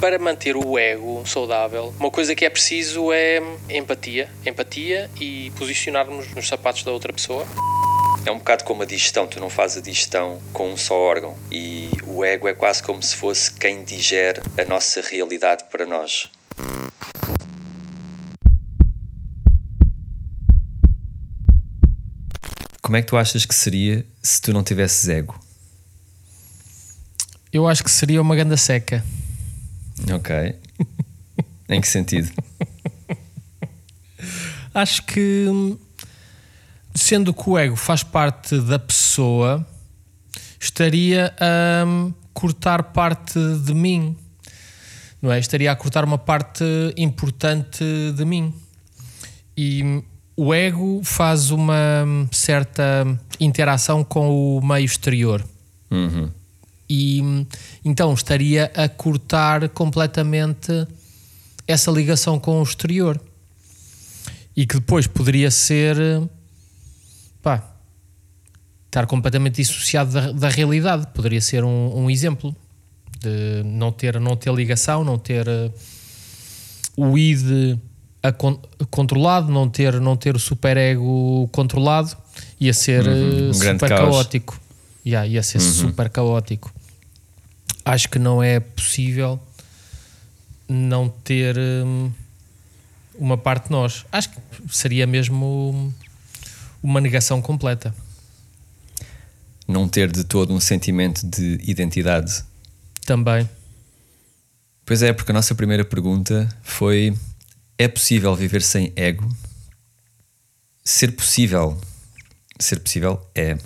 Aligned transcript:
Para 0.00 0.18
manter 0.18 0.56
o 0.56 0.78
ego 0.78 1.22
saudável, 1.26 1.94
uma 2.00 2.10
coisa 2.10 2.34
que 2.34 2.46
é 2.46 2.48
preciso 2.48 3.12
é 3.12 3.38
empatia. 3.68 4.30
Empatia 4.46 5.10
e 5.20 5.52
posicionarmos 5.58 6.34
nos 6.34 6.48
sapatos 6.48 6.82
da 6.84 6.90
outra 6.90 7.12
pessoa. 7.12 7.46
É 8.24 8.30
um 8.30 8.38
bocado 8.38 8.64
como 8.64 8.82
a 8.82 8.86
digestão, 8.86 9.26
tu 9.26 9.38
não 9.38 9.50
fazes 9.50 9.76
a 9.76 9.80
digestão 9.82 10.40
com 10.54 10.72
um 10.72 10.76
só 10.76 10.94
órgão 10.94 11.36
e 11.52 11.90
o 12.06 12.24
ego 12.24 12.48
é 12.48 12.54
quase 12.54 12.82
como 12.82 13.02
se 13.02 13.14
fosse 13.14 13.52
quem 13.52 13.84
digere 13.84 14.40
a 14.58 14.64
nossa 14.64 15.02
realidade 15.02 15.64
para 15.70 15.84
nós. 15.84 16.30
Como 22.80 22.96
é 22.96 23.02
que 23.02 23.08
tu 23.08 23.18
achas 23.18 23.44
que 23.44 23.54
seria 23.54 24.06
se 24.22 24.40
tu 24.40 24.50
não 24.50 24.64
tivesses 24.64 25.06
ego? 25.10 25.38
Eu 27.52 27.68
acho 27.68 27.84
que 27.84 27.90
seria 27.90 28.22
uma 28.22 28.34
ganda 28.34 28.56
seca. 28.56 29.04
Ok. 30.14 30.56
em 31.68 31.80
que 31.80 31.88
sentido? 31.88 32.30
acho 34.74 35.04
que 35.04 35.46
sendo 36.94 37.32
que 37.32 37.48
o 37.48 37.58
ego 37.58 37.76
faz 37.76 38.02
parte 38.02 38.58
da 38.60 38.78
pessoa, 38.78 39.66
estaria 40.58 41.34
a 41.40 42.10
cortar 42.32 42.82
parte 42.84 43.38
de 43.64 43.74
mim, 43.74 44.16
não 45.20 45.32
é? 45.32 45.38
Estaria 45.38 45.70
a 45.70 45.76
cortar 45.76 46.04
uma 46.04 46.18
parte 46.18 46.64
importante 46.96 47.84
de 48.14 48.24
mim. 48.24 48.54
E 49.56 50.02
o 50.36 50.54
ego 50.54 51.02
faz 51.04 51.50
uma 51.50 52.06
certa 52.32 53.06
interação 53.38 54.02
com 54.02 54.58
o 54.58 54.66
meio 54.66 54.84
exterior. 54.84 55.44
Uhum. 55.90 56.30
E 56.92 57.22
então 57.84 58.12
estaria 58.12 58.68
a 58.74 58.88
cortar 58.88 59.68
completamente 59.68 60.88
essa 61.64 61.88
ligação 61.88 62.36
com 62.40 62.58
o 62.58 62.62
exterior. 62.64 63.20
E 64.56 64.66
que 64.66 64.74
depois 64.74 65.06
poderia 65.06 65.52
ser 65.52 65.96
pá, 67.40 67.62
estar 68.86 69.06
completamente 69.06 69.62
dissociado 69.62 70.10
da, 70.10 70.32
da 70.32 70.48
realidade. 70.48 71.06
Poderia 71.14 71.40
ser 71.40 71.62
um, 71.62 71.96
um, 71.96 72.10
exemplo 72.10 72.54
de 73.20 73.62
não 73.64 73.92
ter, 73.92 74.18
não 74.18 74.36
ter 74.36 74.52
ligação, 74.52 75.04
não 75.04 75.16
ter 75.16 75.46
uh, 75.46 75.72
o 76.96 77.16
id 77.16 77.78
controlado, 78.90 79.52
não 79.52 79.70
ter, 79.70 80.00
não 80.00 80.16
ter 80.16 80.34
o 80.34 80.40
superego 80.40 81.48
controlado, 81.52 82.16
ia 82.58 82.74
ser 82.74 83.06
uhum, 83.06 83.46
um 83.46 83.50
uh, 83.50 83.54
super 83.54 83.88
caótico. 83.88 84.60
Yeah, 85.06 85.26
ia 85.26 85.42
ser 85.42 85.58
uhum. 85.58 85.70
super 85.70 86.10
caótico. 86.10 86.79
Acho 87.84 88.08
que 88.08 88.18
não 88.18 88.42
é 88.42 88.60
possível 88.60 89.40
não 90.68 91.08
ter 91.08 91.58
um, 91.58 92.12
uma 93.18 93.36
parte 93.36 93.64
de 93.64 93.70
nós. 93.72 94.04
Acho 94.12 94.30
que 94.30 94.38
seria 94.70 95.06
mesmo 95.06 95.92
uma 96.82 97.00
negação 97.00 97.42
completa. 97.42 97.94
Não 99.66 99.88
ter 99.88 100.10
de 100.10 100.24
todo 100.24 100.52
um 100.52 100.60
sentimento 100.60 101.26
de 101.26 101.60
identidade. 101.62 102.44
Também. 103.04 103.48
Pois 104.84 105.02
é, 105.02 105.12
porque 105.12 105.30
a 105.30 105.34
nossa 105.34 105.54
primeira 105.54 105.84
pergunta 105.84 106.48
foi: 106.62 107.14
é 107.78 107.88
possível 107.88 108.34
viver 108.34 108.62
sem 108.62 108.92
ego? 108.96 109.28
Ser 110.84 111.12
possível. 111.12 111.80
Ser 112.58 112.80
possível 112.80 113.24
é. 113.34 113.56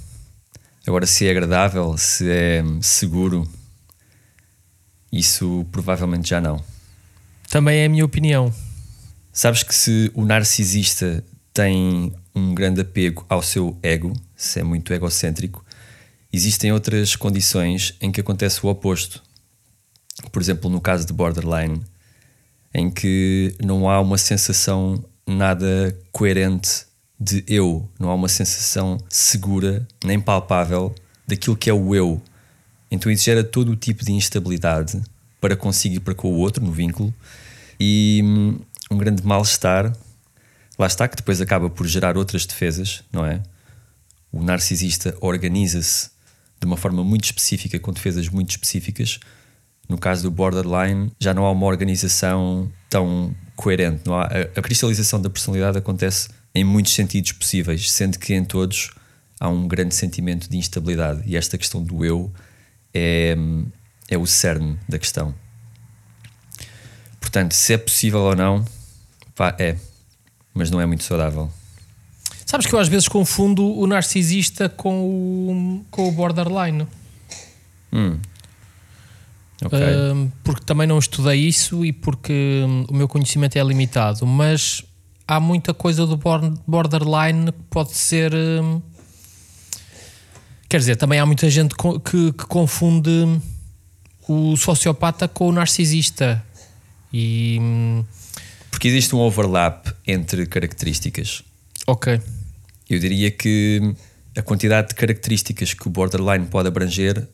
Agora, 0.87 1.07
se 1.07 1.27
é 1.27 1.31
agradável, 1.31 1.97
se 1.97 2.31
é 2.31 2.63
seguro, 2.83 3.49
isso 5.19 5.65
provavelmente 5.71 6.29
já 6.29 6.41
não. 6.41 6.63
Também 7.49 7.79
é 7.79 7.87
a 7.87 7.89
minha 7.89 8.05
opinião. 8.05 8.53
Sabes 9.33 9.63
que 9.63 9.75
se 9.75 10.11
o 10.15 10.25
narcisista 10.25 11.25
tem 11.53 12.13
um 12.35 12.53
grande 12.53 12.81
apego 12.81 13.25
ao 13.29 13.43
seu 13.43 13.79
ego, 13.83 14.13
se 14.35 14.59
é 14.59 14.65
muito 14.65 14.93
egocêntrico, 14.93 15.65
existem 16.33 16.73
outras 16.73 17.15
condições 17.15 17.95
em 18.01 18.11
que 18.11 18.21
acontece 18.21 18.65
o 18.67 18.69
oposto. 18.69 19.23
Por 20.33 20.43
exemplo, 20.43 20.69
no 20.69 20.81
caso 20.81 21.07
de 21.07 21.13
borderline, 21.13 21.81
em 22.73 22.91
que 22.91 23.55
não 23.65 23.89
há 23.89 24.01
uma 24.01 24.19
sensação 24.19 25.05
nada 25.25 25.97
coerente 26.11 26.87
de 27.19 27.45
eu, 27.47 27.89
não 27.99 28.11
há 28.11 28.15
uma 28.15 28.29
sensação 28.29 28.99
segura 29.09 29.87
nem 30.05 30.21
palpável 30.21 30.93
daquilo 31.27 31.57
que 31.57 31.71
é 31.71 31.73
o 31.73 31.95
eu. 31.95 32.21
Então 32.95 33.11
isso 33.11 33.25
gera 33.25 33.45
todo 33.45 33.73
o 33.73 33.77
tipo 33.77 34.05
de 34.05 34.13
instabilidade 34.13 35.01
para 35.41 35.57
conseguir 35.57 36.01
para 36.01 36.15
com 36.15 36.29
o 36.29 36.37
outro 36.37 36.65
no 36.65 36.73
vínculo 36.73 37.13
e 37.79 38.23
hum, 38.25 38.59
um 38.91 38.97
grande 38.97 39.23
mal-estar 39.25 39.93
Lá 40.79 40.87
está 40.87 41.07
que 41.07 41.17
depois 41.17 41.41
acaba 41.41 41.71
por 41.71 41.87
gerar 41.87 42.17
outras 42.17 42.45
defesas, 42.45 43.05
não 43.13 43.25
é? 43.25 43.41
O 44.33 44.43
narcisista 44.43 45.17
organiza-se 45.21 46.11
de 46.61 46.67
uma 46.67 46.77
forma 46.77 47.05
muito 47.05 47.25
específica, 47.25 47.79
com 47.79 47.93
defesas 47.93 48.29
muito 48.29 48.51
específicas. 48.51 49.21
No 49.89 49.99
caso 49.99 50.23
do 50.25 50.31
borderline, 50.31 51.13
já 51.21 51.33
não 51.33 51.45
há 51.45 51.53
uma 51.53 51.67
organização 51.67 52.71
tão 52.91 53.35
coerente. 53.55 54.01
Não 54.05 54.17
há, 54.17 54.25
a, 54.25 54.59
a 54.59 54.63
cristalização 54.63 55.21
da 55.21 55.31
personalidade 55.31 55.79
acontece 55.79 56.29
em 56.55 56.65
muitos 56.65 56.93
sentidos 56.93 57.33
possíveis, 57.33 57.91
sendo 57.93 58.19
que 58.19 58.35
em 58.35 58.45
todos 58.45 58.91
há 59.39 59.49
um 59.49 59.69
grande 59.69 59.95
sentimento 59.95 60.51
de 60.51 60.57
instabilidade. 60.57 61.23
E 61.27 61.37
esta 61.37 61.57
questão 61.57 61.83
do 61.83 62.05
eu 62.05 62.33
é, 62.95 63.37
é 64.09 64.17
o 64.17 64.27
cerne 64.27 64.79
da 64.89 64.99
questão. 64.99 65.35
Portanto, 67.21 67.53
se 67.53 67.73
é 67.73 67.79
possível 67.79 68.21
ou 68.21 68.37
não, 68.37 68.65
pá, 69.35 69.55
é 69.59 69.77
mas 70.55 70.71
não 70.71 70.81
é 70.81 70.87
muito 70.87 71.03
saudável. 71.03 71.51
Sabes 72.47 72.67
que 72.67 72.75
eu 72.75 72.79
às 72.79 72.87
vezes 72.87 73.09
confundo 73.09 73.67
o 73.77 73.87
narcisista 73.87 74.69
com 74.69 75.03
o, 75.03 75.85
com 75.91 76.09
o 76.09 76.13
borderline. 76.13 76.87
Hum. 77.93 78.19
Okay. 79.65 79.81
Uh, 79.81 80.33
porque 80.45 80.65
também 80.65 80.87
não 80.87 80.99
estudei 80.99 81.41
isso 81.41 81.85
e 81.85 81.93
porque 81.93 82.63
um, 82.65 82.85
o 82.89 82.95
meu 82.95 83.09
conhecimento 83.09 83.57
é 83.57 83.63
limitado, 83.65 84.27
mas 84.27 84.85
há 85.27 85.41
muita 85.41 85.75
coisa 85.75 86.07
do 86.07 86.19
borderline 86.67 87.51
que 87.51 87.63
pode 87.71 87.95
ser. 87.95 88.33
Um, 88.35 88.81
quer 90.69 90.79
dizer, 90.79 90.97
também 90.97 91.19
há 91.19 91.27
muita 91.27 91.49
gente 91.49 91.75
que, 91.75 92.33
que 92.33 92.47
confunde 92.47 93.41
o 94.29 94.57
sociopata 94.57 95.29
com 95.29 95.49
o 95.49 95.53
narcisista. 95.53 96.45
E. 97.13 97.59
Porque 98.71 98.89
existe 98.89 99.15
um 99.15 99.21
overlap 99.21 99.87
entre 100.07 100.47
características. 100.47 101.43
Ok. 101.87 102.21
Eu 102.89 102.99
diria 102.99 103.31
que 103.31 103.95
a 104.37 104.43
quantidade 104.43 104.89
de 104.89 104.95
características 104.95 105.75
que 105.75 105.87
o 105.87 105.91
borderline 105.91 106.47
pode 106.47 106.69
abranger 106.69 107.27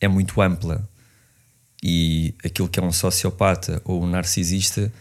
é 0.00 0.08
muito 0.08 0.40
ampla. 0.40 0.88
E 1.82 2.34
aquilo 2.44 2.68
que 2.68 2.80
é 2.80 2.82
um 2.82 2.90
sociopata 2.90 3.80
ou 3.84 4.02
um 4.02 4.06
narcisista 4.06 4.92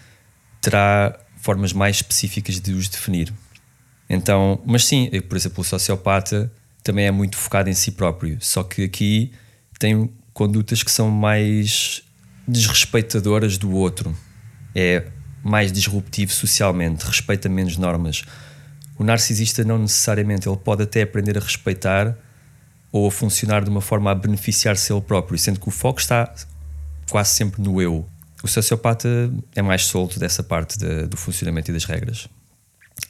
terá 0.62 1.18
formas 1.38 1.74
mais 1.74 1.98
específicas 1.98 2.60
de 2.60 2.74
os 2.74 2.88
definir. 2.88 3.34
Então, 4.10 4.62
mas 4.66 4.86
sim, 4.86 5.10
por 5.28 5.36
exemplo, 5.36 5.62
o 5.62 5.64
sociopata 5.64 6.52
também 6.88 7.06
é 7.06 7.12
muito 7.12 7.36
focado 7.36 7.70
em 7.70 7.74
si 7.74 7.92
próprio, 7.92 8.38
só 8.40 8.64
que 8.64 8.86
aqui 8.86 9.34
tem 9.78 10.10
condutas 10.34 10.82
que 10.82 10.90
são 10.90 11.12
mais 11.12 12.02
desrespeitadoras 12.48 13.58
do 13.58 13.72
outro. 13.72 14.16
É 14.74 15.06
mais 15.44 15.70
disruptivo 15.70 16.32
socialmente, 16.32 17.06
respeita 17.06 17.50
menos 17.50 17.76
normas. 17.76 18.24
O 18.98 19.04
narcisista 19.04 19.66
não 19.66 19.78
necessariamente, 19.80 20.48
ele 20.48 20.56
pode 20.56 20.84
até 20.84 21.02
aprender 21.02 21.38
a 21.38 21.42
respeitar 21.42 22.18
ou 22.90 23.06
a 23.06 23.12
funcionar 23.12 23.66
de 23.66 23.70
uma 23.70 23.82
forma 23.82 24.10
a 24.10 24.16
beneficiar-se 24.16 24.94
ele 24.94 25.02
próprio, 25.02 25.38
sendo 25.38 25.60
que 25.60 25.68
o 25.68 25.72
foco 25.72 26.00
está 26.00 26.34
quase 27.10 27.32
sempre 27.32 27.62
no 27.62 27.82
eu. 27.82 28.08
O 28.42 28.48
sociopata 28.48 29.10
é 29.54 29.62
mais 29.62 29.84
solto 29.84 30.22
dessa 30.22 30.42
parte 30.42 30.80
de, 30.80 31.06
do 31.06 31.18
funcionamento 31.18 31.70
e 31.70 31.74
das 31.74 31.84
regras. 31.84 32.30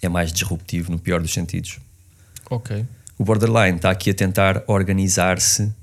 É 0.02 0.10
mais 0.10 0.34
disruptivo 0.34 0.92
no 0.92 0.98
pior 0.98 1.22
dos 1.22 1.32
sentidos. 1.32 1.80
Ok. 2.50 2.84
O 3.18 3.24
borderline 3.24 3.78
está 3.78 3.90
aqui 3.90 4.12
a 4.12 4.14
tentar 4.14 4.64
organizar-se 4.68 5.74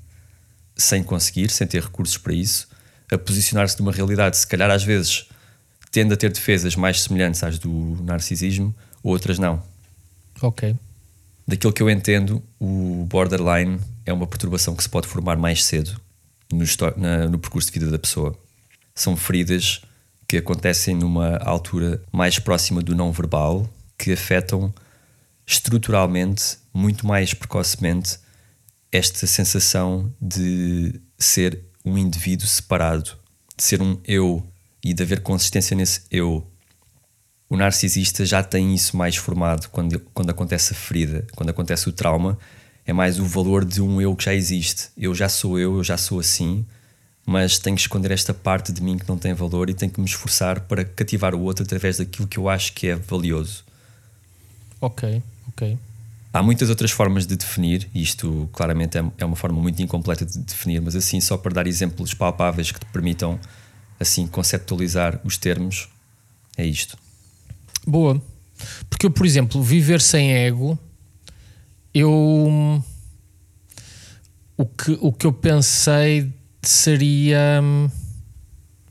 sem 0.76 1.02
conseguir, 1.02 1.50
sem 1.50 1.66
ter 1.66 1.82
recursos 1.82 2.16
para 2.16 2.32
isso, 2.32 2.68
a 3.10 3.18
posicionar-se 3.18 3.78
numa 3.78 3.92
realidade, 3.92 4.36
se 4.36 4.46
calhar 4.46 4.70
às 4.70 4.82
vezes 4.82 5.28
tende 5.90 6.14
a 6.14 6.16
ter 6.16 6.32
defesas 6.32 6.74
mais 6.74 7.02
semelhantes 7.02 7.42
às 7.42 7.58
do 7.58 8.02
narcisismo, 8.02 8.74
outras 9.02 9.38
não. 9.38 9.62
Ok. 10.42 10.74
Daquilo 11.46 11.72
que 11.72 11.82
eu 11.82 11.90
entendo, 11.90 12.42
o 12.58 13.06
borderline 13.08 13.78
é 14.04 14.12
uma 14.12 14.26
perturbação 14.26 14.74
que 14.74 14.82
se 14.82 14.88
pode 14.88 15.06
formar 15.06 15.36
mais 15.36 15.64
cedo 15.64 16.00
no, 16.52 16.64
na, 16.96 17.28
no 17.28 17.38
percurso 17.38 17.70
de 17.70 17.78
vida 17.78 17.90
da 17.90 17.98
pessoa. 17.98 18.36
São 18.94 19.16
feridas 19.16 19.82
que 20.26 20.36
acontecem 20.36 20.96
numa 20.96 21.36
altura 21.38 22.02
mais 22.10 22.38
próxima 22.38 22.82
do 22.82 22.94
não 22.94 23.12
verbal, 23.12 23.68
que 23.98 24.12
afetam 24.12 24.72
estruturalmente, 25.46 26.58
muito 26.72 27.06
mais 27.06 27.34
precocemente, 27.34 28.18
esta 28.90 29.26
sensação 29.26 30.12
de 30.20 31.00
ser 31.18 31.60
um 31.84 31.98
indivíduo 31.98 32.46
separado, 32.46 33.10
de 33.56 33.62
ser 33.62 33.82
um 33.82 33.98
eu 34.04 34.46
e 34.82 34.94
de 34.94 35.02
haver 35.02 35.20
consistência 35.20 35.76
nesse 35.76 36.02
eu. 36.10 36.46
O 37.48 37.56
narcisista 37.56 38.24
já 38.24 38.42
tem 38.42 38.74
isso 38.74 38.96
mais 38.96 39.16
formado 39.16 39.68
quando, 39.68 40.00
quando 40.12 40.30
acontece 40.30 40.72
a 40.72 40.76
ferida, 40.76 41.26
quando 41.34 41.50
acontece 41.50 41.88
o 41.88 41.92
trauma. 41.92 42.38
É 42.86 42.92
mais 42.92 43.18
o 43.18 43.24
valor 43.24 43.64
de 43.64 43.80
um 43.80 44.00
eu 44.00 44.14
que 44.14 44.24
já 44.24 44.34
existe. 44.34 44.88
Eu 44.96 45.14
já 45.14 45.28
sou 45.28 45.58
eu, 45.58 45.76
eu 45.76 45.84
já 45.84 45.96
sou 45.96 46.20
assim, 46.20 46.66
mas 47.24 47.58
tenho 47.58 47.76
que 47.76 47.82
esconder 47.82 48.10
esta 48.10 48.34
parte 48.34 48.72
de 48.72 48.82
mim 48.82 48.98
que 48.98 49.08
não 49.08 49.16
tem 49.16 49.32
valor 49.32 49.70
e 49.70 49.74
tenho 49.74 49.90
que 49.90 50.00
me 50.00 50.06
esforçar 50.06 50.60
para 50.60 50.84
cativar 50.84 51.34
o 51.34 51.40
outro 51.40 51.64
através 51.64 51.96
daquilo 51.96 52.28
que 52.28 52.38
eu 52.38 52.48
acho 52.48 52.72
que 52.74 52.88
é 52.88 52.94
valioso. 52.94 53.64
Ok, 54.80 55.22
ok. 55.54 55.78
Há 56.32 56.42
muitas 56.42 56.68
outras 56.68 56.90
formas 56.90 57.26
de 57.26 57.36
definir, 57.36 57.88
e 57.94 58.02
isto 58.02 58.48
claramente 58.52 58.98
é, 58.98 59.04
é 59.18 59.24
uma 59.24 59.36
forma 59.36 59.60
muito 59.60 59.80
incompleta 59.80 60.26
de 60.26 60.38
definir, 60.38 60.80
mas 60.80 60.96
assim, 60.96 61.20
só 61.20 61.36
para 61.36 61.54
dar 61.54 61.66
exemplos 61.66 62.12
palpáveis 62.12 62.72
que 62.72 62.80
te 62.80 62.86
permitam 62.86 63.38
assim 64.00 64.26
conceptualizar 64.26 65.20
os 65.24 65.38
termos, 65.38 65.88
é 66.56 66.66
isto. 66.66 66.98
Boa. 67.86 68.20
Porque 68.90 69.06
eu, 69.06 69.10
por 69.10 69.24
exemplo, 69.24 69.62
viver 69.62 70.00
sem 70.00 70.32
ego, 70.32 70.78
eu 71.92 72.82
o 74.56 74.66
que, 74.66 74.98
o 75.00 75.12
que 75.12 75.26
eu 75.26 75.32
pensei 75.32 76.32
seria 76.62 77.62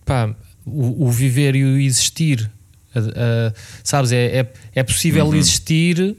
pá, 0.06 0.33
o, 0.65 1.06
o 1.07 1.12
viver 1.12 1.56
e 1.56 1.63
o 1.63 1.77
existir. 1.80 2.50
Uh, 2.95 3.00
uh, 3.00 3.54
sabes, 3.83 4.12
é, 4.12 4.39
é, 4.39 4.54
é 4.75 4.83
possível 4.83 5.25
uhum. 5.25 5.36
existir, 5.36 6.15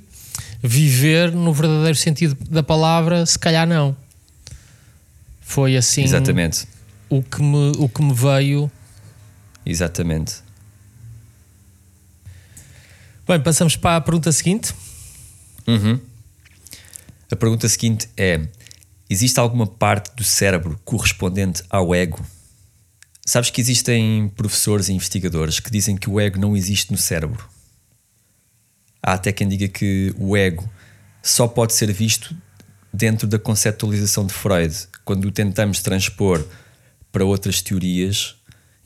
viver 0.67 1.31
no 1.31 1.53
verdadeiro 1.53 1.95
sentido 1.95 2.35
da 2.49 2.63
palavra, 2.63 3.27
se 3.27 3.39
calhar 3.39 3.67
não. 3.67 3.95
Foi 5.43 5.77
assim. 5.77 6.03
Exatamente. 6.03 6.67
O 7.11 7.23
que 7.23 7.43
me, 7.43 7.73
o 7.77 7.87
que 7.87 8.03
me 8.03 8.15
veio. 8.15 8.71
Exatamente. 9.67 10.37
Bem, 13.29 13.41
passamos 13.41 13.77
para 13.77 13.97
a 13.97 14.01
pergunta 14.01 14.33
seguinte. 14.33 14.75
Uhum. 15.67 16.01
A 17.31 17.37
pergunta 17.37 17.69
seguinte 17.69 18.09
é: 18.17 18.49
Existe 19.09 19.39
alguma 19.39 19.67
parte 19.67 20.17
do 20.17 20.25
cérebro 20.25 20.81
correspondente 20.83 21.63
ao 21.69 21.95
ego? 21.95 22.25
Sabes 23.27 23.51
que 23.51 23.61
existem 23.61 24.31
professores 24.35 24.89
e 24.89 24.95
investigadores 24.95 25.61
que 25.61 25.71
dizem 25.71 25.97
que 25.97 26.09
o 26.09 26.19
ego 26.19 26.39
não 26.39 26.57
existe 26.57 26.91
no 26.91 26.99
cérebro. 26.99 27.54
Há 29.07 29.13
até 29.13 29.31
quem 29.33 29.47
diga 29.47 29.69
que 29.69 30.15
o 30.17 30.35
ego 30.35 30.67
só 31.23 31.47
pode 31.47 31.75
ser 31.75 31.93
visto 31.93 32.35
dentro 32.91 33.29
da 33.29 33.39
conceptualização 33.39 34.27
de 34.27 34.33
Freud, 34.33 34.75
quando 35.05 35.27
o 35.27 35.31
tentamos 35.31 35.83
transpor 35.83 36.43
para 37.13 37.23
outras 37.23 37.61
teorias, 37.61 38.35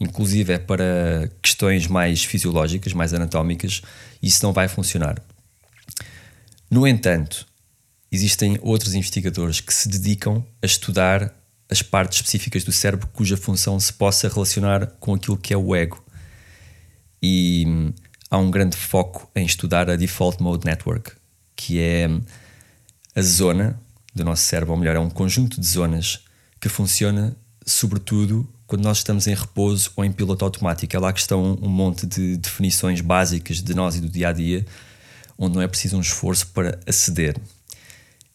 inclusive 0.00 0.54
é 0.54 0.58
para 0.58 1.30
questões 1.40 1.86
mais 1.86 2.24
fisiológicas, 2.24 2.92
mais 2.92 3.14
anatómicas, 3.14 3.80
isso 4.20 4.44
não 4.44 4.52
vai 4.52 4.66
funcionar. 4.66 5.22
No 6.68 6.84
entanto, 6.84 7.46
existem 8.10 8.58
outros 8.60 8.94
investigadores 8.94 9.60
que 9.60 9.72
se 9.72 9.88
dedicam 9.88 10.44
a 10.60 10.66
estudar 10.66 11.32
as 11.70 11.80
partes 11.80 12.18
específicas 12.18 12.64
do 12.64 12.72
cérebro 12.72 13.06
cuja 13.12 13.36
função 13.36 13.78
se 13.78 13.92
possa 13.92 14.28
relacionar 14.28 14.86
com 14.98 15.14
aquilo 15.14 15.36
que 15.36 15.54
é 15.54 15.56
o 15.56 15.76
ego. 15.76 16.02
E 17.22 17.64
hum, 17.68 17.92
há 18.30 18.38
um 18.38 18.50
grande 18.50 18.76
foco 18.76 19.30
em 19.34 19.44
estudar 19.44 19.88
a 19.90 19.96
Default 19.96 20.42
Mode 20.42 20.64
Network, 20.64 21.12
que 21.56 21.80
é 21.80 22.08
hum, 22.08 22.20
a 23.14 23.22
zona 23.22 23.80
do 24.14 24.24
nosso 24.24 24.42
cérebro, 24.42 24.72
ou 24.72 24.78
melhor, 24.78 24.96
é 24.96 25.00
um 25.00 25.10
conjunto 25.10 25.60
de 25.60 25.66
zonas 25.66 26.24
que 26.60 26.68
funciona 26.68 27.36
sobretudo 27.64 28.48
quando 28.66 28.82
nós 28.82 28.98
estamos 28.98 29.26
em 29.26 29.34
repouso 29.34 29.92
ou 29.96 30.04
em 30.04 30.12
piloto 30.12 30.44
automático. 30.44 30.94
É 30.94 30.98
lá 30.98 31.12
que 31.12 31.20
estão 31.20 31.58
um 31.62 31.68
monte 31.68 32.06
de 32.06 32.36
definições 32.36 33.00
básicas 33.00 33.62
de 33.62 33.74
nós 33.74 33.96
e 33.96 34.00
do 34.00 34.08
dia 34.08 34.28
a 34.28 34.32
dia, 34.32 34.66
onde 35.38 35.54
não 35.54 35.62
é 35.62 35.68
preciso 35.68 35.96
um 35.96 36.00
esforço 36.00 36.48
para 36.48 36.78
aceder. 36.86 37.36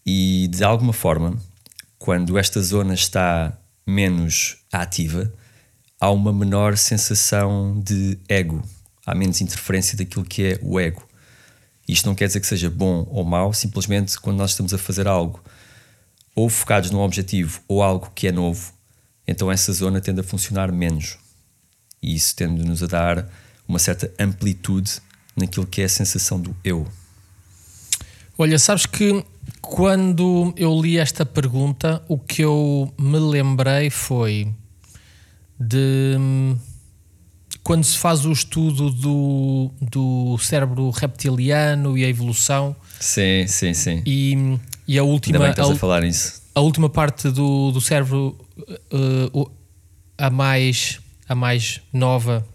E 0.06 0.48
de 0.50 0.63
alguma 0.63 0.94
forma, 0.94 1.38
quando 1.98 2.38
esta 2.38 2.62
zona 2.62 2.94
está 2.94 3.57
menos 3.86 4.57
ativa, 4.72 5.31
há 6.00 6.10
uma 6.10 6.34
menor 6.34 6.78
sensação 6.78 7.80
de 7.84 8.18
ego, 8.28 8.62
há 9.05 9.15
menos 9.15 9.41
interferência 9.41 9.97
daquilo 9.97 10.25
que 10.25 10.44
é 10.44 10.59
o 10.61 10.79
ego. 10.79 11.07
Isto 11.88 12.07
não 12.07 12.15
quer 12.15 12.27
dizer 12.27 12.39
que 12.39 12.47
seja 12.47 12.69
bom 12.69 13.05
ou 13.09 13.23
mau, 13.23 13.53
simplesmente 13.53 14.19
quando 14.19 14.38
nós 14.38 14.51
estamos 14.51 14.73
a 14.73 14.77
fazer 14.77 15.07
algo 15.07 15.44
ou 16.35 16.50
focados 16.50 16.89
num 16.89 17.00
objetivo 17.00 17.61
ou 17.67 17.83
algo 17.83 18.11
que 18.15 18.27
é 18.27 18.31
novo, 18.31 18.73
então 19.27 19.51
essa 19.51 19.71
zona 19.71 20.01
tende 20.01 20.21
a 20.21 20.23
funcionar 20.23 20.71
menos. 20.71 21.17
E 22.01 22.15
isso 22.15 22.35
tende-nos 22.35 22.83
a 22.83 22.88
dar 22.88 23.29
uma 23.67 23.79
certa 23.79 24.11
amplitude 24.19 24.91
naquilo 25.35 25.65
que 25.65 25.81
é 25.81 25.85
a 25.85 25.89
sensação 25.89 26.39
do 26.39 26.56
eu. 26.63 26.88
Olha, 28.38 28.57
sabes 28.57 28.85
que 28.85 29.23
quando 29.61 30.53
eu 30.57 30.81
li 30.81 30.97
esta 30.97 31.25
pergunta, 31.25 32.03
o 32.07 32.17
que 32.17 32.41
eu 32.41 32.91
me 32.97 33.19
lembrei 33.19 33.89
foi 33.89 34.51
de 35.59 36.17
quando 37.63 37.83
se 37.83 37.98
faz 37.98 38.25
o 38.25 38.31
estudo 38.31 38.89
do, 38.89 39.71
do 39.81 40.38
cérebro 40.38 40.89
reptiliano 40.89 41.98
e 41.98 42.04
a 42.04 42.07
evolução. 42.07 42.75
Sim, 43.00 43.45
sim, 43.48 43.74
sim. 43.74 44.04
E, 44.06 44.60
e 44.88 44.98
a 44.98 45.04
última. 45.04 45.45
Ainda 45.45 45.63
a, 45.63 45.71
a 45.71 45.75
falar 45.75 46.01
nisso. 46.01 46.42
A 46.54 46.60
última 46.60 46.89
parte 46.89 47.30
do, 47.30 47.71
do 47.71 47.81
cérebro, 47.81 48.38
uh, 48.94 49.51
a, 50.18 50.30
mais, 50.30 51.00
a 51.27 51.33
mais 51.33 51.81
nova 51.92 52.45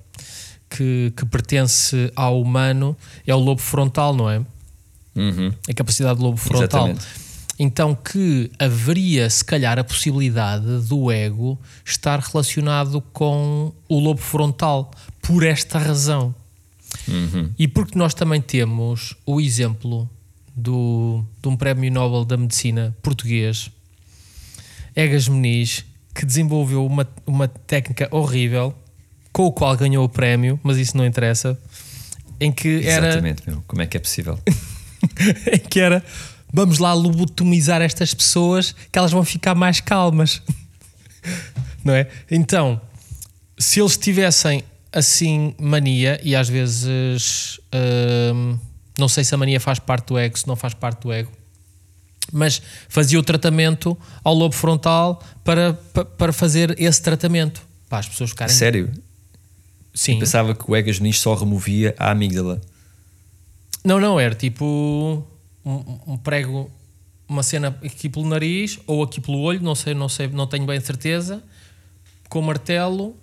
que, 0.71 1.13
que 1.17 1.25
pertence 1.27 2.13
ao 2.15 2.41
humano, 2.41 2.97
é 3.27 3.35
o 3.35 3.39
lobo 3.39 3.61
frontal, 3.61 4.15
não 4.15 4.31
é? 4.31 4.45
uhum. 5.19 5.53
a 5.69 5.75
capacidade 5.75 6.19
do 6.19 6.25
lobo 6.25 6.37
frontal. 6.37 6.89
Exatamente. 6.89 7.07
Então 7.59 7.95
que 7.95 8.51
haveria 8.59 9.29
se 9.29 9.45
calhar 9.45 9.79
a 9.79 9.85
possibilidade 9.85 10.87
do 10.87 11.11
ego 11.11 11.59
estar 11.85 12.21
relacionado 12.21 13.01
com 13.13 13.73
o 13.89 13.99
lobo 13.99 14.21
frontal 14.21 14.91
por 15.21 15.45
esta 15.45 15.79
razão. 15.79 16.35
Uhum. 17.07 17.51
E 17.59 17.67
porque 17.67 17.99
nós 17.99 18.15
também 18.15 18.41
temos 18.41 19.17
o 19.27 19.41
exemplo 19.41 20.09
do, 20.55 21.25
de 21.43 21.49
um 21.49 21.57
prémio 21.57 21.91
Nobel 21.91 22.25
da 22.25 22.37
Medicina 22.37 22.97
português, 23.03 23.71
Egas 24.95 25.29
Meniz, 25.29 25.85
que 26.15 26.25
desenvolveu 26.25 26.85
uma, 26.85 27.07
uma 27.27 27.49
técnica 27.49 28.09
horrível 28.11 28.75
com 29.33 29.47
o 29.47 29.53
qual 29.53 29.77
ganhou 29.77 30.05
o 30.05 30.09
prémio, 30.09 30.59
mas 30.63 30.77
isso 30.79 30.97
não 30.97 31.07
interessa, 31.07 31.59
em 32.41 32.51
que 32.51 32.87
era... 32.87 33.09
Exatamente, 33.09 33.43
meu. 33.49 33.63
como 33.67 33.83
é 33.83 33.87
que 33.87 33.97
é 33.97 34.01
possível? 34.01 34.39
que 35.71 35.79
era 35.79 36.05
vamos 36.53 36.79
lá 36.79 36.93
lobotomizar 36.93 37.83
estas 37.83 38.15
pessoas 38.15 38.75
que 38.91 38.99
elas 38.99 39.13
vão 39.13 39.25
ficar 39.25 39.55
mais 39.55 39.81
calmas. 39.81 40.43
Não 41.85 41.95
é? 41.95 42.09
Então, 42.31 42.81
se 43.59 43.81
eles 43.81 43.97
tivessem 43.97 44.63
assim 44.93 45.55
mania, 45.59 46.21
e 46.23 46.35
às 46.35 46.49
vezes 46.49 47.61
hum, 48.35 48.59
não 48.99 49.09
sei 49.09 49.23
se 49.23 49.35
a 49.35 49.39
mania 49.39 49.61
faz 49.61 49.79
parte 49.79 50.09
do 50.09 50.19
ego, 50.19 50.39
se 50.39 50.47
não 50.47 50.57
faz 50.57 50.75
parte 50.75 51.03
do 51.03 51.13
ego, 51.13 51.31
mas 52.33 52.61
fazia 52.89 53.19
o 53.19 53.23
tratamento 53.23 53.97
ao 54.25 54.35
lobo 54.35 54.55
frontal 54.55 55.23
para, 55.45 55.75
para, 56.19 56.33
fazer 56.33 56.75
esse 56.79 57.01
tratamento. 57.01 57.63
Para 57.89 57.99
as 57.99 58.09
pessoas 58.09 58.31
ficarem. 58.31 58.55
Sério? 58.55 58.93
Sim. 59.95 60.15
Eu 60.15 60.19
pensava 60.21 60.55
que 60.55 60.71
o 60.71 60.77
Egas 60.77 60.99
Muniz 60.99 61.19
só 61.19 61.35
removia 61.35 61.95
a 61.99 62.11
amígdala. 62.11 62.61
Não, 63.85 64.01
não, 64.01 64.21
era 64.21 64.35
tipo 64.35 65.27
um, 65.69 66.13
um, 66.13 66.17
prego, 66.17 66.71
uma 67.29 67.43
cena 67.43 67.77
aqui 67.85 68.09
pelo 68.09 68.27
nariz 68.27 68.79
ou 68.87 69.03
aqui 69.03 69.21
pelo 69.21 69.39
olho, 69.39 69.61
não 69.61 69.75
sei, 69.75 69.95
não 69.95 70.09
sei, 70.09 70.29
não 70.29 70.47
tenho 70.47 70.65
bem 70.65 70.81
certeza, 70.81 71.43
com 72.29 72.41
o 72.41 72.43
martelo, 72.43 73.15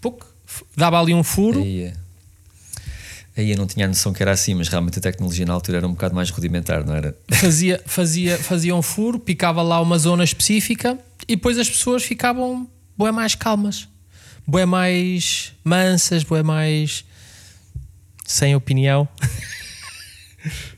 puc, 0.00 0.24
dava 0.76 1.00
ali 1.00 1.14
um 1.14 1.22
furo. 1.22 1.62
Aí, 1.62 1.92
aí 3.36 3.50
eu 3.52 3.56
não 3.56 3.66
tinha 3.66 3.86
a 3.86 3.88
noção 3.88 4.12
que 4.12 4.20
era 4.20 4.32
assim, 4.32 4.54
mas 4.54 4.68
realmente 4.68 4.98
a 4.98 5.02
tecnologia 5.02 5.46
na 5.46 5.52
altura 5.52 5.78
era 5.78 5.86
um 5.86 5.92
bocado 5.92 6.14
mais 6.14 6.30
rudimentar, 6.30 6.84
não 6.84 6.94
era? 6.94 7.16
Fazia, 7.30 7.80
fazia, 7.86 8.36
fazia 8.36 8.74
um 8.74 8.82
furo, 8.82 9.20
picava 9.20 9.62
lá 9.62 9.80
uma 9.80 9.98
zona 9.98 10.24
específica 10.24 10.98
e 11.28 11.36
depois 11.36 11.56
as 11.56 11.70
pessoas 11.70 12.02
ficavam 12.02 12.68
bem 12.98 13.12
mais 13.12 13.36
calmas, 13.36 13.88
bem 14.46 14.66
mais 14.66 15.52
mansas, 15.62 16.24
bem 16.24 16.42
mais 16.42 17.04
sem 18.26 18.56
opinião. 18.56 19.08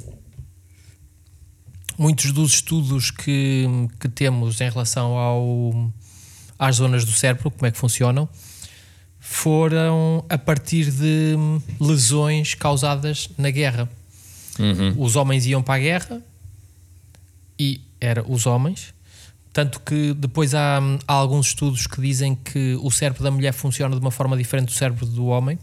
Muitos 2.03 2.33
dos 2.33 2.55
estudos 2.55 3.11
que, 3.11 3.67
que 4.01 4.09
temos 4.09 4.61
em 4.61 4.69
relação 4.69 5.17
ao, 5.17 5.93
às 6.59 6.77
zonas 6.77 7.05
do 7.05 7.13
cérebro, 7.13 7.51
como 7.51 7.67
é 7.67 7.71
que 7.71 7.79
funcionam, 7.79 8.29
foram 9.21 10.25
a 10.29 10.37
partir 10.37 10.91
de 10.91 11.37
lesões 11.81 12.55
causadas 12.55 13.29
na 13.39 13.51
guerra. 13.51 13.89
Uhum. 14.59 14.95
Os 14.99 15.17
homens 15.17 15.47
iam 15.47 15.63
para 15.63 15.75
a 15.75 15.79
guerra 15.79 16.23
e 17.59 17.81
era 18.01 18.25
os 18.29 18.47
homens 18.47 18.93
Tanto 19.53 19.81
que 19.81 20.15
depois 20.15 20.55
há, 20.55 20.79
há, 21.07 21.13
alguns 21.13 21.49
estudos 21.49 21.87
que 21.87 22.01
dizem 22.01 22.35
que 22.35 22.75
o 22.81 22.91
cérebro 22.91 23.23
da 23.23 23.31
mulher 23.31 23.53
funciona 23.53 23.95
de 23.95 24.01
uma 24.01 24.11
forma 24.11 24.37
diferente 24.37 24.69
do 24.69 24.73
cérebro 24.73 25.05
do 25.05 25.27
homem, 25.27 25.59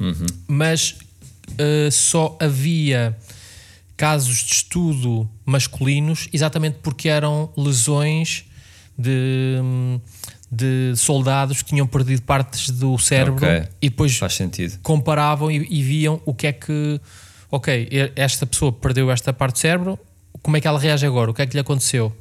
uhum. 0.00 0.26
mas 0.48 0.96
uh, 1.50 1.90
só 1.92 2.36
havia 2.40 3.16
casos 3.96 4.38
de 4.38 4.52
estudo 4.54 5.28
masculinos 5.44 6.28
exatamente 6.32 6.78
porque 6.82 7.08
eram 7.08 7.50
lesões 7.56 8.44
de, 8.98 9.58
de 10.50 10.94
soldados 10.96 11.62
que 11.62 11.68
tinham 11.70 11.86
perdido 11.86 12.22
partes 12.22 12.70
do 12.70 12.96
cérebro 12.98 13.36
okay. 13.44 13.68
e 13.80 13.88
depois 13.90 14.16
Faz 14.16 14.34
sentido. 14.34 14.78
comparavam 14.82 15.50
e, 15.50 15.66
e 15.70 15.82
viam 15.82 16.20
o 16.24 16.34
que 16.34 16.46
é 16.46 16.52
que, 16.52 17.00
ok, 17.50 17.88
esta 18.16 18.46
pessoa 18.46 18.72
perdeu 18.72 19.10
esta 19.10 19.32
parte 19.32 19.54
do 19.54 19.58
cérebro, 19.58 19.98
como 20.42 20.56
é 20.56 20.60
que 20.60 20.66
ela 20.68 20.78
reage 20.78 21.06
agora? 21.06 21.30
O 21.30 21.34
que 21.34 21.42
é 21.42 21.46
que 21.46 21.54
lhe 21.54 21.60
aconteceu? 21.60 22.12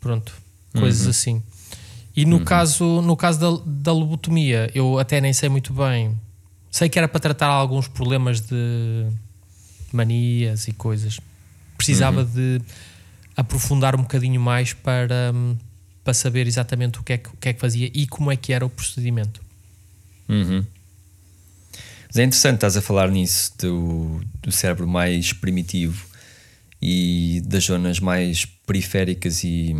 Pronto, 0.00 0.32
coisas 0.72 1.04
Uhum. 1.04 1.10
assim. 1.10 1.42
E 2.16 2.24
no 2.24 2.38
Uhum. 2.38 2.44
caso, 2.44 3.00
no 3.02 3.16
caso 3.16 3.38
da, 3.38 3.62
da 3.66 3.92
lobotomia, 3.92 4.70
eu 4.74 4.98
até 4.98 5.20
nem 5.20 5.32
sei 5.32 5.48
muito 5.48 5.72
bem. 5.72 6.18
Sei 6.70 6.88
que 6.88 6.98
era 6.98 7.06
para 7.08 7.20
tratar 7.20 7.46
alguns 7.46 7.86
problemas 7.88 8.40
de 8.40 9.06
manias 9.94 10.68
e 10.68 10.72
coisas. 10.72 11.20
Precisava 11.76 12.22
Uhum. 12.22 12.26
de 12.26 12.60
aprofundar 13.36 13.94
um 13.94 14.02
bocadinho 14.02 14.40
mais 14.40 14.72
para, 14.72 15.32
hum, 15.34 15.56
para 16.02 16.12
saber 16.14 16.46
exatamente 16.46 16.98
o 16.98 17.02
que, 17.02 17.12
é 17.12 17.18
que, 17.18 17.28
o 17.28 17.36
que 17.36 17.48
é 17.48 17.52
que 17.52 17.60
fazia 17.60 17.90
e 17.94 18.06
como 18.06 18.32
é 18.32 18.36
que 18.36 18.52
era 18.52 18.66
o 18.66 18.70
procedimento. 18.70 19.40
Uhum. 20.28 20.64
Mas 22.08 22.16
é 22.16 22.22
interessante 22.24 22.54
estás 22.56 22.76
a 22.76 22.82
falar 22.82 23.10
nisso 23.10 23.52
do, 23.58 24.20
do 24.42 24.50
cérebro 24.50 24.88
mais 24.88 25.32
primitivo 25.32 26.06
e 26.80 27.42
das 27.44 27.64
zonas 27.64 28.00
mais 28.00 28.44
periféricas 28.44 29.44
e, 29.44 29.74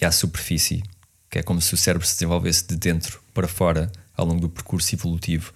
e 0.00 0.04
à 0.04 0.12
superfície, 0.12 0.82
que 1.30 1.38
é 1.38 1.42
como 1.42 1.60
se 1.60 1.74
o 1.74 1.76
cérebro 1.76 2.06
se 2.06 2.14
desenvolvesse 2.14 2.66
de 2.66 2.76
dentro 2.76 3.20
para 3.34 3.48
fora 3.48 3.90
ao 4.16 4.24
longo 4.26 4.40
do 4.40 4.48
percurso 4.48 4.94
evolutivo. 4.94 5.52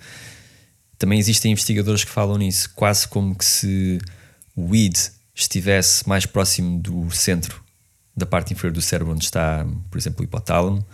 Também 1.01 1.19
existem 1.19 1.53
investigadores 1.53 2.05
que 2.05 2.11
falam 2.11 2.37
nisso, 2.37 2.73
quase 2.77 3.09
como 3.09 3.35
que 3.35 3.43
se 3.43 3.99
o 4.55 4.77
id 4.77 4.99
estivesse 5.35 6.07
mais 6.07 6.27
próximo 6.27 6.79
do 6.79 7.11
centro 7.11 7.65
da 8.15 8.27
parte 8.27 8.53
inferior 8.53 8.71
do 8.71 8.83
cérebro, 8.83 9.15
onde 9.15 9.25
está, 9.25 9.67
por 9.91 9.97
exemplo, 9.97 10.21
o 10.21 10.25
hipotálamo, 10.25 10.87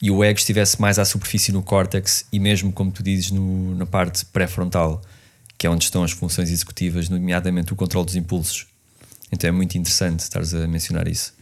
e 0.00 0.08
o 0.08 0.22
ego 0.22 0.38
estivesse 0.38 0.80
mais 0.80 1.00
à 1.00 1.04
superfície 1.04 1.50
no 1.50 1.64
córtex 1.64 2.26
e 2.30 2.38
mesmo, 2.38 2.72
como 2.72 2.92
tu 2.92 3.02
dizes, 3.02 3.32
no, 3.32 3.74
na 3.74 3.84
parte 3.84 4.24
pré-frontal, 4.26 5.02
que 5.58 5.66
é 5.66 5.70
onde 5.70 5.82
estão 5.82 6.04
as 6.04 6.12
funções 6.12 6.48
executivas, 6.48 7.08
nomeadamente 7.08 7.72
o 7.72 7.76
controle 7.76 8.06
dos 8.06 8.14
impulsos. 8.14 8.68
Então 9.32 9.48
é 9.48 9.50
muito 9.50 9.76
interessante 9.76 10.20
estares 10.20 10.54
a 10.54 10.68
mencionar 10.68 11.08
isso. 11.08 11.34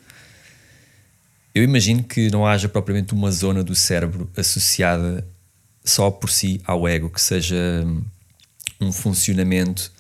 Eu 1.55 1.63
imagino 1.63 2.03
que 2.03 2.31
não 2.31 2.47
haja 2.47 2.71
propriamente 2.71 3.13
uma 3.13 3.31
zona 3.31 3.63
do 3.63 3.75
cérebro 3.75 4.31
associada 4.35 5.29
só 5.85 6.11
por 6.11 6.31
si 6.31 6.61
ao 6.65 6.87
ego, 6.87 7.11
que 7.11 7.21
seja 7.21 7.85
um 8.81 8.93
funcionamento 8.93 9.93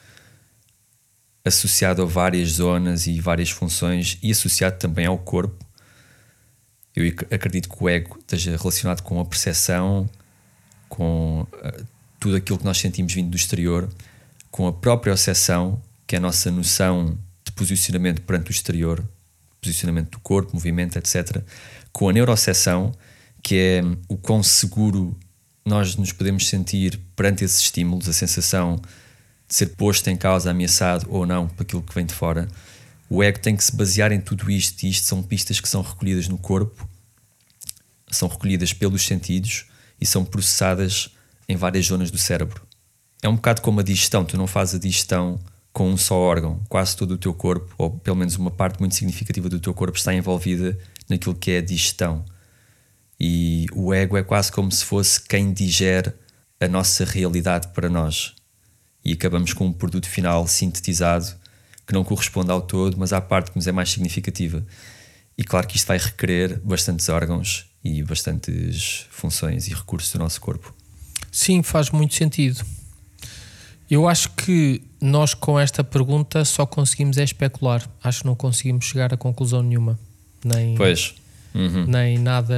associado 1.44 2.02
a 2.02 2.04
várias 2.04 2.50
zonas 2.50 3.06
e 3.06 3.20
várias 3.20 3.50
funções 3.50 4.18
e 4.22 4.30
associado 4.30 4.78
também 4.78 5.06
ao 5.06 5.18
corpo. 5.18 5.64
Eu 6.94 7.12
acredito 7.30 7.68
que 7.68 7.82
o 7.82 7.88
ego 7.88 8.18
esteja 8.18 8.56
relacionado 8.56 9.02
com 9.02 9.18
a 9.18 9.24
percepção, 9.24 10.08
com 10.88 11.42
uh, 11.42 11.86
tudo 12.20 12.36
aquilo 12.36 12.58
que 12.58 12.64
nós 12.64 12.78
sentimos 12.78 13.12
vindo 13.12 13.30
do 13.30 13.36
exterior, 13.36 13.88
com 14.50 14.66
a 14.66 14.72
própria 14.72 15.12
obsessão, 15.12 15.82
que 16.06 16.14
é 16.14 16.18
a 16.18 16.20
nossa 16.20 16.50
noção 16.50 17.18
de 17.44 17.50
posicionamento 17.52 18.20
perante 18.22 18.50
o 18.50 18.52
exterior, 18.52 19.02
posicionamento 19.60 20.10
do 20.10 20.20
corpo, 20.20 20.52
movimento, 20.52 20.98
etc. 20.98 21.42
Com 21.90 22.08
a 22.08 22.12
neuroobsessão, 22.12 22.92
que 23.42 23.56
é 23.56 23.82
o 24.06 24.16
quão 24.16 24.42
seguro 24.42 25.18
nós 25.64 25.96
nos 25.96 26.12
podemos 26.12 26.48
sentir 26.48 26.98
perante 27.14 27.44
esses 27.44 27.60
estímulos, 27.60 28.08
a 28.08 28.12
sensação 28.12 28.80
de 29.46 29.54
ser 29.54 29.76
posto 29.76 30.08
em 30.08 30.16
causa, 30.16 30.50
ameaçado 30.50 31.06
ou 31.08 31.26
não 31.26 31.48
por 31.48 31.62
aquilo 31.62 31.82
que 31.82 31.94
vem 31.94 32.06
de 32.06 32.14
fora. 32.14 32.48
O 33.08 33.22
ego 33.22 33.38
tem 33.38 33.56
que 33.56 33.64
se 33.64 33.74
basear 33.76 34.10
em 34.12 34.20
tudo 34.20 34.50
isto, 34.50 34.82
e 34.84 34.90
isto 34.90 35.06
são 35.06 35.22
pistas 35.22 35.60
que 35.60 35.68
são 35.68 35.82
recolhidas 35.82 36.28
no 36.28 36.38
corpo, 36.38 36.88
são 38.10 38.28
recolhidas 38.28 38.72
pelos 38.72 39.04
sentidos 39.04 39.66
e 40.00 40.06
são 40.06 40.24
processadas 40.24 41.10
em 41.48 41.56
várias 41.56 41.86
zonas 41.86 42.10
do 42.10 42.18
cérebro. 42.18 42.62
É 43.22 43.28
um 43.28 43.36
bocado 43.36 43.62
como 43.62 43.80
a 43.80 43.82
digestão, 43.82 44.24
tu 44.24 44.36
não 44.36 44.46
fazes 44.46 44.76
a 44.76 44.78
digestão 44.78 45.38
com 45.72 45.90
um 45.90 45.96
só 45.96 46.16
órgão, 46.16 46.60
quase 46.68 46.96
todo 46.96 47.12
o 47.12 47.18
teu 47.18 47.32
corpo, 47.32 47.72
ou 47.78 47.90
pelo 47.90 48.16
menos 48.16 48.36
uma 48.36 48.50
parte 48.50 48.80
muito 48.80 48.94
significativa 48.94 49.48
do 49.48 49.60
teu 49.60 49.72
corpo, 49.72 49.96
está 49.96 50.12
envolvida 50.12 50.78
naquilo 51.08 51.34
que 51.34 51.52
é 51.52 51.58
a 51.58 51.62
digestão. 51.62 52.24
E 53.24 53.68
o 53.72 53.94
ego 53.94 54.16
é 54.16 54.24
quase 54.24 54.50
como 54.50 54.72
se 54.72 54.84
fosse 54.84 55.22
quem 55.22 55.52
digere 55.52 56.12
a 56.60 56.66
nossa 56.66 57.04
realidade 57.04 57.68
para 57.68 57.88
nós. 57.88 58.34
E 59.04 59.12
acabamos 59.12 59.52
com 59.52 59.66
um 59.66 59.72
produto 59.72 60.08
final 60.08 60.44
sintetizado 60.48 61.32
que 61.86 61.92
não 61.92 62.02
corresponde 62.02 62.50
ao 62.50 62.60
todo, 62.60 62.98
mas 62.98 63.12
à 63.12 63.20
parte 63.20 63.52
que 63.52 63.56
nos 63.56 63.68
é 63.68 63.70
mais 63.70 63.92
significativa. 63.92 64.66
E 65.38 65.44
claro 65.44 65.68
que 65.68 65.76
isto 65.76 65.86
vai 65.86 65.98
requerer 65.98 66.58
bastantes 66.64 67.08
órgãos 67.08 67.66
e 67.84 68.02
bastantes 68.02 69.06
funções 69.08 69.68
e 69.68 69.72
recursos 69.72 70.12
do 70.12 70.18
nosso 70.18 70.40
corpo. 70.40 70.74
Sim, 71.30 71.62
faz 71.62 71.90
muito 71.90 72.14
sentido. 72.14 72.64
Eu 73.88 74.08
acho 74.08 74.30
que 74.30 74.82
nós 75.00 75.32
com 75.32 75.60
esta 75.60 75.84
pergunta 75.84 76.44
só 76.44 76.66
conseguimos 76.66 77.18
é 77.18 77.22
especular. 77.22 77.88
Acho 78.02 78.22
que 78.22 78.26
não 78.26 78.34
conseguimos 78.34 78.84
chegar 78.86 79.14
a 79.14 79.16
conclusão 79.16 79.62
nenhuma. 79.62 79.96
Nem, 80.44 80.74
Pois. 80.74 81.14
Uhum. 81.54 81.86
nem 81.86 82.18
nada 82.18 82.56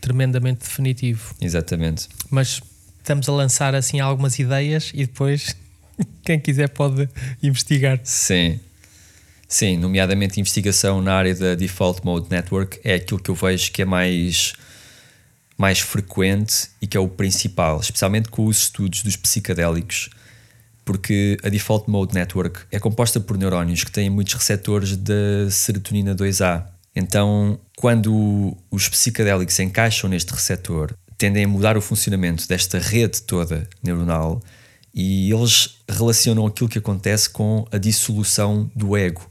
tremendamente 0.00 0.60
definitivo. 0.60 1.34
Exatamente. 1.40 2.08
Mas 2.30 2.60
estamos 2.98 3.28
a 3.28 3.32
lançar 3.32 3.74
assim 3.74 4.00
algumas 4.00 4.38
ideias 4.38 4.90
e 4.94 5.06
depois 5.06 5.56
quem 6.24 6.38
quiser 6.38 6.68
pode 6.68 7.08
investigar. 7.42 8.00
Sim. 8.04 8.60
Sim, 9.48 9.78
nomeadamente 9.78 10.38
investigação 10.38 11.02
na 11.02 11.12
área 11.12 11.34
da 11.34 11.56
Default 11.56 12.04
Mode 12.04 12.28
Network 12.30 12.78
é 12.84 12.94
aquilo 12.94 13.20
que 13.20 13.30
eu 13.32 13.34
vejo 13.34 13.72
que 13.72 13.82
é 13.82 13.84
mais, 13.84 14.52
mais 15.58 15.80
frequente 15.80 16.68
e 16.80 16.86
que 16.86 16.96
é 16.96 17.00
o 17.00 17.08
principal, 17.08 17.80
especialmente 17.80 18.28
com 18.28 18.46
os 18.46 18.62
estudos 18.62 19.02
dos 19.02 19.16
psicadélicos, 19.16 20.08
porque 20.84 21.36
a 21.42 21.48
Default 21.48 21.90
Mode 21.90 22.14
Network 22.14 22.60
é 22.70 22.78
composta 22.78 23.18
por 23.18 23.36
neurónios 23.36 23.82
que 23.82 23.90
têm 23.90 24.08
muitos 24.08 24.34
receptores 24.34 24.96
da 24.96 25.50
serotonina 25.50 26.14
2A. 26.14 26.64
Então, 26.94 27.58
quando 27.76 28.56
os 28.70 28.88
psicadélicos 28.88 29.58
encaixam 29.58 30.10
neste 30.10 30.32
receptor, 30.32 30.94
tendem 31.16 31.44
a 31.44 31.48
mudar 31.48 31.76
o 31.76 31.82
funcionamento 31.82 32.48
desta 32.48 32.78
rede 32.78 33.22
toda 33.22 33.68
neuronal 33.82 34.42
e 34.92 35.32
eles 35.32 35.76
relacionam 35.88 36.46
aquilo 36.46 36.68
que 36.68 36.78
acontece 36.78 37.30
com 37.30 37.64
a 37.70 37.78
dissolução 37.78 38.70
do 38.74 38.96
ego, 38.96 39.30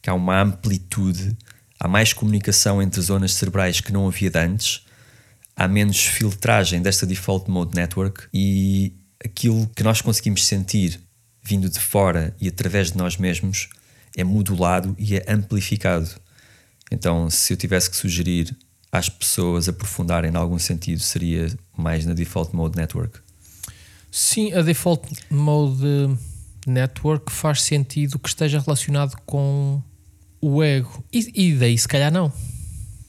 que 0.00 0.08
há 0.08 0.14
uma 0.14 0.42
amplitude, 0.42 1.36
há 1.80 1.88
mais 1.88 2.12
comunicação 2.12 2.80
entre 2.80 3.00
zonas 3.00 3.32
cerebrais 3.32 3.80
que 3.80 3.92
não 3.92 4.06
havia 4.06 4.30
antes, 4.36 4.86
há 5.56 5.66
menos 5.66 6.04
filtragem 6.04 6.80
desta 6.80 7.06
default 7.06 7.50
mode 7.50 7.74
network 7.74 8.28
e 8.32 8.92
aquilo 9.24 9.66
que 9.74 9.82
nós 9.82 10.00
conseguimos 10.00 10.46
sentir 10.46 11.00
vindo 11.42 11.68
de 11.68 11.80
fora 11.80 12.36
e 12.40 12.48
através 12.48 12.92
de 12.92 12.98
nós 12.98 13.16
mesmos 13.16 13.68
é 14.16 14.22
modulado 14.22 14.94
e 14.98 15.16
é 15.16 15.24
amplificado. 15.28 16.08
Então, 16.90 17.28
se 17.28 17.52
eu 17.52 17.56
tivesse 17.56 17.90
que 17.90 17.96
sugerir 17.96 18.56
às 18.90 19.08
pessoas 19.08 19.68
aprofundarem 19.68 20.30
em 20.30 20.36
algum 20.36 20.58
sentido, 20.58 21.00
seria 21.00 21.52
mais 21.76 22.06
na 22.06 22.14
default 22.14 22.54
mode 22.54 22.76
network. 22.76 23.18
Sim, 24.10 24.52
a 24.52 24.62
default 24.62 25.08
mode 25.30 26.16
network 26.66 27.30
faz 27.30 27.62
sentido 27.62 28.18
que 28.18 28.28
esteja 28.28 28.60
relacionado 28.60 29.16
com 29.26 29.82
o 30.40 30.62
ego. 30.62 31.04
E, 31.12 31.30
e 31.34 31.52
daí, 31.54 31.76
se 31.76 31.88
calhar, 31.88 32.12
não. 32.12 32.32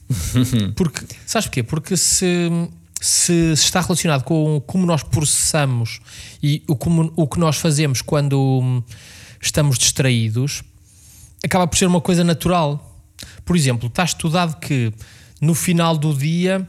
Porque, 0.74 1.06
sabes 1.26 1.46
porquê? 1.46 1.62
Porque 1.62 1.96
se, 1.96 2.48
se 3.00 3.52
está 3.52 3.80
relacionado 3.80 4.24
com 4.24 4.60
como 4.66 4.86
nós 4.86 5.02
processamos 5.02 6.00
e 6.42 6.62
o, 6.66 6.74
como, 6.74 7.12
o 7.14 7.26
que 7.26 7.38
nós 7.38 7.56
fazemos 7.56 8.02
quando 8.02 8.82
estamos 9.40 9.78
distraídos, 9.78 10.62
acaba 11.44 11.66
por 11.66 11.76
ser 11.76 11.86
uma 11.86 12.00
coisa 12.00 12.24
natural. 12.24 12.87
Por 13.44 13.56
exemplo, 13.56 13.88
está 13.88 14.04
estudado 14.04 14.58
que 14.60 14.92
no 15.40 15.54
final 15.54 15.96
do 15.96 16.14
dia 16.14 16.68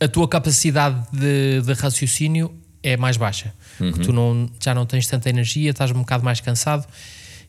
a 0.00 0.08
tua 0.08 0.28
capacidade 0.28 1.06
de, 1.12 1.62
de 1.62 1.72
raciocínio 1.72 2.54
é 2.82 2.96
mais 2.96 3.16
baixa. 3.16 3.54
Uhum. 3.80 3.92
Tu 3.92 4.12
não, 4.12 4.50
já 4.62 4.74
não 4.74 4.84
tens 4.84 5.06
tanta 5.06 5.30
energia, 5.30 5.70
estás 5.70 5.90
um 5.90 6.00
bocado 6.00 6.24
mais 6.24 6.40
cansado. 6.40 6.86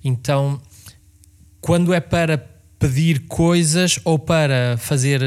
Então, 0.04 0.62
quando 1.60 1.94
é 1.94 2.00
para 2.00 2.38
pedir 2.80 3.22
coisas 3.28 4.00
ou 4.04 4.20
para 4.20 4.78
fazer 4.78 5.22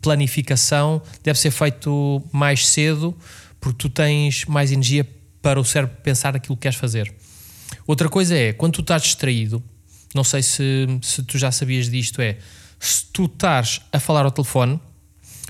planificação, 0.00 1.02
deve 1.22 1.38
ser 1.38 1.50
feito 1.50 2.22
mais 2.32 2.66
cedo, 2.68 3.16
porque 3.60 3.78
tu 3.78 3.88
tens 3.88 4.44
mais 4.46 4.72
energia 4.72 5.06
para 5.42 5.60
o 5.60 5.64
cérebro 5.64 5.96
pensar 6.02 6.36
aquilo 6.36 6.56
que 6.56 6.62
queres 6.62 6.78
fazer. 6.78 7.12
Outra 7.86 8.08
coisa 8.08 8.36
é, 8.36 8.52
quando 8.52 8.74
tu 8.74 8.80
estás 8.80 9.02
distraído, 9.02 9.62
não 10.14 10.24
sei 10.24 10.42
se, 10.42 10.86
se 11.02 11.22
tu 11.22 11.38
já 11.38 11.50
sabias 11.52 11.88
disto, 11.88 12.20
é 12.20 12.38
se 12.78 13.04
tu 13.12 13.26
estás 13.26 13.80
a 13.92 14.00
falar 14.00 14.24
ao 14.24 14.30
telefone, 14.30 14.80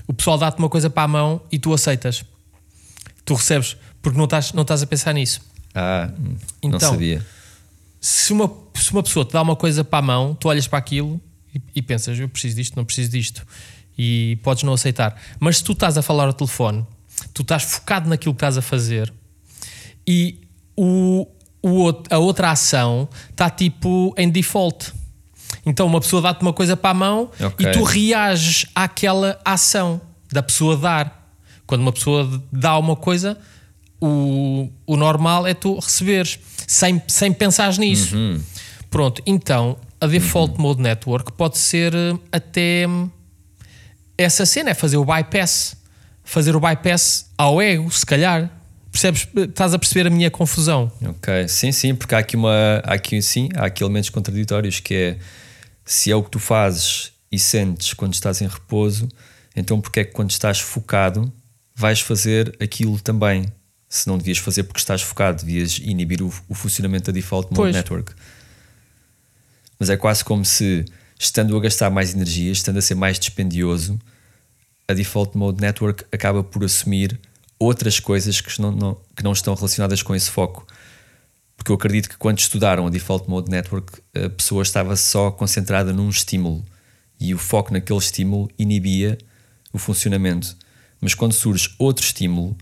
o 0.07 0.13
pessoal 0.13 0.37
dá-te 0.37 0.59
uma 0.59 0.69
coisa 0.69 0.89
para 0.89 1.03
a 1.03 1.07
mão 1.07 1.41
e 1.51 1.57
tu 1.57 1.73
aceitas. 1.73 2.25
Tu 3.23 3.33
recebes, 3.33 3.77
porque 4.01 4.17
não 4.17 4.25
estás, 4.25 4.51
não 4.53 4.63
estás 4.63 4.83
a 4.83 4.87
pensar 4.87 5.13
nisso. 5.13 5.41
Ah, 5.73 6.11
não 6.61 6.75
Então, 6.75 6.91
sabia. 6.91 7.25
Se 7.99 8.33
uma, 8.33 8.51
se 8.73 8.91
uma 8.91 9.03
pessoa 9.03 9.23
te 9.23 9.31
dá 9.33 9.41
uma 9.41 9.55
coisa 9.55 9.83
para 9.83 9.99
a 9.99 10.01
mão, 10.01 10.35
tu 10.35 10.49
olhas 10.49 10.67
para 10.67 10.79
aquilo 10.79 11.21
e, 11.55 11.61
e 11.75 11.81
pensas: 11.81 12.19
eu 12.19 12.27
preciso 12.27 12.55
disto, 12.55 12.75
não 12.75 12.83
preciso 12.83 13.11
disto. 13.11 13.47
E 13.97 14.37
podes 14.43 14.63
não 14.63 14.73
aceitar. 14.73 15.19
Mas 15.39 15.57
se 15.57 15.63
tu 15.63 15.71
estás 15.73 15.97
a 15.97 16.01
falar 16.01 16.25
ao 16.25 16.33
telefone, 16.33 16.85
tu 17.33 17.43
estás 17.43 17.63
focado 17.63 18.09
naquilo 18.09 18.33
que 18.33 18.37
estás 18.37 18.57
a 18.57 18.61
fazer 18.61 19.13
e 20.07 20.41
o, 20.75 21.27
outro- 21.69 22.13
a 22.13 22.17
outra 22.17 22.51
ação 22.51 23.07
está 23.29 23.49
tipo 23.49 24.13
em 24.17 24.29
default. 24.29 24.91
Então 25.65 25.85
uma 25.85 25.99
pessoa 26.01 26.21
dá-te 26.21 26.41
uma 26.41 26.53
coisa 26.53 26.75
para 26.75 26.89
a 26.89 26.93
mão 26.93 27.29
Ok. 27.39 27.67
e 27.67 27.71
tu 27.71 27.83
reages 27.83 28.65
àquela 28.73 29.39
ação 29.45 30.01
da 30.31 30.41
pessoa 30.41 30.75
dar. 30.77 31.33
Quando 31.67 31.81
uma 31.81 31.91
pessoa 31.91 32.41
dá 32.51 32.77
uma 32.77 32.95
coisa, 32.95 33.37
o, 33.99 34.69
o 34.87 34.97
normal 34.97 35.45
é 35.45 35.53
tu 35.53 35.75
receberes 35.75 36.39
sem, 36.67 37.01
sem 37.07 37.31
pensares 37.31 37.77
nisso. 37.77 38.15
Pronto, 38.89 39.21
então 39.25 39.77
a 39.99 40.07
Default 40.07 40.59
Mode 40.59 40.81
Network 40.81 41.31
pode 41.33 41.57
ser 41.57 41.93
eh, 41.93 42.17
até 42.31 42.85
essa 44.17 44.45
cena, 44.45 44.71
é 44.71 44.73
fazer 44.73 44.97
o 44.97 45.05
bypass. 45.05 45.75
Fazer 46.23 46.55
o 46.55 46.59
bypass 46.59 47.29
ao 47.37 47.61
ego, 47.61 47.89
se 47.91 48.05
calhar. 48.05 48.49
Percebes? 48.91 49.27
Estás 49.35 49.73
a 49.73 49.79
perceber 49.79 50.07
a 50.07 50.09
minha 50.09 50.29
confusão? 50.29 50.91
Ok, 51.01 51.47
sim, 51.47 51.71
sim, 51.71 51.95
porque 51.95 52.13
há 52.13 52.19
aqui 52.19 52.35
uma. 52.35 52.81
Há 52.83 52.93
aqui, 52.93 53.21
sim, 53.21 53.49
há 53.55 53.65
aqui 53.65 53.83
elementos 53.83 54.09
contraditórios 54.09 54.79
que 54.79 54.93
é 54.93 55.17
se 55.85 56.11
é 56.11 56.15
o 56.15 56.23
que 56.23 56.29
tu 56.29 56.39
fazes 56.39 57.11
e 57.31 57.39
sentes 57.39 57.93
quando 57.93 58.13
estás 58.13 58.41
em 58.41 58.47
repouso, 58.47 59.07
então 59.55 59.79
porque 59.79 60.01
é 60.01 60.03
que 60.03 60.11
quando 60.11 60.29
estás 60.29 60.59
focado 60.59 61.31
vais 61.75 62.01
fazer 62.01 62.55
aquilo 62.61 62.99
também? 62.99 63.45
Se 63.87 64.07
não 64.07 64.17
devias 64.17 64.37
fazer 64.37 64.63
porque 64.63 64.79
estás 64.79 65.01
focado, 65.01 65.43
devias 65.43 65.79
inibir 65.79 66.21
o, 66.21 66.31
o 66.47 66.53
funcionamento 66.53 67.05
da 67.05 67.11
default 67.11 67.47
mode 67.49 67.55
Pois. 67.55 67.75
network. 67.75 68.13
Mas 69.79 69.89
é 69.89 69.97
quase 69.97 70.23
como 70.23 70.45
se, 70.45 70.85
estando 71.19 71.57
a 71.57 71.59
gastar 71.59 71.89
mais 71.89 72.13
energia, 72.13 72.51
estando 72.51 72.77
a 72.77 72.81
ser 72.81 72.95
mais 72.95 73.19
dispendioso, 73.19 73.99
a 74.87 74.93
default 74.93 75.37
mode 75.37 75.59
network 75.59 76.05
acaba 76.11 76.43
por 76.43 76.63
assumir 76.63 77.19
outras 77.63 77.99
coisas 77.99 78.41
que 78.41 78.61
não, 78.61 78.71
não- 78.71 78.97
que 79.15 79.23
não 79.23 79.31
estão 79.33 79.53
relacionadas 79.53 80.01
com 80.01 80.15
esse 80.15 80.29
foco. 80.29 80.65
Porque 81.55 81.71
eu 81.71 81.75
acredito 81.75 82.09
que 82.09 82.17
quando 82.17 82.39
estudaram 82.39 82.87
a 82.87 82.89
default 82.89 83.29
mode 83.29 83.49
network, 83.51 84.01
a 84.15 84.29
pessoa 84.29 84.63
estava 84.63 84.95
só 84.95 85.29
concentrada 85.29 85.93
num 85.93 86.09
estímulo 86.09 86.65
e 87.19 87.35
o 87.35 87.37
foco 87.37 87.71
naquele 87.71 87.99
estímulo 87.99 88.49
inibia 88.57 89.17
o 89.71 89.77
funcionamento. 89.77 90.55
Mas 90.99 91.13
quando 91.13 91.33
surge 91.33 91.69
outro 91.77 92.03
estímulo 92.03 92.57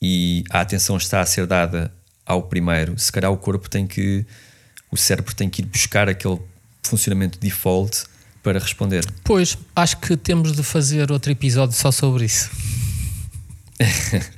e 0.00 0.44
a 0.50 0.60
atenção 0.60 0.96
está 0.96 1.20
a 1.20 1.26
ser 1.26 1.46
dada 1.46 1.92
ao 2.24 2.44
primeiro, 2.44 2.96
se 2.98 3.10
calhar 3.10 3.32
o 3.32 3.36
corpo 3.36 3.68
tem 3.68 3.84
que, 3.86 4.24
o 4.92 4.96
cérebro 4.96 5.34
tem 5.34 5.50
que 5.50 5.62
ir 5.62 5.64
buscar 5.66 6.08
aquele 6.08 6.38
funcionamento 6.84 7.36
default 7.38 8.04
para 8.44 8.60
responder. 8.60 9.04
Pois, 9.24 9.58
acho 9.74 9.96
que 9.98 10.16
temos 10.16 10.52
de 10.52 10.62
fazer 10.62 11.10
outro 11.10 11.32
episódio 11.32 11.74
só 11.76 11.90
sobre 11.90 12.24
isso. 12.26 12.48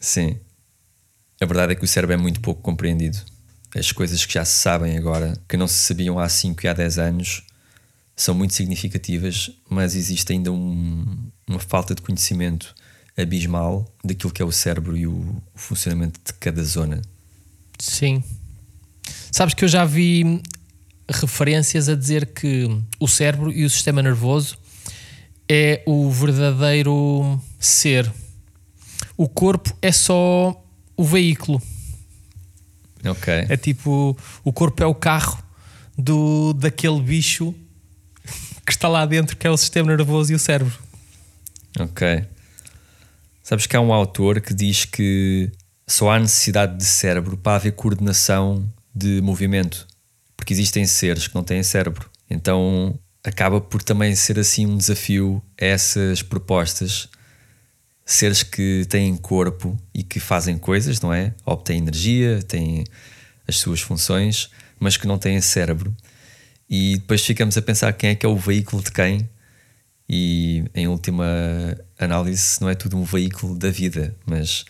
Sim. 0.00 0.36
A 1.40 1.46
verdade 1.46 1.72
é 1.72 1.74
que 1.76 1.84
o 1.84 1.88
cérebro 1.88 2.14
é 2.14 2.16
muito 2.16 2.40
pouco 2.40 2.60
compreendido. 2.62 3.18
As 3.74 3.90
coisas 3.90 4.24
que 4.26 4.34
já 4.34 4.44
se 4.44 4.54
sabem 4.60 4.96
agora, 4.98 5.32
que 5.48 5.56
não 5.56 5.66
se 5.66 5.74
sabiam 5.78 6.18
há 6.18 6.28
5 6.28 6.64
e 6.64 6.68
há 6.68 6.72
10 6.72 6.98
anos, 6.98 7.42
são 8.14 8.34
muito 8.34 8.54
significativas, 8.54 9.50
mas 9.68 9.94
existe 9.94 10.32
ainda 10.32 10.52
um- 10.52 11.30
uma 11.48 11.58
falta 11.58 11.94
de 11.94 12.02
conhecimento 12.02 12.74
abismal 13.16 13.90
daquilo 14.04 14.32
que 14.32 14.42
é 14.42 14.44
o 14.44 14.52
cérebro 14.52 14.96
e 14.96 15.06
o, 15.06 15.12
o 15.54 15.58
funcionamento 15.58 16.20
de 16.24 16.32
cada 16.34 16.62
zona. 16.62 17.00
Sim. 17.78 18.22
Sabes 19.30 19.54
que 19.54 19.64
eu 19.64 19.68
já 19.68 19.84
vi 19.84 20.40
referências 21.10 21.88
a 21.88 21.94
dizer 21.94 22.26
que 22.26 22.68
o 23.00 23.08
cérebro 23.08 23.50
e 23.50 23.64
o 23.64 23.70
sistema 23.70 24.02
nervoso 24.02 24.56
é 25.48 25.82
o 25.86 26.10
verdadeiro 26.10 27.40
ser. 27.66 28.12
O 29.16 29.28
corpo 29.28 29.76
é 29.80 29.92
só 29.92 30.62
o 30.96 31.04
veículo. 31.04 31.60
Ok. 33.04 33.32
É 33.48 33.56
tipo, 33.56 34.16
o 34.44 34.52
corpo 34.52 34.82
é 34.82 34.86
o 34.86 34.94
carro 34.94 35.42
do, 35.96 36.52
daquele 36.52 37.00
bicho 37.00 37.54
que 38.64 38.72
está 38.72 38.88
lá 38.88 39.04
dentro, 39.04 39.36
que 39.36 39.46
é 39.46 39.50
o 39.50 39.56
sistema 39.56 39.94
nervoso 39.94 40.32
e 40.32 40.34
o 40.34 40.38
cérebro. 40.38 40.78
Ok. 41.78 42.24
Sabes 43.42 43.66
que 43.66 43.76
há 43.76 43.80
um 43.80 43.92
autor 43.92 44.40
que 44.40 44.54
diz 44.54 44.84
que 44.84 45.50
só 45.86 46.10
há 46.10 46.18
necessidade 46.18 46.76
de 46.76 46.84
cérebro 46.84 47.36
para 47.36 47.56
haver 47.56 47.72
coordenação 47.72 48.66
de 48.94 49.20
movimento, 49.20 49.86
porque 50.36 50.52
existem 50.52 50.86
seres 50.86 51.26
que 51.26 51.34
não 51.34 51.42
têm 51.42 51.62
cérebro. 51.62 52.08
Então 52.30 52.98
acaba 53.24 53.60
por 53.60 53.82
também 53.82 54.14
ser 54.14 54.38
assim 54.38 54.66
um 54.66 54.76
desafio 54.76 55.42
a 55.60 55.64
essas 55.64 56.22
propostas. 56.22 57.08
Seres 58.04 58.42
que 58.42 58.84
têm 58.88 59.16
corpo 59.16 59.78
e 59.94 60.02
que 60.02 60.18
fazem 60.18 60.58
coisas, 60.58 61.00
não 61.00 61.12
é? 61.12 61.34
Obtêm 61.44 61.78
energia, 61.78 62.42
têm 62.42 62.84
as 63.46 63.56
suas 63.58 63.80
funções, 63.80 64.50
mas 64.78 64.96
que 64.96 65.06
não 65.06 65.18
têm 65.18 65.40
cérebro. 65.40 65.94
E 66.68 66.96
depois 66.96 67.24
ficamos 67.24 67.56
a 67.56 67.62
pensar 67.62 67.92
quem 67.92 68.10
é 68.10 68.14
que 68.14 68.26
é 68.26 68.28
o 68.28 68.36
veículo 68.36 68.82
de 68.82 68.90
quem, 68.90 69.28
e 70.08 70.64
em 70.74 70.88
última 70.88 71.24
análise 71.98 72.60
não 72.60 72.68
é 72.68 72.74
tudo 72.74 72.96
um 72.96 73.04
veículo 73.04 73.56
da 73.56 73.70
vida, 73.70 74.14
mas 74.26 74.64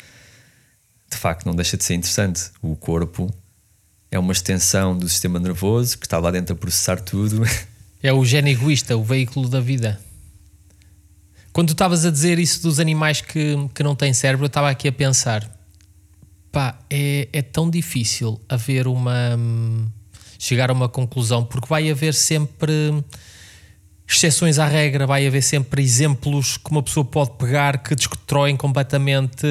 de 1.11 1.16
facto 1.16 1.47
não 1.47 1.55
deixa 1.55 1.77
de 1.77 1.85
ser 1.85 1.95
interessante. 1.95 2.51
O 2.61 2.77
corpo 2.77 3.33
é 4.11 4.18
uma 4.18 4.33
extensão 4.33 4.97
do 4.97 5.09
sistema 5.09 5.40
nervoso 5.40 5.99
que 5.99 6.07
está 6.07 6.18
lá 6.18 6.31
dentro 6.31 6.55
a 6.55 6.57
processar 6.57 7.01
tudo. 7.01 7.42
É 8.05 8.12
o 8.12 8.25
gene 8.25 8.51
egoísta, 8.51 8.97
o 8.97 9.05
veículo 9.05 9.49
da 9.49 9.61
vida. 9.61 9.97
Quando 11.52 11.68
tu 11.68 11.72
estavas 11.72 12.04
a 12.06 12.10
dizer 12.10 12.38
isso 12.38 12.62
dos 12.62 12.80
animais 12.80 13.20
que, 13.20 13.56
que 13.74 13.82
não 13.82 13.94
têm 13.94 14.12
cérebro, 14.14 14.44
eu 14.44 14.48
estava 14.48 14.70
aqui 14.70 14.88
a 14.88 14.92
pensar: 14.92 15.48
pá, 16.50 16.78
é, 16.88 17.28
é 17.32 17.42
tão 17.42 17.68
difícil 17.68 18.40
haver 18.48 18.86
uma. 18.86 19.36
hum, 19.36 19.86
chegar 20.38 20.70
a 20.70 20.72
uma 20.72 20.88
conclusão, 20.88 21.44
porque 21.44 21.68
vai 21.68 21.90
haver 21.90 22.14
sempre 22.14 22.72
exceções 24.08 24.58
à 24.58 24.66
regra, 24.66 25.06
vai 25.06 25.26
haver 25.26 25.42
sempre 25.42 25.82
exemplos 25.82 26.56
que 26.56 26.70
uma 26.70 26.82
pessoa 26.82 27.04
pode 27.04 27.30
pegar 27.38 27.78
que 27.78 27.94
destroem 27.94 28.56
completamente 28.56 29.46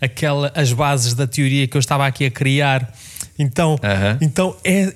aquela, 0.00 0.52
as 0.54 0.72
bases 0.72 1.14
da 1.14 1.26
teoria 1.26 1.66
que 1.66 1.76
eu 1.76 1.80
estava 1.80 2.06
aqui 2.06 2.26
a 2.26 2.30
criar. 2.30 2.94
Então, 3.38 3.76
Aham. 3.82 4.18
então 4.20 4.56
é, 4.62 4.94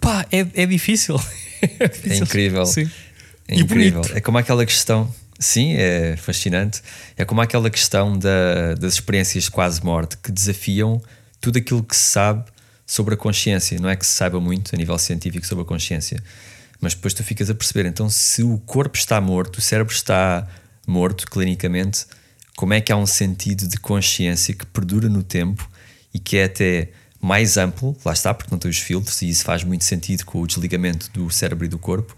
pá, 0.00 0.24
é, 0.30 0.46
é 0.54 0.66
difícil. 0.66 1.16
É, 1.62 1.68
É 1.84 1.88
difícil. 1.88 2.24
incrível. 2.24 2.64
Sim. 2.66 2.88
É 3.48 3.54
incrível. 3.56 4.02
É 4.14 4.20
como 4.20 4.38
aquela 4.38 4.64
questão. 4.64 5.12
Sim, 5.42 5.72
é 5.72 6.16
fascinante. 6.18 6.82
É 7.16 7.24
como 7.24 7.40
aquela 7.40 7.70
questão 7.70 8.16
da- 8.18 8.74
das 8.74 8.94
experiências 8.94 9.44
de 9.44 9.50
quase 9.50 9.82
morte 9.82 10.18
que 10.18 10.30
desafiam 10.30 11.00
tudo 11.40 11.56
aquilo 11.58 11.82
que 11.82 11.96
se 11.96 12.10
sabe 12.10 12.44
sobre 12.86 13.14
a 13.14 13.16
consciência. 13.16 13.78
Não 13.80 13.88
é 13.88 13.96
que 13.96 14.04
se 14.04 14.12
saiba 14.12 14.38
muito 14.38 14.74
a 14.74 14.78
nível 14.78 14.98
científico 14.98 15.46
sobre 15.46 15.62
a 15.62 15.66
consciência, 15.66 16.22
mas 16.78 16.92
depois 16.94 17.14
tu 17.14 17.24
ficas 17.24 17.48
a 17.48 17.54
perceber. 17.54 17.86
Então, 17.86 18.10
se 18.10 18.42
o 18.42 18.58
corpo 18.66 18.98
está 18.98 19.18
morto, 19.18 19.56
o 19.56 19.60
cérebro 19.62 19.94
está 19.94 20.46
morto 20.86 21.26
clinicamente, 21.30 22.04
como 22.54 22.74
é 22.74 22.80
que 22.82 22.92
há 22.92 22.96
um 22.96 23.06
sentido 23.06 23.66
de 23.66 23.78
consciência 23.78 24.52
que 24.52 24.66
perdura 24.66 25.08
no 25.08 25.22
tempo 25.22 25.66
e 26.12 26.18
que 26.18 26.36
é 26.36 26.44
até 26.44 26.90
mais 27.18 27.56
amplo, 27.56 27.96
lá 28.04 28.12
está, 28.12 28.34
porque 28.34 28.50
não 28.50 28.58
tem 28.58 28.70
os 28.70 28.78
filtros, 28.78 29.22
e 29.22 29.30
isso 29.30 29.44
faz 29.44 29.64
muito 29.64 29.84
sentido 29.84 30.24
com 30.26 30.42
o 30.42 30.46
desligamento 30.46 31.10
do 31.12 31.30
cérebro 31.30 31.64
e 31.64 31.68
do 31.68 31.78
corpo. 31.78 32.14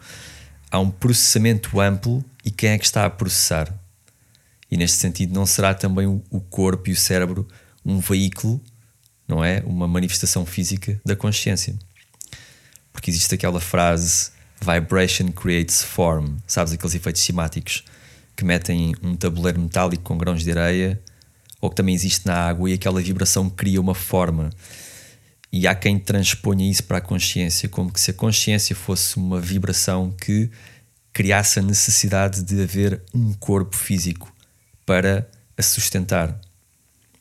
Há 0.72 0.80
um 0.80 0.90
processamento 0.90 1.78
amplo 1.78 2.24
e 2.42 2.50
quem 2.50 2.70
é 2.70 2.78
que 2.78 2.86
está 2.86 3.04
a 3.04 3.10
processar? 3.10 3.70
E 4.70 4.76
neste 4.78 4.96
sentido, 4.96 5.34
não 5.34 5.44
será 5.44 5.74
também 5.74 6.06
o 6.06 6.40
corpo 6.40 6.88
e 6.88 6.94
o 6.94 6.96
cérebro 6.96 7.46
um 7.84 8.00
veículo, 8.00 8.58
não 9.28 9.44
é? 9.44 9.62
Uma 9.66 9.86
manifestação 9.86 10.46
física 10.46 10.98
da 11.04 11.14
consciência. 11.14 11.74
Porque 12.90 13.10
existe 13.10 13.34
aquela 13.34 13.60
frase 13.60 14.30
vibration 14.62 15.30
creates 15.30 15.82
form, 15.82 16.36
sabes? 16.46 16.72
Aqueles 16.72 16.94
efeitos 16.94 17.20
cimáticos 17.20 17.84
que 18.34 18.42
metem 18.42 18.94
um 19.02 19.14
tabuleiro 19.14 19.60
metálico 19.60 20.02
com 20.02 20.16
grãos 20.16 20.42
de 20.42 20.52
areia 20.52 20.98
ou 21.60 21.68
que 21.68 21.76
também 21.76 21.94
existe 21.94 22.26
na 22.26 22.34
água 22.34 22.70
e 22.70 22.72
aquela 22.72 23.02
vibração 23.02 23.50
cria 23.50 23.78
uma 23.78 23.94
forma. 23.94 24.48
E 25.52 25.66
há 25.66 25.74
quem 25.74 25.98
transponha 25.98 26.68
isso 26.70 26.84
para 26.84 26.98
a 26.98 27.00
consciência, 27.00 27.68
como 27.68 27.92
que 27.92 28.00
se 28.00 28.10
a 28.10 28.14
consciência 28.14 28.74
fosse 28.74 29.18
uma 29.18 29.38
vibração 29.38 30.10
que 30.10 30.50
criasse 31.12 31.58
a 31.58 31.62
necessidade 31.62 32.42
de 32.42 32.62
haver 32.62 33.02
um 33.12 33.34
corpo 33.34 33.76
físico 33.76 34.34
para 34.86 35.28
a 35.56 35.62
sustentar. 35.62 36.40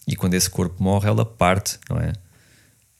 E 0.07 0.15
quando 0.15 0.33
esse 0.33 0.49
corpo 0.49 0.81
morre, 0.81 1.09
ela 1.09 1.25
parte, 1.25 1.77
não 1.89 1.97
é? 1.97 2.13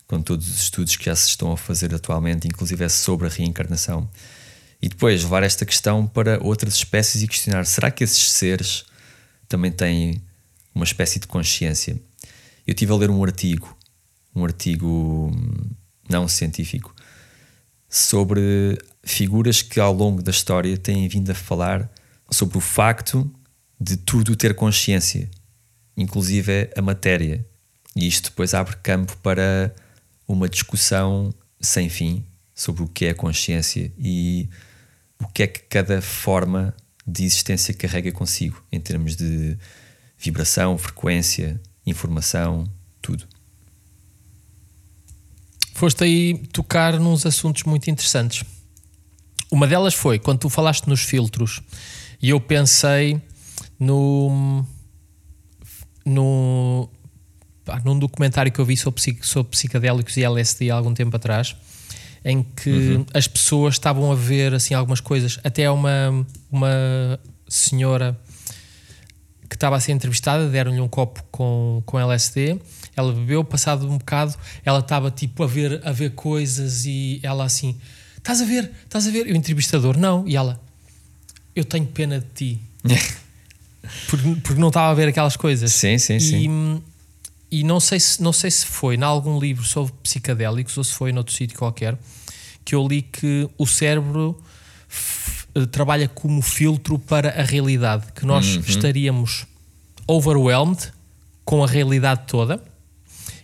Com 0.06 0.22
todos 0.22 0.48
os 0.50 0.60
estudos 0.60 0.98
que 0.98 1.06
já 1.06 1.16
se 1.16 1.30
estão 1.30 1.52
a 1.54 1.58
fazer 1.58 1.96
atualmente, 1.96 2.48
inclusive 2.48 2.84
é 2.84 2.90
sobre 2.90 3.28
a 3.28 3.30
reencarnação. 3.30 4.10
E 4.82 4.90
depois 4.90 5.24
levar 5.24 5.44
esta 5.44 5.66
questão 5.66 6.06
para 6.06 6.44
outras 6.44 6.74
espécies 6.74 7.22
e 7.22 7.28
questionar: 7.28 7.66
será 7.66 7.90
que 7.90 8.04
esses 8.04 8.32
seres 8.32 8.84
também 9.48 9.72
têm 9.72 10.22
uma 10.76 10.84
espécie 10.84 11.20
de 11.20 11.28
consciência? 11.28 11.94
Eu 12.68 12.74
estive 12.74 12.92
a 12.92 12.96
ler 12.96 13.10
um 13.10 13.24
artigo, 13.24 13.78
um 14.36 14.46
artigo 14.46 15.32
hum, 15.34 15.72
não 16.10 16.28
científico, 16.28 16.94
sobre 17.90 18.78
figuras 19.04 19.62
que 19.62 19.80
ao 19.80 19.94
longo 19.94 20.22
da 20.22 20.32
história 20.32 20.78
têm 20.78 21.08
vindo 21.08 21.30
a 21.32 21.36
falar 21.36 21.90
sobre 22.30 22.58
o 22.58 22.62
facto 22.62 23.30
de 23.80 23.98
tudo 23.98 24.36
ter 24.36 24.56
consciência, 24.56 25.30
inclusive 25.98 26.70
a 26.76 26.82
matéria. 26.82 27.46
E 27.96 28.08
isto 28.08 28.30
depois 28.30 28.54
abre 28.54 28.76
campo 28.78 29.18
para 29.18 29.74
uma 30.28 30.48
discussão 30.48 31.34
sem 31.60 31.90
fim 31.90 32.26
sobre 32.56 32.84
o 32.84 32.88
que 32.88 33.06
é 33.06 33.10
a 33.10 33.16
consciência 33.16 33.92
e 33.98 34.48
o 35.20 35.28
que 35.28 35.44
é 35.44 35.48
que 35.48 35.62
cada 35.62 36.02
forma 36.02 36.74
de 37.06 37.24
existência 37.24 37.74
carrega 37.74 38.12
consigo, 38.12 38.64
em 38.72 38.80
termos 38.80 39.16
de 39.16 39.58
vibração, 40.18 40.78
frequência, 40.78 41.60
informação, 41.86 42.72
tudo. 43.02 43.28
Foste 45.82 46.04
aí 46.04 46.38
tocar 46.54 47.00
nos 47.00 47.26
assuntos 47.26 47.64
muito 47.64 47.90
interessantes. 47.90 48.44
Uma 49.50 49.66
delas 49.66 49.96
foi 49.96 50.20
quando 50.20 50.38
tu 50.38 50.48
falaste 50.48 50.86
nos 50.86 51.02
filtros 51.02 51.60
e 52.22 52.30
eu 52.30 52.40
pensei 52.40 53.20
no, 53.80 54.64
no 56.06 56.88
pá, 57.66 57.82
num 57.84 57.98
documentário 57.98 58.52
que 58.52 58.62
eu 58.62 58.66
vi 58.66 58.78
sobre, 58.78 59.02
sobre 59.24 59.50
psicadélicos 59.50 60.16
e 60.18 60.24
LSD 60.24 60.70
há 60.70 60.76
algum 60.76 60.94
tempo 60.94 61.16
atrás 61.16 61.56
em 62.24 62.44
que 62.44 62.70
uhum. 62.70 63.06
as 63.12 63.28
pessoas 63.28 63.74
estavam 63.74 64.12
a 64.12 64.16
ver 64.16 64.54
assim 64.54 64.76
algumas 64.76 65.02
coisas 65.02 65.40
até 65.44 65.68
uma, 65.72 66.24
uma 66.52 67.20
senhora 67.50 68.16
que 69.50 69.56
estava 69.56 69.78
a 69.78 69.80
ser 69.80 69.94
entrevistada 69.94 70.48
deram-lhe 70.48 70.80
um 70.80 70.88
copo 70.88 71.24
com, 71.32 71.82
com 71.88 72.00
LSD 72.00 72.60
ela 72.96 73.14
bebeu, 73.14 73.44
passado 73.44 73.90
um 73.90 73.98
bocado 73.98 74.36
ela 74.66 74.80
estava 74.80 75.10
tipo 75.12 75.44
a 75.44 75.48
ver, 75.48 75.82
a 75.84 75.92
ver 75.92 76.12
coisas 76.12 76.86
e 76.86 77.20
ela 77.24 77.46
assim 77.46 77.78
estás 78.18 78.42
a 78.42 78.46
ver, 78.46 78.72
estás 78.84 79.08
a 79.08 79.12
ver? 79.12 79.28
E 79.28 79.34
o 79.34 79.36
entrevistador, 79.36 79.98
não, 79.98 80.28
e 80.28 80.36
ela 80.36 80.62
eu 81.56 81.66
tenho 81.66 81.86
pena 81.88 82.20
de 82.20 82.26
ti. 82.34 82.60
Porque, 84.08 84.36
porque 84.44 84.62
não 84.62 84.68
estava 84.68 84.92
a 84.92 84.94
ver 84.94 85.08
aquelas 85.08 85.36
coisas. 85.36 85.74
Sim, 85.74 85.98
sim, 85.98 86.16
e, 86.16 86.22
sim. 86.22 86.84
e 87.50 87.64
não 87.64 87.80
sei 87.80 88.00
se 88.00 88.22
não 88.22 88.32
sei 88.32 88.52
se 88.52 88.64
foi 88.66 88.96
em 88.96 89.02
algum 89.02 89.40
livro 89.40 89.66
sobre 89.66 89.92
psicadélicos 90.04 90.78
ou 90.78 90.84
se 90.84 90.94
foi 90.94 91.12
noutro 91.12 91.34
sítio 91.34 91.58
qualquer 91.58 91.98
que 92.64 92.76
eu 92.76 92.88
li 92.88 93.02
que 93.02 93.50
o 93.58 93.66
cérebro 93.66 94.40
eh, 95.56 95.66
trabalha 95.66 96.08
como 96.08 96.42
filtro 96.42 96.98
para 96.98 97.30
a 97.30 97.44
realidade, 97.44 98.12
que 98.14 98.26
nós 98.26 98.56
uhum. 98.56 98.64
estaríamos 98.68 99.46
overwhelmed 100.08 100.92
com 101.44 101.64
a 101.64 101.68
realidade 101.68 102.22
toda. 102.28 102.64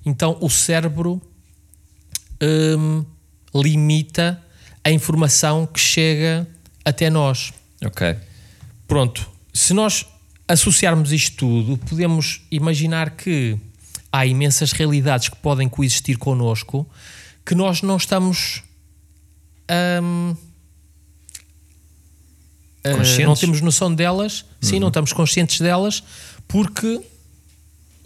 Então 0.08 0.38
o 0.40 0.50
cérebro 0.50 1.22
um, 2.42 3.04
limita 3.54 4.42
a 4.82 4.90
informação 4.90 5.68
que 5.68 5.80
chega 5.82 6.48
até 6.86 7.10
nós. 7.10 7.52
Ok. 7.84 8.16
Pronto. 8.88 9.30
Se 9.54 9.74
nós 9.74 10.06
associarmos 10.48 11.12
isto 11.12 11.36
tudo, 11.36 11.78
podemos 11.78 12.42
imaginar 12.50 13.18
que 13.18 13.58
há 14.10 14.26
imensas 14.26 14.72
realidades 14.72 15.28
que 15.28 15.36
podem 15.36 15.68
coexistir 15.68 16.18
connosco 16.18 16.90
que 17.46 17.54
nós 17.54 17.82
não 17.82 17.98
estamos. 17.98 18.64
Um, 20.02 20.32
uh, 22.86 23.26
não 23.26 23.36
temos 23.36 23.60
noção 23.60 23.94
delas, 23.94 24.42
uhum. 24.42 24.48
sim, 24.62 24.80
não 24.80 24.88
estamos 24.88 25.12
conscientes 25.12 25.60
delas, 25.60 26.02
porque 26.48 27.02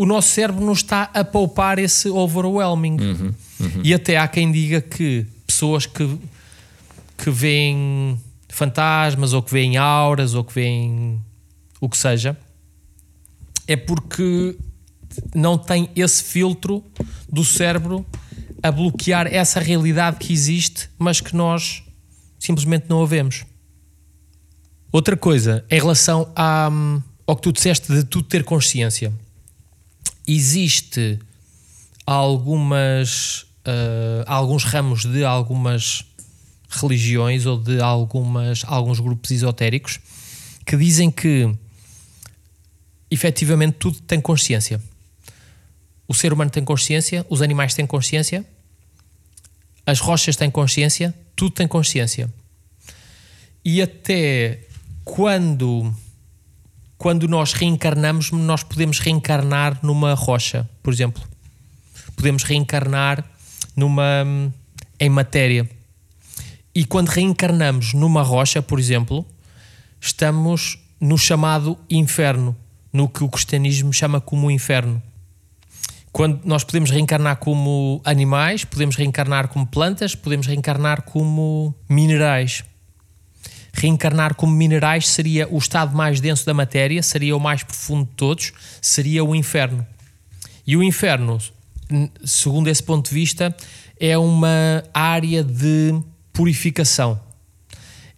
o 0.02 0.06
nosso 0.08 0.30
cérebro 0.30 0.66
não 0.66 0.74
está 0.74 1.12
a 1.14 1.24
poupar 1.24 1.78
esse 1.78 2.10
overwhelming. 2.10 2.98
Uhum. 3.00 3.34
Uhum. 3.60 3.82
E 3.84 3.94
até 3.94 4.18
há 4.18 4.28
quem 4.28 4.52
diga 4.52 4.82
que 4.82 5.28
pessoas 5.46 5.86
que, 5.86 6.18
que 7.20 7.30
veem 7.30 8.20
fantasmas, 8.50 9.32
ou 9.32 9.44
que 9.44 9.52
veem 9.52 9.78
auras, 9.78 10.34
ou 10.34 10.44
que 10.44 10.56
veem 10.56 11.22
o 11.80 11.88
que 11.88 11.96
seja, 11.96 12.36
é 13.68 13.76
porque 13.76 14.58
não 15.36 15.56
tem 15.56 15.88
esse 15.96 16.24
filtro 16.24 16.84
do 17.32 17.46
cérebro 17.46 18.04
a 18.64 18.72
bloquear 18.72 19.28
essa 19.28 19.60
realidade 19.60 20.18
que 20.18 20.34
existe, 20.34 20.90
mas 20.98 21.22
que 21.22 21.36
nós 21.36 21.84
simplesmente 22.40 22.88
não 22.90 23.04
a 23.04 23.06
vemos. 23.06 23.46
Outra 24.92 25.16
coisa, 25.16 25.64
em 25.70 25.80
relação 25.80 26.28
à, 26.36 26.72
ao 27.28 27.36
que 27.36 27.44
tu 27.44 27.52
disseste 27.52 27.94
de 27.94 28.04
tu 28.04 28.24
ter 28.24 28.44
consciência, 28.44 29.14
existe 30.28 31.20
algumas, 32.06 33.42
uh, 33.66 34.24
alguns 34.26 34.64
ramos 34.64 35.06
de 35.06 35.24
algumas 35.24 36.06
religiões 36.70 37.46
ou 37.46 37.58
de 37.58 37.82
algumas, 37.82 38.64
alguns 38.66 39.00
grupos 39.00 39.32
esotéricos 39.32 40.00
que 40.66 40.78
dizem 40.78 41.12
que 41.12 41.54
efetivamente 43.10 43.74
tudo 43.74 44.00
tem 44.02 44.22
consciência 44.22 44.82
o 46.12 46.14
ser 46.14 46.34
humano 46.34 46.52
tem 46.52 46.66
consciência, 46.66 47.26
os 47.30 47.42
animais 47.42 47.74
têm 47.74 47.88
consciência, 47.88 48.46
as 49.86 50.02
rochas 50.02 50.36
têm 50.36 50.52
consciência, 50.52 51.16
tudo 51.38 51.54
tem 51.54 51.66
consciência. 51.66 52.30
E 53.64 53.82
até 53.82 54.68
quando 55.06 55.96
quando 57.02 57.28
nós 57.28 57.54
reencarnamos, 57.54 58.30
nós 58.30 58.62
podemos 58.62 59.00
reencarnar 59.00 59.80
numa 59.82 60.14
rocha, 60.14 60.70
por 60.84 60.94
exemplo. 60.94 61.24
Podemos 62.16 62.44
reencarnar 62.44 63.26
numa 63.76 64.24
em 65.00 65.10
matéria. 65.10 65.68
E 66.76 66.86
quando 66.86 67.10
reencarnamos 67.10 67.96
numa 67.96 68.22
rocha, 68.22 68.62
por 68.62 68.80
exemplo, 68.80 69.26
estamos 70.00 70.78
no 71.00 71.18
chamado 71.18 71.76
inferno, 71.90 72.56
no 72.94 73.10
que 73.10 73.24
o 73.24 73.30
cristianismo 73.30 73.92
chama 73.92 74.22
como 74.22 74.52
inferno 74.52 75.02
quando 76.12 76.42
nós 76.44 76.64
podemos 76.64 76.92
reencarnar 76.92 77.38
como 77.38 78.02
animais, 78.04 78.66
podemos 78.66 78.96
reencarnar 78.96 79.48
como 79.48 79.66
plantas, 79.66 80.14
podemos 80.14 80.46
reencarnar 80.46 81.04
como 81.04 81.74
minerais. 81.90 82.64
Reencarnar 83.74 84.36
como 84.36 84.54
minerais 84.54 85.08
seria 85.08 85.48
o 85.50 85.58
estado 85.58 85.96
mais 85.96 86.20
denso 86.20 86.46
da 86.46 86.54
matéria, 86.54 87.02
seria 87.02 87.36
o 87.36 87.40
mais 87.40 87.64
profundo 87.64 88.06
de 88.06 88.16
todos, 88.16 88.54
seria 88.82 89.24
o 89.24 89.36
inferno. 89.36 89.86
E 90.68 90.76
o 90.76 90.84
inferno, 90.84 91.40
segundo 92.24 92.68
esse 92.68 92.84
ponto 92.84 93.10
de 93.10 93.16
vista, 93.16 93.56
é 94.00 94.18
uma 94.18 94.84
área 94.94 95.44
de 95.44 96.00
purificação. 96.34 97.20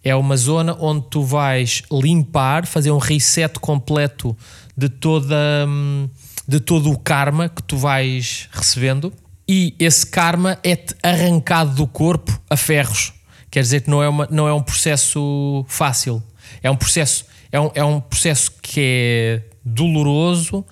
É 0.02 0.14
uma 0.14 0.36
zona 0.36 0.76
onde 0.78 1.06
tu 1.08 1.22
vais 1.22 1.82
limpar, 1.90 2.66
fazer 2.66 2.90
um 2.90 2.98
reset 2.98 3.58
completo 3.58 4.36
de 4.76 4.88
toda. 4.88 5.66
Hum, 5.66 6.08
de 6.46 6.60
todo 6.60 6.90
o 6.90 6.98
karma 6.98 7.48
que 7.48 7.62
tu 7.62 7.76
vais 7.76 8.48
recebendo 8.52 9.12
e 9.48 9.74
esse 9.78 10.06
karma 10.06 10.58
é-te 10.62 10.94
arrancado 11.02 11.74
do 11.74 11.86
corpo 11.86 12.38
a 12.48 12.56
ferros. 12.56 13.12
Quer 13.54 13.62
dizer 13.62 13.82
que 13.82 13.88
não 13.88 14.02
é, 14.02 14.08
uma, 14.08 14.26
não 14.32 14.48
é 14.48 14.52
um 14.52 14.60
processo 14.60 15.64
fácil. 15.68 16.20
É 16.60 16.68
um 16.68 16.74
processo, 16.74 17.24
é 17.52 17.60
um, 17.60 17.70
é 17.72 17.84
um 17.84 18.00
processo 18.00 18.50
que 18.60 18.80
é 18.80 19.42
doloroso 19.64 20.66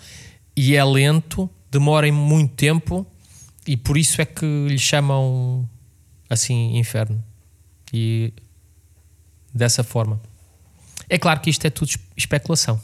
e 0.56 0.74
é 0.74 0.82
lento, 0.82 1.48
demora 1.70 2.10
muito 2.12 2.56
tempo 2.56 3.06
e 3.64 3.76
por 3.76 3.96
isso 3.96 4.20
é 4.20 4.24
que 4.24 4.44
lhe 4.68 4.80
chamam 4.80 5.64
assim 6.28 6.76
inferno. 6.76 7.22
E 7.92 8.34
dessa 9.54 9.84
forma. 9.84 10.20
É 11.08 11.16
claro 11.18 11.38
que 11.38 11.50
isto 11.50 11.64
é 11.64 11.70
tudo 11.70 11.92
especulação. 12.16 12.82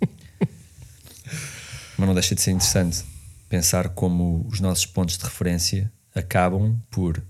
Mas 1.98 2.06
não 2.06 2.14
deixa 2.14 2.36
de 2.36 2.40
ser 2.40 2.52
interessante 2.52 3.02
pensar 3.48 3.88
como 3.88 4.46
os 4.48 4.60
nossos 4.60 4.86
pontos 4.86 5.18
de 5.18 5.24
referência 5.24 5.92
acabam 6.14 6.80
por 6.88 7.20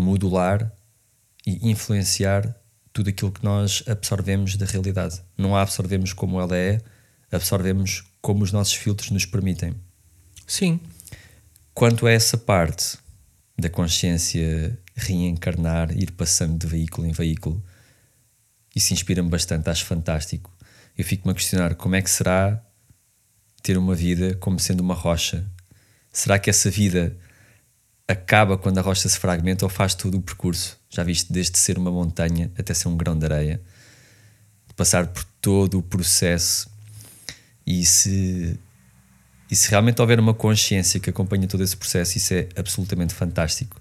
modular 0.00 0.72
e 1.46 1.70
influenciar 1.70 2.56
tudo 2.92 3.10
aquilo 3.10 3.32
que 3.32 3.44
nós 3.44 3.82
absorvemos 3.86 4.56
da 4.56 4.66
realidade. 4.66 5.22
Não 5.36 5.56
a 5.56 5.62
absorvemos 5.62 6.12
como 6.12 6.40
ela 6.40 6.56
é, 6.56 6.80
absorvemos 7.30 8.04
como 8.20 8.42
os 8.42 8.52
nossos 8.52 8.74
filtros 8.74 9.10
nos 9.10 9.24
permitem. 9.24 9.74
Sim. 10.46 10.80
Quanto 11.72 12.06
a 12.06 12.10
essa 12.10 12.36
parte 12.36 12.98
da 13.58 13.70
consciência 13.70 14.78
reencarnar, 14.94 15.96
ir 15.96 16.10
passando 16.12 16.58
de 16.58 16.66
veículo 16.66 17.06
em 17.06 17.12
veículo, 17.12 17.62
isso 18.74 18.92
inspira-me 18.92 19.28
bastante, 19.28 19.70
acho 19.70 19.84
fantástico. 19.84 20.52
Eu 20.96 21.04
fico-me 21.04 21.32
a 21.32 21.34
questionar 21.34 21.74
como 21.76 21.94
é 21.94 22.02
que 22.02 22.10
será 22.10 22.62
ter 23.62 23.78
uma 23.78 23.94
vida 23.94 24.34
como 24.36 24.58
sendo 24.58 24.80
uma 24.80 24.94
rocha? 24.94 25.46
Será 26.12 26.38
que 26.38 26.50
essa 26.50 26.70
vida 26.70 27.16
acaba 28.10 28.58
quando 28.58 28.78
a 28.78 28.82
rocha 28.82 29.08
se 29.08 29.18
fragmenta 29.18 29.64
ou 29.64 29.68
faz 29.68 29.94
todo 29.94 30.18
o 30.18 30.20
percurso. 30.20 30.76
Já 30.90 31.04
viste, 31.04 31.32
desde 31.32 31.56
ser 31.56 31.78
uma 31.78 31.92
montanha 31.92 32.50
até 32.58 32.74
ser 32.74 32.88
um 32.88 32.96
grão 32.96 33.16
de 33.16 33.24
areia, 33.24 33.62
passar 34.74 35.06
por 35.06 35.22
todo 35.40 35.78
o 35.78 35.82
processo 35.82 36.68
e 37.64 37.84
se, 37.84 38.58
e 39.48 39.54
se 39.54 39.70
realmente 39.70 40.00
houver 40.00 40.18
uma 40.18 40.34
consciência 40.34 40.98
que 40.98 41.08
acompanha 41.08 41.46
todo 41.46 41.62
esse 41.62 41.76
processo, 41.76 42.18
isso 42.18 42.34
é 42.34 42.48
absolutamente 42.56 43.14
fantástico. 43.14 43.80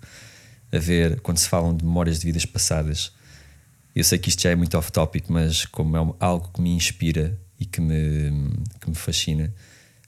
A 0.72 0.78
ver 0.78 1.20
quando 1.22 1.40
se 1.40 1.50
falam 1.50 1.76
de 1.76 1.84
memórias 1.84 2.20
de 2.20 2.26
vidas 2.28 2.46
passadas. 2.46 3.12
Eu 3.96 4.04
sei 4.04 4.20
que 4.20 4.30
isto 4.30 4.44
já 4.44 4.52
é 4.52 4.56
muito 4.56 4.78
off-topic, 4.78 5.26
mas 5.30 5.66
como 5.66 5.98
é 5.98 6.16
algo 6.20 6.52
que 6.54 6.62
me 6.62 6.70
inspira 6.70 7.36
e 7.60 7.66
que 7.66 7.82
me, 7.82 8.52
que 8.80 8.88
me 8.88 8.96
fascina, 8.96 9.52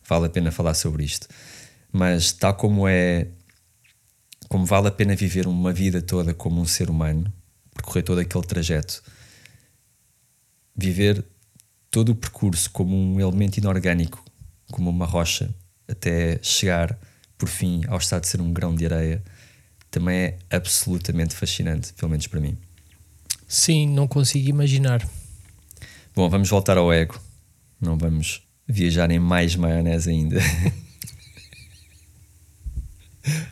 vale 0.08 0.28
a 0.28 0.30
pena 0.30 0.52
falar 0.52 0.76
sobre 0.76 1.04
isto. 1.04 1.28
Mas 1.92 2.32
tal 2.32 2.54
como 2.54 2.88
é 2.88 3.28
como 4.52 4.66
vale 4.66 4.90
a 4.90 4.92
pena 4.92 5.16
viver 5.16 5.48
uma 5.48 5.72
vida 5.72 6.02
toda 6.02 6.34
como 6.34 6.60
um 6.60 6.66
ser 6.66 6.90
humano, 6.90 7.32
percorrer 7.74 8.04
todo 8.04 8.20
aquele 8.20 8.44
trajeto, 8.44 9.02
viver 10.76 11.24
todo 11.90 12.10
o 12.10 12.16
percurso 12.16 12.70
como 12.72 12.94
um 12.94 13.18
elemento 13.18 13.60
inorgânico, 13.60 14.22
como 14.70 14.90
uma 14.90 15.06
rocha, 15.06 15.56
até 15.88 16.38
chegar, 16.44 17.00
por 17.38 17.48
fim, 17.48 17.84
ao 17.88 17.98
estado 17.98 18.24
de 18.24 18.28
ser 18.28 18.42
um 18.42 18.52
grão 18.52 18.76
de 18.76 18.84
areia, 18.86 19.24
também 19.90 20.18
é 20.18 20.38
absolutamente 20.50 21.34
fascinante, 21.34 21.94
pelo 21.94 22.10
menos 22.12 22.28
para 22.28 22.42
mim. 22.42 22.58
Sim, 23.48 23.88
não 23.88 24.06
consigo 24.06 24.50
imaginar. 24.50 25.08
Bom, 26.14 26.30
vamos 26.30 26.50
voltar 26.50 26.78
ao 26.78 26.92
ego. 26.92 27.18
Não 27.80 27.98
vamos 27.98 28.46
viajar 28.68 29.12
em 29.12 29.20
mais 29.20 29.56
maionese 29.56 30.10
ainda. 30.10 30.42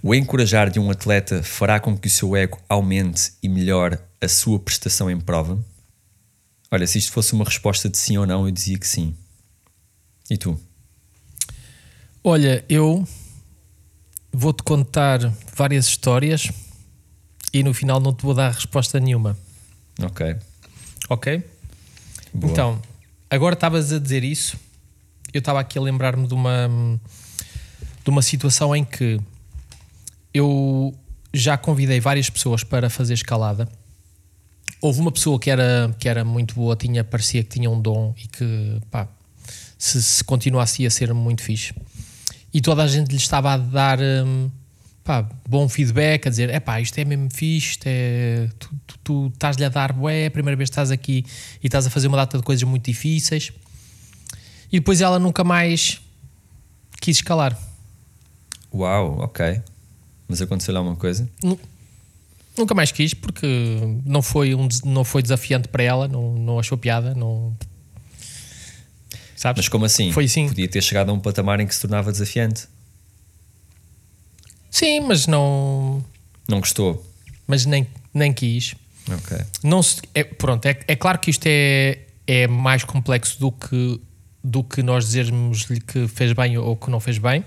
O 0.01 0.15
encorajar 0.15 0.69
de 0.69 0.79
um 0.79 0.89
atleta 0.89 1.43
fará 1.43 1.79
com 1.79 1.97
que 1.97 2.08
o 2.08 2.12
seu 2.12 2.36
ego 2.36 2.60
aumente 2.67 3.34
e 3.41 3.49
melhore 3.49 3.99
a 4.21 4.27
sua 4.27 4.60
prestação 4.60 5.10
em 5.10 5.19
prova? 5.19 5.63
Olha, 6.71 6.86
se 6.86 6.97
isto 6.97 7.12
fosse 7.12 7.34
uma 7.34 7.45
resposta 7.45 7.89
de 7.89 7.97
sim 7.97 8.17
ou 8.17 8.25
não, 8.25 8.45
eu 8.45 8.51
dizia 8.51 8.77
que 8.77 8.88
sim. 8.88 9.15
E 10.29 10.38
tu? 10.38 10.60
Olha, 12.23 12.63
eu 12.69 13.08
vou-te 14.32 14.62
contar 14.63 15.19
várias 15.55 15.88
histórias 15.88 16.51
e 17.53 17.63
no 17.63 17.73
final 17.73 17.99
não 17.99 18.13
te 18.13 18.23
vou 18.23 18.34
dar 18.34 18.51
resposta 18.51 18.99
nenhuma. 18.99 19.38
Ok. 20.01 20.36
Ok? 21.10 21.43
Boa. 22.34 22.51
Então, 22.51 22.82
agora 23.29 23.53
estavas 23.53 23.91
a 23.91 23.99
dizer 23.99 24.23
isso, 24.23 24.58
eu 25.34 25.39
estava 25.39 25.60
aqui 25.60 25.79
a 25.79 25.82
lembrar-me 25.82 26.27
de 26.27 26.34
uma, 26.34 26.69
de 28.03 28.10
uma 28.10 28.21
situação 28.21 28.75
em 28.75 28.84
que 28.84 29.19
eu 30.33 30.93
já 31.33 31.57
convidei 31.57 31.99
várias 31.99 32.29
pessoas 32.29 32.63
para 32.63 32.89
fazer 32.89 33.13
escalada. 33.13 33.67
Houve 34.81 35.01
uma 35.01 35.11
pessoa 35.11 35.39
que 35.39 35.49
era, 35.49 35.95
que 35.99 36.07
era 36.07 36.23
muito 36.23 36.55
boa, 36.55 36.75
tinha, 36.75 37.03
parecia 37.03 37.43
que 37.43 37.49
tinha 37.49 37.69
um 37.69 37.81
dom 37.81 38.13
e 38.17 38.27
que, 38.27 38.79
pá, 38.89 39.07
se, 39.77 40.01
se 40.01 40.23
continuasse 40.23 40.83
ia 40.83 40.89
ser 40.89 41.13
muito 41.13 41.41
fixe. 41.41 41.73
E 42.53 42.61
toda 42.61 42.83
a 42.83 42.87
gente 42.87 43.09
lhe 43.09 43.17
estava 43.17 43.53
a 43.53 43.57
dar 43.57 43.99
hum, 43.99 44.49
pá, 45.03 45.27
bom 45.47 45.67
feedback, 45.67 46.27
a 46.27 46.29
dizer: 46.29 46.49
é 46.49 46.59
pá, 46.59 46.79
isto 46.79 46.97
é 46.97 47.05
mesmo 47.05 47.29
fixe, 47.31 47.71
isto 47.71 47.83
é, 47.87 48.49
tu, 48.57 48.69
tu, 48.87 48.97
tu 49.03 49.27
estás-lhe 49.33 49.65
a 49.65 49.69
dar 49.69 49.93
bué, 49.93 50.27
a 50.27 50.31
primeira 50.31 50.55
vez 50.55 50.69
que 50.69 50.73
estás 50.73 50.91
aqui 50.91 51.25
e 51.61 51.67
estás 51.67 51.85
a 51.85 51.89
fazer 51.89 52.07
uma 52.07 52.17
data 52.17 52.37
de 52.37 52.43
coisas 52.43 52.63
muito 52.63 52.85
difíceis. 52.85 53.51
E 54.71 54.79
depois 54.79 55.01
ela 55.01 55.19
nunca 55.19 55.43
mais 55.43 55.99
quis 57.01 57.17
escalar. 57.17 57.57
Uau, 58.71 59.19
ok. 59.19 59.61
Mas 60.29 60.41
aconteceu-lhe 60.43 60.77
alguma 60.77 60.95
coisa? 60.95 61.27
Nunca 62.55 62.75
mais 62.75 62.91
quis 62.91 63.15
porque 63.15 63.47
não 64.05 64.21
foi, 64.21 64.53
um, 64.53 64.67
não 64.85 65.03
foi 65.03 65.23
desafiante 65.23 65.67
para 65.67 65.81
ela, 65.83 66.07
não, 66.07 66.35
não 66.35 66.59
achou 66.59 66.77
piada, 66.77 67.15
não. 67.15 67.57
Sabes? 69.35 69.61
Mas 69.61 69.69
como 69.69 69.85
assim? 69.85 70.11
Foi 70.11 70.25
assim. 70.25 70.47
Podia 70.47 70.67
ter 70.67 70.83
chegado 70.83 71.09
a 71.09 71.13
um 71.13 71.19
patamar 71.19 71.59
em 71.59 71.65
que 71.65 71.73
se 71.73 71.81
tornava 71.81 72.11
desafiante. 72.11 72.67
Sim, 74.69 74.99
mas 74.99 75.25
não. 75.25 76.05
Não 76.47 76.59
gostou? 76.59 77.03
Mas 77.47 77.65
nem, 77.65 77.87
nem 78.13 78.31
quis. 78.31 78.75
Ok. 79.11 79.37
Não 79.63 79.81
se, 79.81 80.01
é, 80.13 80.23
pronto, 80.23 80.65
é, 80.67 80.79
é 80.87 80.95
claro 80.95 81.17
que 81.17 81.31
isto 81.31 81.45
é, 81.47 81.99
é 82.27 82.47
mais 82.47 82.83
complexo 82.83 83.39
do 83.39 83.51
que, 83.51 83.99
do 84.43 84.63
que 84.63 84.83
nós 84.83 85.05
dizermos-lhe 85.05 85.79
que 85.79 86.07
fez 86.07 86.33
bem 86.33 86.57
ou 86.57 86.75
que 86.75 86.91
não 86.91 86.99
fez 86.99 87.17
bem. 87.17 87.43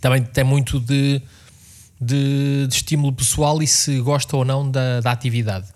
Também 0.00 0.22
tem 0.22 0.44
muito 0.44 0.78
de, 0.78 1.20
de, 2.02 2.66
de 2.66 2.74
estímulo 2.74 3.12
pessoal 3.12 3.62
e 3.62 3.66
se 3.66 4.00
gosta 4.00 4.36
ou 4.36 4.44
não 4.44 4.68
da, 4.68 5.00
da 5.00 5.12
atividade. 5.12 5.68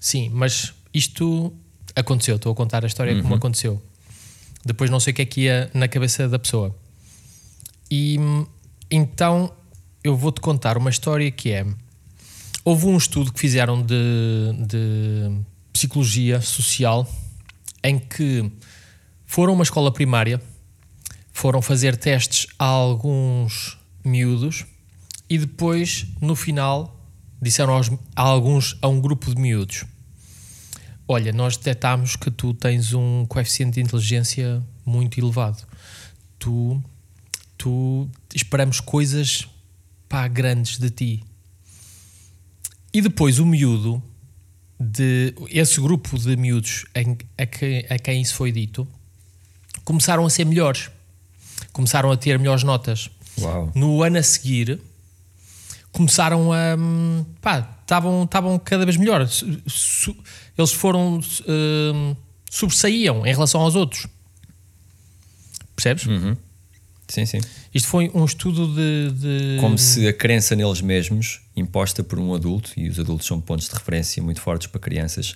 Sim, 0.00 0.30
mas 0.32 0.72
isto 0.94 1.52
aconteceu. 1.94 2.36
Estou 2.36 2.52
a 2.52 2.54
contar 2.54 2.82
a 2.82 2.86
história 2.86 3.20
como 3.20 3.34
aconteceu. 3.34 3.80
Depois 4.64 4.90
não 4.90 4.98
sei 4.98 5.12
o 5.12 5.14
que 5.14 5.22
é 5.22 5.26
que 5.26 5.40
ia 5.42 5.70
na 5.74 5.86
cabeça 5.86 6.26
da 6.28 6.38
pessoa. 6.38 6.74
E 7.90 8.16
então 8.90 9.52
eu 10.02 10.16
vou-te 10.16 10.40
contar 10.40 10.78
uma 10.78 10.88
história 10.88 11.30
que 11.30 11.50
é. 11.50 11.66
Houve 12.64 12.86
um 12.86 12.96
estudo 12.96 13.32
que 13.32 13.40
fizeram 13.40 13.82
de, 13.82 13.94
de 14.66 15.42
psicologia 15.72 16.40
social 16.40 17.06
em 17.82 17.98
que 17.98 18.50
foram 19.26 19.52
a 19.52 19.54
uma 19.56 19.64
escola 19.64 19.92
primária, 19.92 20.40
foram 21.32 21.60
fazer 21.60 21.96
testes 21.96 22.46
a 22.58 22.64
alguns 22.64 23.78
miúdos 24.04 24.64
e 25.30 25.38
depois, 25.38 26.08
no 26.20 26.34
final, 26.34 27.00
disseram 27.40 27.74
aos, 27.74 27.88
a 28.16 28.22
alguns 28.22 28.76
a 28.82 28.88
um 28.88 29.00
grupo 29.00 29.32
de 29.32 29.40
miúdos: 29.40 29.84
Olha, 31.06 31.32
nós 31.32 31.56
detectámos 31.56 32.16
que 32.16 32.32
tu 32.32 32.52
tens 32.52 32.92
um 32.92 33.24
coeficiente 33.26 33.74
de 33.74 33.80
inteligência 33.80 34.60
muito 34.84 35.20
elevado. 35.20 35.64
Tu, 36.36 36.82
tu 37.56 38.08
esperamos 38.34 38.80
coisas 38.80 39.48
pá, 40.08 40.26
grandes 40.26 40.78
de 40.78 40.90
ti. 40.90 41.24
E 42.92 43.00
depois 43.00 43.38
o 43.38 43.46
miúdo, 43.46 44.02
de 44.78 45.32
esse 45.48 45.80
grupo 45.80 46.18
de 46.18 46.36
miúdos 46.36 46.86
em, 46.92 47.16
a, 47.38 47.46
que, 47.46 47.86
a 47.88 47.98
quem 48.00 48.20
isso 48.20 48.34
foi 48.34 48.50
dito, 48.50 48.88
começaram 49.84 50.26
a 50.26 50.30
ser 50.30 50.44
melhores. 50.44 50.90
Começaram 51.72 52.10
a 52.10 52.16
ter 52.16 52.36
melhores 52.36 52.64
notas. 52.64 53.10
Uau. 53.38 53.70
No 53.76 54.02
ano 54.02 54.18
a 54.18 54.22
seguir, 54.24 54.80
começaram 55.92 56.52
a. 56.52 56.76
pá, 57.40 57.68
estavam 57.82 58.24
estavam 58.24 58.58
cada 58.58 58.84
vez 58.84 58.96
melhor. 58.96 59.20
Eles 59.20 60.72
foram. 60.72 61.20
hum, 61.48 62.16
sobressaíam 62.50 63.26
em 63.26 63.30
relação 63.32 63.60
aos 63.60 63.74
outros. 63.76 64.06
Percebes? 65.76 66.06
Uhum. 66.06 66.36
Sim, 67.08 67.26
sim. 67.26 67.40
Isto 67.74 67.88
foi 67.88 68.10
um 68.14 68.24
estudo 68.24 68.66
de. 68.74 69.10
de- 69.12 69.56
Como 69.60 69.76
se 69.78 70.06
a 70.06 70.12
crença 70.12 70.54
neles 70.54 70.80
mesmos, 70.80 71.40
imposta 71.56 72.04
por 72.04 72.18
um 72.18 72.34
adulto, 72.34 72.72
e 72.76 72.88
os 72.88 72.98
adultos 73.00 73.26
são 73.26 73.40
pontos 73.40 73.68
de 73.68 73.74
referência 73.74 74.22
muito 74.22 74.40
fortes 74.40 74.66
para 74.68 74.80
crianças, 74.80 75.34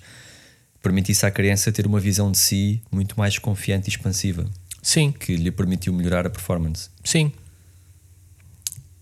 permitisse 0.82 1.24
à 1.26 1.30
criança 1.30 1.72
ter 1.72 1.86
uma 1.86 1.98
visão 1.98 2.30
de 2.30 2.38
si 2.38 2.80
muito 2.92 3.18
mais 3.18 3.38
confiante 3.38 3.88
e 3.88 3.90
expansiva, 3.90 4.44
Sim, 4.82 5.10
que 5.12 5.34
lhe 5.34 5.50
permitiu 5.50 5.92
melhorar 5.92 6.26
a 6.26 6.30
performance. 6.30 6.90
sim. 7.02 7.32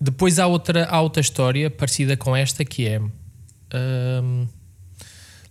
Depois 0.05 0.39
há 0.41 0.47
outra, 0.49 0.85
há 0.87 1.01
outra 1.01 1.21
história 1.21 1.71
parecida 1.71 2.17
com 2.17 2.35
esta 2.35 2.65
que 2.65 2.89
é. 2.89 3.01
hum, 3.01 4.49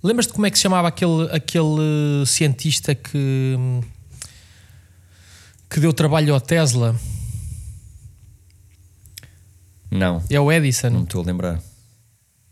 Lembras-te 0.04 0.34
como 0.34 0.46
é 0.46 0.52
que 0.52 0.58
se 0.58 0.64
chamava 0.64 0.88
aquele, 0.90 1.30
aquele 1.32 2.26
cientista 2.26 2.94
que. 2.94 3.56
que 5.70 5.80
deu 5.80 5.94
trabalho 5.94 6.34
ao 6.34 6.42
Tesla? 6.42 7.00
Não, 9.90 10.24
É 10.30 10.40
o 10.40 10.52
Edison. 10.52 10.90
não 10.90 11.00
me 11.00 11.04
estou 11.06 11.22
a 11.22 11.26
lembrar. 11.26 11.56
Eu 11.56 11.62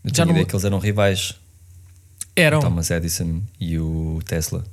Já 0.06 0.12
tinha 0.14 0.26
não- 0.26 0.32
ideia 0.34 0.46
que 0.46 0.54
eles 0.56 0.64
eram 0.66 0.80
rivais, 0.80 1.34
Eram. 2.36 2.60
Thomas 2.62 2.90
Edison 2.92 3.42
e 3.60 3.78
o 3.78 4.20
Tesla. 4.26 4.64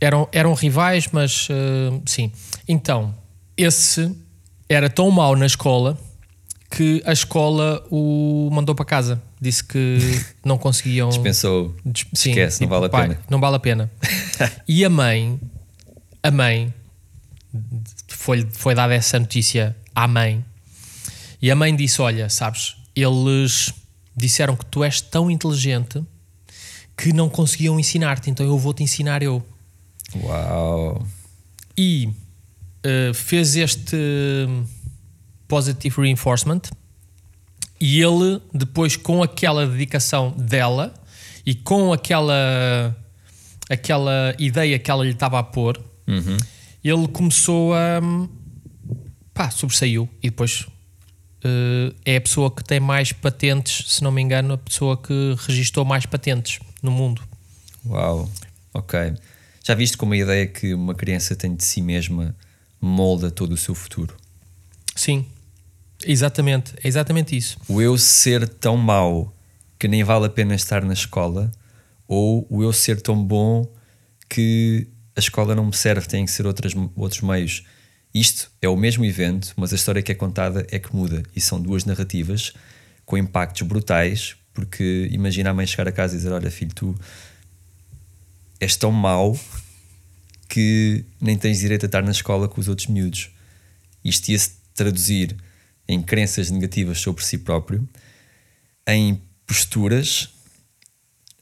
eram, 0.00 0.28
eram 0.30 0.54
rivais, 0.54 1.08
mas 1.12 1.48
uh, 1.48 2.00
sim. 2.06 2.30
Então, 2.68 3.14
esse 3.56 4.14
era 4.68 4.88
tão 4.90 5.10
mau 5.10 5.34
na 5.34 5.46
escola 5.46 5.98
que 6.70 7.02
a 7.06 7.12
escola 7.12 7.84
o 7.90 8.48
mandou 8.52 8.74
para 8.74 8.84
casa. 8.84 9.22
Disse 9.40 9.62
que 9.64 9.98
não 10.44 10.58
conseguiam. 10.58 11.10
Pensou, 11.22 11.74
Des- 11.84 12.06
sim, 12.14 12.30
esquece, 12.30 12.60
não 12.60 12.66
tipo, 12.66 12.74
vale 12.74 12.86
a 12.86 12.88
pai, 12.88 13.08
pena. 13.08 13.20
Não 13.30 13.40
vale 13.40 13.56
a 13.56 13.58
pena. 13.60 13.90
e 14.66 14.84
a 14.84 14.90
mãe, 14.90 15.38
a 16.22 16.30
mãe, 16.30 16.72
foi, 18.08 18.46
foi 18.52 18.74
dada 18.74 18.94
essa 18.94 19.18
notícia 19.18 19.76
à 19.94 20.06
mãe. 20.08 20.44
E 21.40 21.50
a 21.50 21.54
mãe 21.56 21.74
disse: 21.76 22.00
Olha, 22.02 22.28
sabes, 22.28 22.76
eles 22.94 23.72
disseram 24.16 24.56
que 24.56 24.64
tu 24.66 24.82
és 24.82 25.00
tão 25.00 25.30
inteligente 25.30 26.02
que 26.96 27.12
não 27.12 27.28
conseguiam 27.28 27.78
ensinar-te, 27.78 28.30
então 28.30 28.44
eu 28.46 28.58
vou-te 28.58 28.82
ensinar 28.82 29.22
eu. 29.22 29.44
uau, 30.16 31.06
E 31.76 32.08
uh, 32.84 33.12
fez 33.12 33.54
este 33.54 33.96
positive 35.48 36.00
reinforcement 36.00 36.62
E 37.80 38.00
ele, 38.00 38.40
depois, 38.54 38.96
com 38.96 39.22
aquela 39.22 39.66
dedicação 39.66 40.30
dela 40.32 40.94
e 41.44 41.54
com 41.54 41.92
aquela, 41.92 42.96
aquela 43.68 44.34
ideia 44.38 44.78
que 44.78 44.90
ela 44.90 45.04
lhe 45.04 45.10
estava 45.12 45.38
a 45.38 45.42
pôr, 45.42 45.80
Uhum. 46.08 46.36
ele 46.84 47.08
começou 47.08 47.74
a. 47.74 48.00
pá, 49.34 49.50
sobressaiu. 49.50 50.08
E 50.22 50.30
depois 50.30 50.66
eh, 51.44 51.92
é 52.04 52.16
a 52.16 52.20
pessoa 52.20 52.50
que 52.50 52.62
tem 52.64 52.80
mais 52.80 53.12
patentes, 53.12 53.92
se 53.92 54.02
não 54.04 54.10
me 54.12 54.22
engano, 54.22 54.54
a 54.54 54.58
pessoa 54.58 54.96
que 54.96 55.36
registrou 55.46 55.84
mais 55.84 56.06
patentes 56.06 56.58
no 56.82 56.90
mundo. 56.90 57.22
Uau, 57.84 58.30
ok. 58.72 59.14
Já 59.64 59.74
viste 59.74 59.96
como 59.96 60.14
a 60.14 60.16
ideia 60.16 60.46
que 60.46 60.72
uma 60.74 60.94
criança 60.94 61.34
tem 61.36 61.54
de 61.54 61.64
si 61.64 61.80
mesma 61.82 62.34
molda 62.80 63.30
todo 63.30 63.52
o 63.52 63.56
seu 63.56 63.74
futuro? 63.74 64.16
Sim, 64.94 65.26
exatamente. 66.10 66.74
É 66.82 66.88
exatamente 66.88 67.36
isso. 67.36 67.58
O 67.68 67.80
eu 67.82 67.96
ser 67.98 68.48
tão 68.48 68.76
mau 68.76 69.34
que 69.78 69.88
nem 69.88 70.02
vale 70.02 70.26
a 70.26 70.30
pena 70.30 70.54
estar 70.54 70.82
na 70.84 70.94
escola, 70.94 71.50
ou 72.08 72.46
o 72.48 72.62
eu 72.62 72.72
ser 72.72 73.00
tão 73.00 73.22
bom 73.22 73.70
que 74.28 74.88
a 75.14 75.20
escola 75.20 75.54
não 75.54 75.66
me 75.66 75.74
serve, 75.74 76.06
tem 76.06 76.24
que 76.24 76.30
ser 76.30 76.46
outras, 76.46 76.72
outros 76.94 77.20
meios. 77.20 77.64
Isto 78.14 78.50
é 78.62 78.68
o 78.68 78.76
mesmo 78.76 79.04
evento, 79.04 79.52
mas 79.56 79.72
a 79.72 79.76
história 79.76 80.02
que 80.02 80.12
é 80.12 80.14
contada 80.14 80.66
é 80.70 80.78
que 80.78 80.94
muda. 80.94 81.22
E 81.34 81.40
são 81.40 81.60
duas 81.60 81.84
narrativas 81.84 82.52
com 83.04 83.18
impactos 83.18 83.62
brutais, 83.62 84.36
porque 84.54 85.08
imagina 85.10 85.50
a 85.50 85.54
mãe 85.54 85.66
chegar 85.66 85.88
a 85.88 85.92
casa 85.92 86.14
e 86.14 86.18
dizer: 86.18 86.32
Olha, 86.32 86.50
filho, 86.50 86.72
tu 86.74 86.94
és 88.58 88.76
tão 88.76 88.90
mau 88.90 89.38
que 90.48 91.04
nem 91.20 91.36
tens 91.36 91.58
direito 91.58 91.84
a 91.84 91.86
estar 91.86 92.02
na 92.02 92.10
escola 92.10 92.48
com 92.48 92.60
os 92.60 92.68
outros 92.68 92.86
miúdos. 92.86 93.30
Isto 94.04 94.30
ia-se 94.30 94.52
traduzir 94.74 95.36
em 95.88 96.02
crenças 96.02 96.50
negativas 96.50 96.98
sobre 97.00 97.24
si 97.24 97.38
próprio, 97.38 97.88
em 98.86 99.20
posturas, 99.46 100.30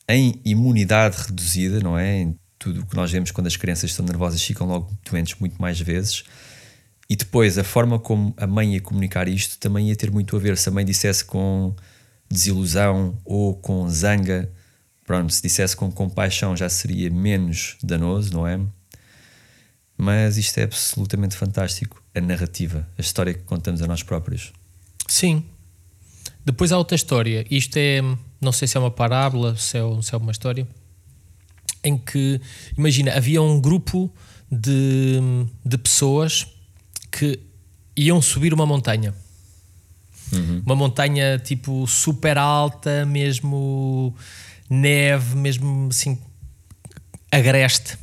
em 0.08 0.40
imunidade 0.44 1.16
reduzida, 1.26 1.80
não 1.80 1.98
é? 1.98 2.18
Em 2.20 2.38
tudo 2.58 2.82
o 2.82 2.86
que 2.86 2.96
nós 2.96 3.10
vemos 3.10 3.30
quando 3.30 3.46
as 3.46 3.56
crianças 3.56 3.90
estão 3.90 4.04
nervosas 4.04 4.42
ficam 4.42 4.66
logo 4.66 4.92
doentes 5.08 5.38
muito 5.38 5.60
mais 5.60 5.80
vezes. 5.80 6.24
E 7.08 7.16
depois, 7.16 7.58
a 7.58 7.64
forma 7.64 7.98
como 7.98 8.34
a 8.36 8.46
mãe 8.46 8.74
ia 8.74 8.80
comunicar 8.80 9.28
isto 9.28 9.58
também 9.58 9.88
ia 9.88 9.96
ter 9.96 10.10
muito 10.10 10.34
a 10.36 10.38
ver. 10.38 10.56
Se 10.56 10.68
a 10.68 10.72
mãe 10.72 10.84
dissesse 10.84 11.24
com 11.24 11.74
desilusão 12.30 13.18
ou 13.24 13.54
com 13.54 13.88
zanga, 13.88 14.50
pronto, 15.04 15.32
se 15.32 15.42
dissesse 15.42 15.76
com 15.76 15.90
compaixão 15.92 16.56
já 16.56 16.68
seria 16.68 17.10
menos 17.10 17.76
danoso, 17.82 18.32
não 18.32 18.46
é? 18.46 18.58
Mas 19.96 20.36
isto 20.36 20.58
é 20.58 20.64
absolutamente 20.64 21.36
fantástico. 21.36 22.02
A 22.14 22.20
narrativa, 22.20 22.86
a 22.98 23.00
história 23.00 23.34
que 23.34 23.42
contamos 23.42 23.80
a 23.82 23.86
nós 23.86 24.02
próprios. 24.02 24.52
Sim. 25.06 25.44
Depois 26.44 26.72
há 26.72 26.78
outra 26.78 26.94
história. 26.94 27.46
Isto 27.50 27.76
é, 27.76 28.00
não 28.40 28.52
sei 28.52 28.68
se 28.68 28.76
é 28.76 28.80
uma 28.80 28.90
parábola, 28.90 29.56
se 29.56 29.78
é, 29.78 30.02
se 30.02 30.14
é 30.14 30.18
uma 30.18 30.32
história, 30.32 30.66
em 31.82 31.96
que, 31.96 32.40
imagina, 32.76 33.12
havia 33.14 33.40
um 33.40 33.60
grupo 33.60 34.12
de, 34.50 35.20
de 35.64 35.78
pessoas 35.78 36.46
que 37.10 37.38
iam 37.96 38.20
subir 38.20 38.52
uma 38.52 38.66
montanha. 38.66 39.14
Uma 40.64 40.74
montanha 40.74 41.38
tipo 41.38 41.86
super 41.86 42.36
alta, 42.38 43.06
mesmo 43.06 44.14
neve, 44.68 45.36
mesmo 45.36 45.88
assim 45.90 46.18
agreste. 47.30 47.98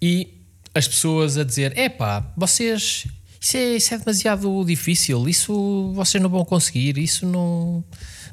E 0.00 0.37
as 0.74 0.86
pessoas 0.86 1.36
a 1.36 1.44
dizer: 1.44 1.76
epá, 1.76 2.24
vocês. 2.36 3.06
Isso 3.40 3.56
é, 3.56 3.76
isso 3.76 3.94
é 3.94 3.98
demasiado 3.98 4.64
difícil, 4.64 5.28
isso 5.28 5.92
vocês 5.94 6.20
não 6.20 6.28
vão 6.28 6.44
conseguir, 6.44 6.98
isso 6.98 7.26
não. 7.26 7.84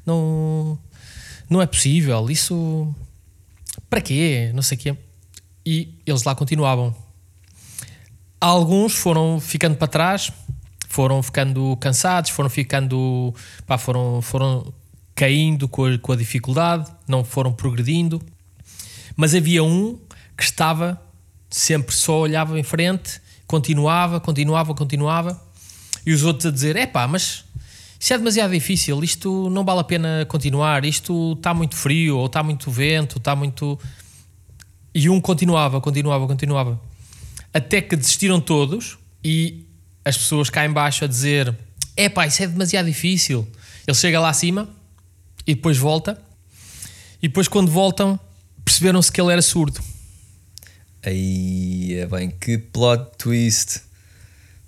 Não, 0.06 0.80
não 1.50 1.62
é 1.62 1.66
possível, 1.66 2.30
isso. 2.30 2.94
Para 3.90 4.02
quê? 4.02 4.52
Não 4.54 4.62
sei 4.62 4.78
o 4.78 4.82
quê. 4.82 4.98
E 5.66 6.00
eles 6.06 6.24
lá 6.24 6.36
continuavam. 6.36 6.96
Alguns 8.40 8.94
foram 8.94 9.40
ficando 9.40 9.76
para 9.76 9.88
trás, 9.88 10.32
foram 10.88 11.22
ficando 11.24 11.76
cansados, 11.78 12.30
foram 12.30 12.50
ficando. 12.50 13.34
Pá, 13.66 13.78
foram, 13.78 14.22
foram 14.22 14.74
caindo 15.16 15.68
com 15.68 15.86
a, 15.86 15.98
com 15.98 16.12
a 16.12 16.16
dificuldade, 16.16 16.92
não 17.08 17.24
foram 17.24 17.54
progredindo. 17.54 18.22
Mas 19.16 19.34
havia 19.34 19.64
um 19.64 19.98
que 20.38 20.44
estava 20.44 21.02
sempre 21.56 21.96
só 21.96 22.20
olhava 22.20 22.60
em 22.60 22.64
frente, 22.64 23.22
continuava, 23.48 24.20
continuava, 24.20 24.76
continuava, 24.76 25.42
e 26.06 26.12
os 26.12 26.22
outros 26.24 26.48
a 26.48 26.52
dizer: 26.52 26.76
é 26.76 26.86
pá, 26.86 27.08
mas 27.08 27.46
isso 27.98 28.14
é 28.14 28.18
demasiado 28.18 28.52
difícil, 28.52 29.02
isto 29.02 29.50
não 29.50 29.64
vale 29.64 29.80
a 29.80 29.84
pena 29.86 30.26
continuar, 30.28 30.84
isto 30.84 31.32
está 31.32 31.54
muito 31.54 31.74
frio, 31.78 32.18
ou 32.18 32.26
está 32.26 32.44
muito 32.44 32.70
vento, 32.70 33.20
está 33.20 33.34
muito. 33.38 33.80
E 34.94 35.10
um 35.10 35.22
continuava, 35.22 35.80
continuava, 35.80 36.28
continuava. 36.28 36.80
Até 37.54 37.82
que 37.82 37.96
desistiram 37.96 38.42
todos 38.42 38.98
e 39.24 39.66
as 40.04 40.18
pessoas 40.18 40.50
cá 40.50 40.66
em 40.66 40.72
baixo 40.74 41.06
a 41.06 41.08
dizer: 41.08 41.56
é 41.96 42.10
pá, 42.10 42.28
isso 42.28 42.44
é 42.44 42.48
demasiado 42.48 42.88
difícil. 42.88 43.48
Ele 43.88 43.96
chega 43.96 44.20
lá 44.20 44.28
acima 44.28 44.68
e 45.48 45.56
depois 45.56 45.78
volta. 45.78 46.22
E 47.22 47.30
depois, 47.30 47.48
quando 47.48 47.72
voltam, 47.72 48.20
perceberam-se 48.66 49.10
que 49.10 49.22
ele 49.22 49.32
era 49.32 49.42
surdo. 49.42 49.95
Aí 51.06 51.96
é 52.00 52.06
bem, 52.08 52.32
que 52.32 52.58
plot 52.58 53.12
twist. 53.18 53.82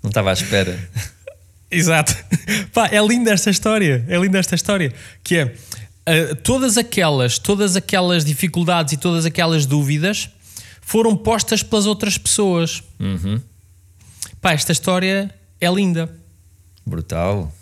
Não 0.02 0.08
estava 0.08 0.30
à 0.30 0.32
espera. 0.32 0.78
Exato. 1.70 2.16
Pá, 2.72 2.86
é 2.86 3.04
linda 3.04 3.32
esta 3.32 3.50
história. 3.50 4.04
É 4.08 4.16
linda 4.16 4.38
esta 4.38 4.54
história. 4.54 4.94
Que 5.22 5.36
é 5.36 5.44
uh, 5.44 6.36
todas 6.36 6.78
aquelas, 6.78 7.38
todas 7.38 7.76
aquelas 7.76 8.24
dificuldades 8.24 8.92
e 8.92 8.96
todas 8.96 9.26
aquelas 9.26 9.66
dúvidas 9.66 10.30
foram 10.80 11.16
postas 11.16 11.62
pelas 11.62 11.86
outras 11.86 12.16
pessoas. 12.16 12.82
Uhum. 12.98 13.40
Pá, 14.40 14.52
esta 14.52 14.72
história 14.72 15.34
é 15.60 15.68
linda. 15.70 16.08
Brutal. 16.86 17.52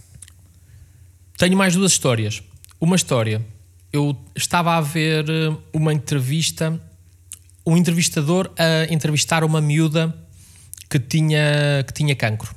Tenho 1.36 1.56
mais 1.56 1.74
duas 1.74 1.92
histórias. 1.92 2.42
Uma 2.80 2.96
história. 2.96 3.44
Eu 3.92 4.16
estava 4.34 4.76
a 4.76 4.80
ver 4.80 5.24
uh, 5.28 5.60
uma 5.72 5.92
entrevista, 5.92 6.80
um 7.66 7.76
entrevistador 7.76 8.50
a 8.56 8.92
entrevistar 8.92 9.42
uma 9.42 9.60
miúda 9.60 10.14
que 10.88 11.00
tinha, 11.00 11.84
que 11.86 11.92
tinha 11.92 12.14
cancro. 12.14 12.54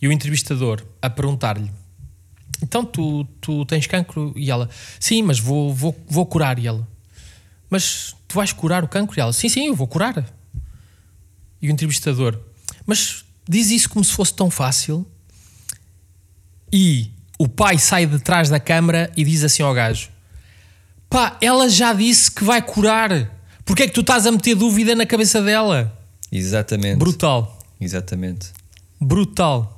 E 0.00 0.06
o 0.06 0.12
entrevistador 0.12 0.84
a 1.00 1.08
perguntar-lhe: 1.08 1.70
Então 2.62 2.84
tu, 2.84 3.24
tu 3.40 3.64
tens 3.64 3.86
cancro? 3.86 4.34
E 4.36 4.50
ela: 4.50 4.68
Sim, 5.00 5.22
mas 5.22 5.38
vou, 5.38 5.72
vou, 5.72 5.98
vou 6.06 6.26
curar. 6.26 6.58
E 6.58 6.66
ela: 6.66 6.86
Mas 7.70 8.14
tu 8.28 8.34
vais 8.34 8.52
curar 8.52 8.84
o 8.84 8.88
cancro? 8.88 9.18
E 9.18 9.20
ela: 9.20 9.32
Sim, 9.32 9.48
sim, 9.48 9.66
eu 9.68 9.74
vou 9.74 9.88
curar. 9.88 10.30
E 11.62 11.68
o 11.68 11.70
entrevistador: 11.70 12.38
Mas 12.86 13.24
diz 13.48 13.70
isso 13.70 13.88
como 13.88 14.04
se 14.04 14.12
fosse 14.12 14.34
tão 14.34 14.50
fácil. 14.50 15.06
E 16.70 17.10
o 17.38 17.48
pai 17.48 17.78
sai 17.78 18.04
de 18.04 18.18
trás 18.18 18.50
da 18.50 18.60
câmara 18.60 19.10
e 19.16 19.24
diz 19.24 19.42
assim 19.42 19.62
ao 19.62 19.72
gajo: 19.72 20.10
Pá, 21.08 21.38
ela 21.40 21.70
já 21.70 21.94
disse 21.94 22.30
que 22.30 22.44
vai 22.44 22.60
curar. 22.60 23.33
Porquê 23.64 23.84
é 23.84 23.86
que 23.86 23.94
tu 23.94 24.00
estás 24.02 24.26
a 24.26 24.32
meter 24.32 24.54
dúvida 24.54 24.94
na 24.94 25.06
cabeça 25.06 25.40
dela? 25.42 25.96
Exatamente. 26.30 26.98
Brutal. 26.98 27.58
Exatamente. 27.80 28.48
brutal. 29.00 29.70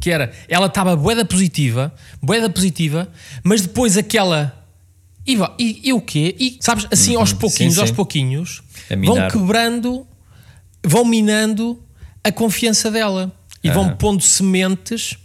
Que 0.00 0.10
era, 0.10 0.32
ela 0.48 0.66
estava 0.66 0.94
boeda 0.94 1.24
positiva, 1.24 1.92
boeda 2.22 2.50
positiva, 2.50 3.08
mas 3.42 3.62
depois 3.62 3.96
aquela. 3.96 4.52
E, 5.26 5.36
e, 5.58 5.88
e 5.88 5.92
o 5.92 6.00
quê? 6.00 6.36
E 6.38 6.58
sabes, 6.60 6.86
assim 6.92 7.16
aos 7.16 7.32
pouquinhos, 7.32 7.74
Sim, 7.74 7.80
aos 7.80 7.88
sim. 7.90 7.94
pouquinhos, 7.96 8.62
A 8.90 8.94
vão 8.94 9.28
quebrando, 9.28 10.06
vão 10.84 11.04
minando 11.04 11.82
a 12.22 12.30
confiança 12.30 12.90
dela 12.90 13.32
e 13.64 13.70
vão 13.70 13.84
Aham. 13.86 13.96
pondo 13.96 14.22
sementes 14.22 15.16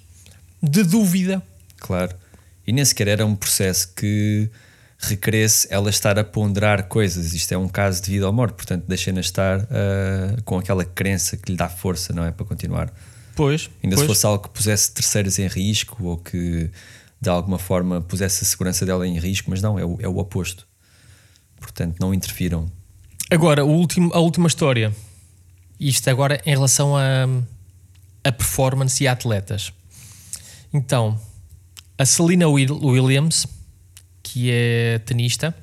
de 0.63 0.83
dúvida. 0.83 1.43
Claro. 1.77 2.15
E 2.65 2.71
nem 2.71 2.83
sequer 2.85 3.09
era 3.09 3.25
um 3.25 3.35
processo 3.35 3.89
que 3.95 4.49
requeresse 5.01 5.67
ela 5.69 5.89
estar 5.89 6.17
a 6.19 6.23
ponderar 6.23 6.83
coisas. 6.87 7.33
Isto 7.33 7.53
é 7.53 7.57
um 7.57 7.67
caso 7.67 8.01
de 8.03 8.11
vida 8.11 8.27
ou 8.27 8.33
morte, 8.33 8.53
portanto, 8.55 8.85
deixem-na 8.87 9.21
estar 9.21 9.59
ah, 9.61 10.37
com 10.45 10.57
aquela 10.59 10.85
crença 10.85 11.35
que 11.37 11.51
lhe 11.51 11.57
dá 11.57 11.67
força, 11.69 12.13
não 12.13 12.23
é? 12.23 12.31
Para 12.31 12.45
continuar. 12.45 12.93
Pois, 13.35 13.69
Ainda 13.83 13.95
pois. 13.95 14.01
se 14.01 14.07
fosse 14.07 14.25
algo 14.25 14.43
que 14.43 14.49
pusesse 14.49 14.91
terceiros 14.91 15.39
em 15.39 15.47
risco 15.47 16.03
ou 16.05 16.17
que 16.17 16.69
de 17.19 17.29
alguma 17.29 17.57
forma 17.57 18.01
pusesse 18.01 18.43
a 18.43 18.47
segurança 18.47 18.85
dela 18.85 19.07
em 19.07 19.17
risco, 19.19 19.49
mas 19.49 19.61
não, 19.61 19.77
é 19.79 19.85
o, 19.85 19.97
é 20.01 20.07
o 20.07 20.17
oposto. 20.17 20.67
Portanto, 21.59 21.97
não 21.99 22.13
interfiram. 22.13 22.69
Agora, 23.29 23.63
o 23.63 23.69
último, 23.69 24.11
a 24.13 24.19
última 24.19 24.47
história. 24.47 24.93
Isto 25.79 26.09
agora 26.09 26.41
em 26.45 26.51
relação 26.51 26.95
a, 26.97 27.27
a 28.23 28.31
performance 28.31 29.03
e 29.03 29.07
a 29.07 29.13
atletas. 29.13 29.71
Então, 30.73 31.19
a 31.97 32.05
Selena 32.05 32.47
Wil- 32.47 32.79
Williams, 32.83 33.45
que 34.31 34.49
é 34.49 34.99
tenista, 34.99 35.53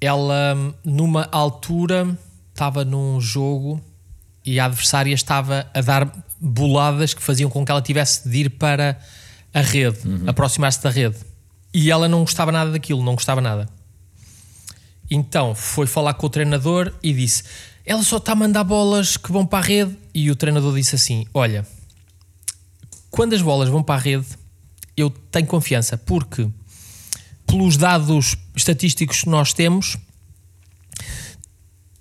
ela 0.00 0.56
numa 0.84 1.28
altura 1.30 2.18
estava 2.52 2.84
num 2.84 3.20
jogo 3.20 3.80
e 4.44 4.58
a 4.58 4.64
adversária 4.64 5.14
estava 5.14 5.64
a 5.72 5.80
dar 5.80 6.12
boladas 6.40 7.14
que 7.14 7.22
faziam 7.22 7.48
com 7.48 7.64
que 7.64 7.70
ela 7.70 7.80
tivesse 7.80 8.28
de 8.28 8.38
ir 8.38 8.50
para 8.50 8.98
a 9.54 9.60
rede, 9.60 9.98
aproximar-se 10.26 10.82
da 10.82 10.90
rede. 10.90 11.18
E 11.72 11.88
ela 11.88 12.08
não 12.08 12.20
gostava 12.20 12.50
nada 12.50 12.72
daquilo, 12.72 13.00
não 13.04 13.14
gostava 13.14 13.40
nada. 13.40 13.68
Então 15.08 15.54
foi 15.54 15.86
falar 15.86 16.14
com 16.14 16.26
o 16.26 16.30
treinador 16.30 16.92
e 17.00 17.12
disse: 17.12 17.44
Ela 17.86 18.02
só 18.02 18.16
está 18.16 18.32
a 18.32 18.36
mandar 18.36 18.64
bolas 18.64 19.16
que 19.16 19.30
vão 19.30 19.46
para 19.46 19.60
a 19.60 19.62
rede. 19.68 19.96
E 20.12 20.32
o 20.32 20.36
treinador 20.36 20.74
disse 20.74 20.96
assim: 20.96 21.26
Olha, 21.32 21.64
quando 23.08 23.34
as 23.34 23.42
bolas 23.42 23.68
vão 23.68 23.84
para 23.84 23.94
a 23.94 24.02
rede, 24.02 24.26
eu 24.96 25.10
tenho 25.10 25.46
confiança, 25.46 25.96
porque 25.96 26.48
pelos 27.50 27.76
dados 27.76 28.36
estatísticos 28.54 29.22
que 29.22 29.28
nós 29.28 29.52
temos, 29.52 29.96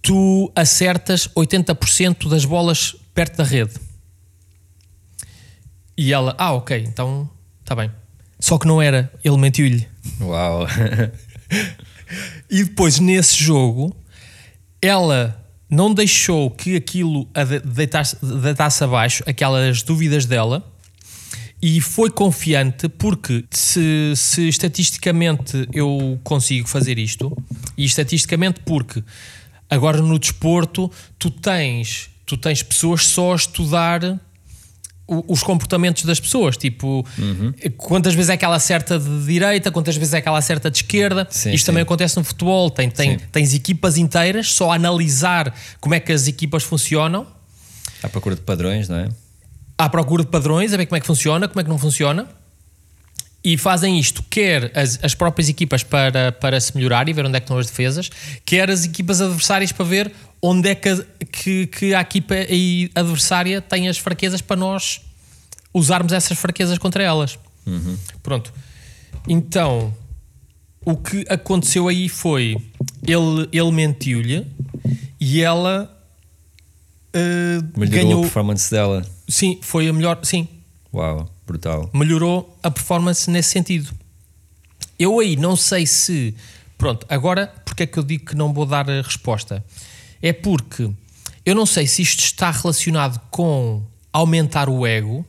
tu 0.02 0.52
acertas 0.56 1.28
80% 1.30 2.30
das 2.30 2.46
bolas 2.46 2.96
perto 3.14 3.38
da 3.38 3.44
rede. 3.44 3.74
E 5.98 6.14
ela, 6.14 6.34
ah, 6.38 6.54
ok, 6.54 6.78
então 6.88 7.30
está 7.62 7.76
bem. 7.76 7.92
Só 8.40 8.58
que 8.58 8.66
não 8.68 8.82
era, 8.82 9.12
ele 9.24 9.38
mentiu-lhe. 9.38 9.88
Uau! 10.22 10.66
E 12.50 12.64
depois, 12.64 12.98
nesse 13.00 13.36
jogo, 13.44 13.96
ela 14.82 15.40
não 15.70 15.94
deixou 15.94 16.50
que 16.50 16.76
aquilo 16.76 17.30
a 17.36 17.44
de- 17.44 17.60
deitasse, 17.60 18.18
deitasse 18.26 18.84
abaixo, 18.84 19.24
aquelas 19.28 19.84
dúvidas 19.84 20.26
dela, 20.26 20.66
e 21.62 21.82
foi 21.82 22.10
confiante 22.10 22.88
porque 22.88 23.44
se, 23.52 24.14
se 24.16 24.48
estatisticamente 24.48 25.68
eu 25.74 26.20
consigo 26.24 26.68
fazer 26.68 26.98
isto, 26.98 27.36
e 27.78 27.86
estatisticamente 27.86 28.62
porque 28.62 29.04
agora 29.70 30.02
no 30.02 30.18
desporto 30.18 30.92
tu 31.18 31.30
tens, 31.30 32.10
tu 32.26 32.38
tens 32.38 32.64
pessoas 32.64 33.06
só 33.06 33.34
a 33.34 33.36
estudar 33.36 34.20
os 35.28 35.42
comportamentos 35.42 36.06
das 36.06 36.20
pessoas, 36.20 36.56
tipo, 36.56 37.04
quantas 37.78 38.14
vezes 38.14 38.30
é 38.30 38.38
que 38.38 38.46
ela 38.46 38.56
acerta 38.58 39.00
de 39.00 39.26
direita, 39.26 39.72
quantas 39.72 39.98
vezes 39.98 40.14
é 40.14 40.22
que 40.22 40.28
ela 40.28 40.38
acerta 40.38 40.70
de 40.70 40.78
esquerda. 40.78 41.28
Sim, 41.32 41.50
Isto 41.50 41.66
sim. 41.66 41.66
também 41.66 41.82
acontece 41.82 42.16
no 42.16 42.24
futebol. 42.24 42.70
Tem, 42.70 42.92
tem, 42.92 43.18
Sim. 43.18 43.26
tens 43.32 43.56
equipas 43.56 43.98
inteiras 43.98 44.54
só 44.54 44.72
a 44.72 44.76
analisar 44.76 45.52
como 45.82 45.96
é 45.96 46.00
que 46.00 46.12
as 46.12 46.28
equipas 46.28 46.62
funcionam, 46.62 47.26
À 48.04 48.08
procura 48.08 48.36
de 48.36 48.42
padrões, 48.42 48.88
não 48.88 48.98
é? 48.98 49.10
À 49.80 49.90
procura 49.90 50.24
de 50.24 50.30
padrões, 50.30 50.74
a 50.74 50.78
ver 50.78 50.86
como 50.86 50.98
é 50.98 51.00
que 51.00 51.08
funciona, 51.08 51.48
como 51.48 51.60
é 51.60 51.64
que 51.64 51.70
não 51.70 51.80
funciona. 51.80 52.28
E 53.42 53.58
fazem 53.58 53.98
isto, 53.98 54.22
quer 54.30 54.70
as, 54.78 55.00
as 55.02 55.16
próprias 55.16 55.48
equipas 55.48 55.82
para, 55.82 56.34
para 56.34 56.60
se 56.60 56.76
melhorar 56.76 57.08
e 57.08 57.14
ver 57.14 57.26
onde 57.26 57.38
é 57.38 57.40
que 57.40 57.46
estão 57.46 57.58
as 57.58 57.68
defesas, 57.68 58.10
quer 58.46 58.70
as 58.70 58.84
equipas 58.84 59.22
adversárias 59.22 59.72
para 59.72 59.86
ver 59.86 60.12
onde 60.42 60.68
é 60.70 60.76
que, 60.76 60.90
a- 60.90 61.06
que, 61.32 61.68
que 61.68 61.94
a 61.94 62.02
equipa 62.02 62.36
adversária 62.94 63.62
tem 63.62 63.88
as 63.88 63.98
fraquezas 63.98 64.42
para 64.42 64.58
nós 64.58 65.00
usarmos 65.74 66.12
essas 66.12 66.38
fraquezas 66.38 66.78
contra 66.78 67.02
elas. 67.02 67.40
Pronto. 68.22 68.52
Então, 69.28 69.94
o 70.84 70.98
que 70.98 71.24
aconteceu 71.30 71.88
aí 71.88 72.10
foi 72.10 72.58
ele, 73.08 73.48
ele 73.54 73.72
mentiu-lhe 73.72 74.46
e 75.20 75.42
ela 75.42 75.90
eh, 77.14 77.60
Melhorou 77.78 78.04
ganhou. 78.04 78.20
a 78.20 78.22
performance 78.24 78.70
dela. 78.70 79.06
Sim, 79.30 79.60
foi 79.62 79.88
a 79.88 79.94
melhor. 79.94 80.20
Sim, 80.24 80.48
Uau, 80.94 81.30
brutal. 81.46 81.90
melhorou 81.94 82.58
a 82.64 82.72
performance 82.72 83.30
nesse 83.30 83.52
sentido. 83.52 83.94
Eu 84.98 85.20
aí 85.20 85.36
não 85.36 85.56
sei 85.56 85.86
se. 85.86 86.36
Pronto, 86.78 87.06
agora 87.10 87.48
porque 87.64 87.84
é 87.84 87.88
que 87.88 87.98
eu 88.00 88.04
digo 88.04 88.26
que 88.26 88.36
não 88.36 88.52
vou 88.54 88.66
dar 88.66 88.90
a 88.90 89.02
resposta? 89.02 89.64
É 90.22 90.34
porque 90.34 90.90
eu 91.46 91.56
não 91.56 91.66
sei 91.66 91.88
se 91.88 92.02
isto 92.02 92.20
está 92.22 92.52
relacionado 92.52 93.20
com 93.30 93.84
aumentar 94.12 94.68
o 94.68 94.86
ego, 94.86 95.26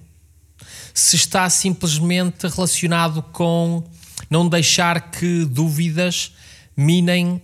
se 0.94 1.16
está 1.16 1.48
simplesmente 1.50 2.46
relacionado 2.48 3.22
com 3.32 3.84
não 4.28 4.48
deixar 4.48 5.10
que 5.10 5.44
dúvidas 5.44 6.32
minem 6.76 7.40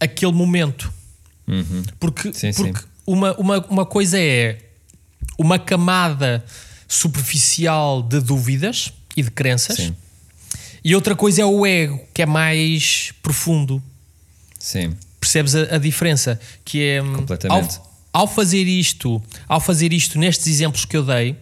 aquele 0.00 0.32
momento. 0.32 0.92
Porque, 2.00 2.32
Sim, 2.32 2.52
sim. 2.52 2.72
porque 2.72 2.86
Uma, 3.06 3.34
uma, 3.36 3.58
uma 3.66 3.86
coisa 3.86 4.18
é 4.18 4.58
uma 5.38 5.58
camada 5.58 6.44
superficial 6.88 8.02
de 8.02 8.20
dúvidas 8.20 8.92
e 9.16 9.22
de 9.22 9.30
crenças, 9.30 9.76
Sim, 9.76 9.96
e 10.84 10.94
outra 10.94 11.14
coisa 11.14 11.42
é 11.42 11.44
o 11.44 11.64
ego, 11.64 12.00
que 12.12 12.22
é 12.22 12.26
mais 12.26 13.12
profundo. 13.22 13.82
sim, 14.58 14.96
Percebes 15.20 15.54
a, 15.54 15.76
a 15.76 15.78
diferença? 15.78 16.40
Que 16.64 16.82
é 16.82 17.02
hum, 17.02 17.14
Completamente. 17.14 17.78
Ao, 18.12 18.22
ao 18.22 18.26
fazer 18.26 18.64
isto, 18.64 19.22
ao 19.48 19.60
fazer 19.60 19.92
isto 19.92 20.18
nestes 20.18 20.48
exemplos 20.48 20.84
que 20.84 20.96
eu 20.96 21.04
dei, 21.04 21.36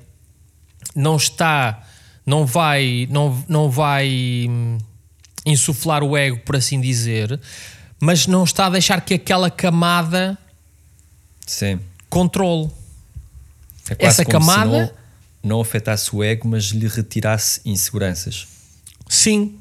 não 0.95 1.17
está, 1.17 1.83
não 2.27 2.45
vai, 2.45 3.09
não, 3.11 3.43
não 3.49 3.71
vai 3.71 4.47
hum, 4.49 4.77
insuflar 5.47 6.03
o 6.03 6.17
ego, 6.17 6.39
por 6.41 6.57
assim 6.57 6.79
dizer, 6.81 7.41
mas 7.99 8.27
não 8.27 8.45
está 8.45 8.67
a 8.67 8.71
deixar 8.71 9.01
que 9.01 9.15
aquela 9.15 9.51
camada 9.51 10.37
sim. 11.47 11.81
controle. 12.09 12.71
É 13.99 14.07
Essa 14.07 14.25
camada- 14.25 14.93
não, 15.43 15.51
não 15.57 15.61
afetasse 15.61 16.15
o 16.15 16.23
ego, 16.23 16.49
mas 16.49 16.65
lhe 16.67 16.87
retirasse 16.87 17.61
inseguranças. 17.65 18.47
Sim, 19.09 19.59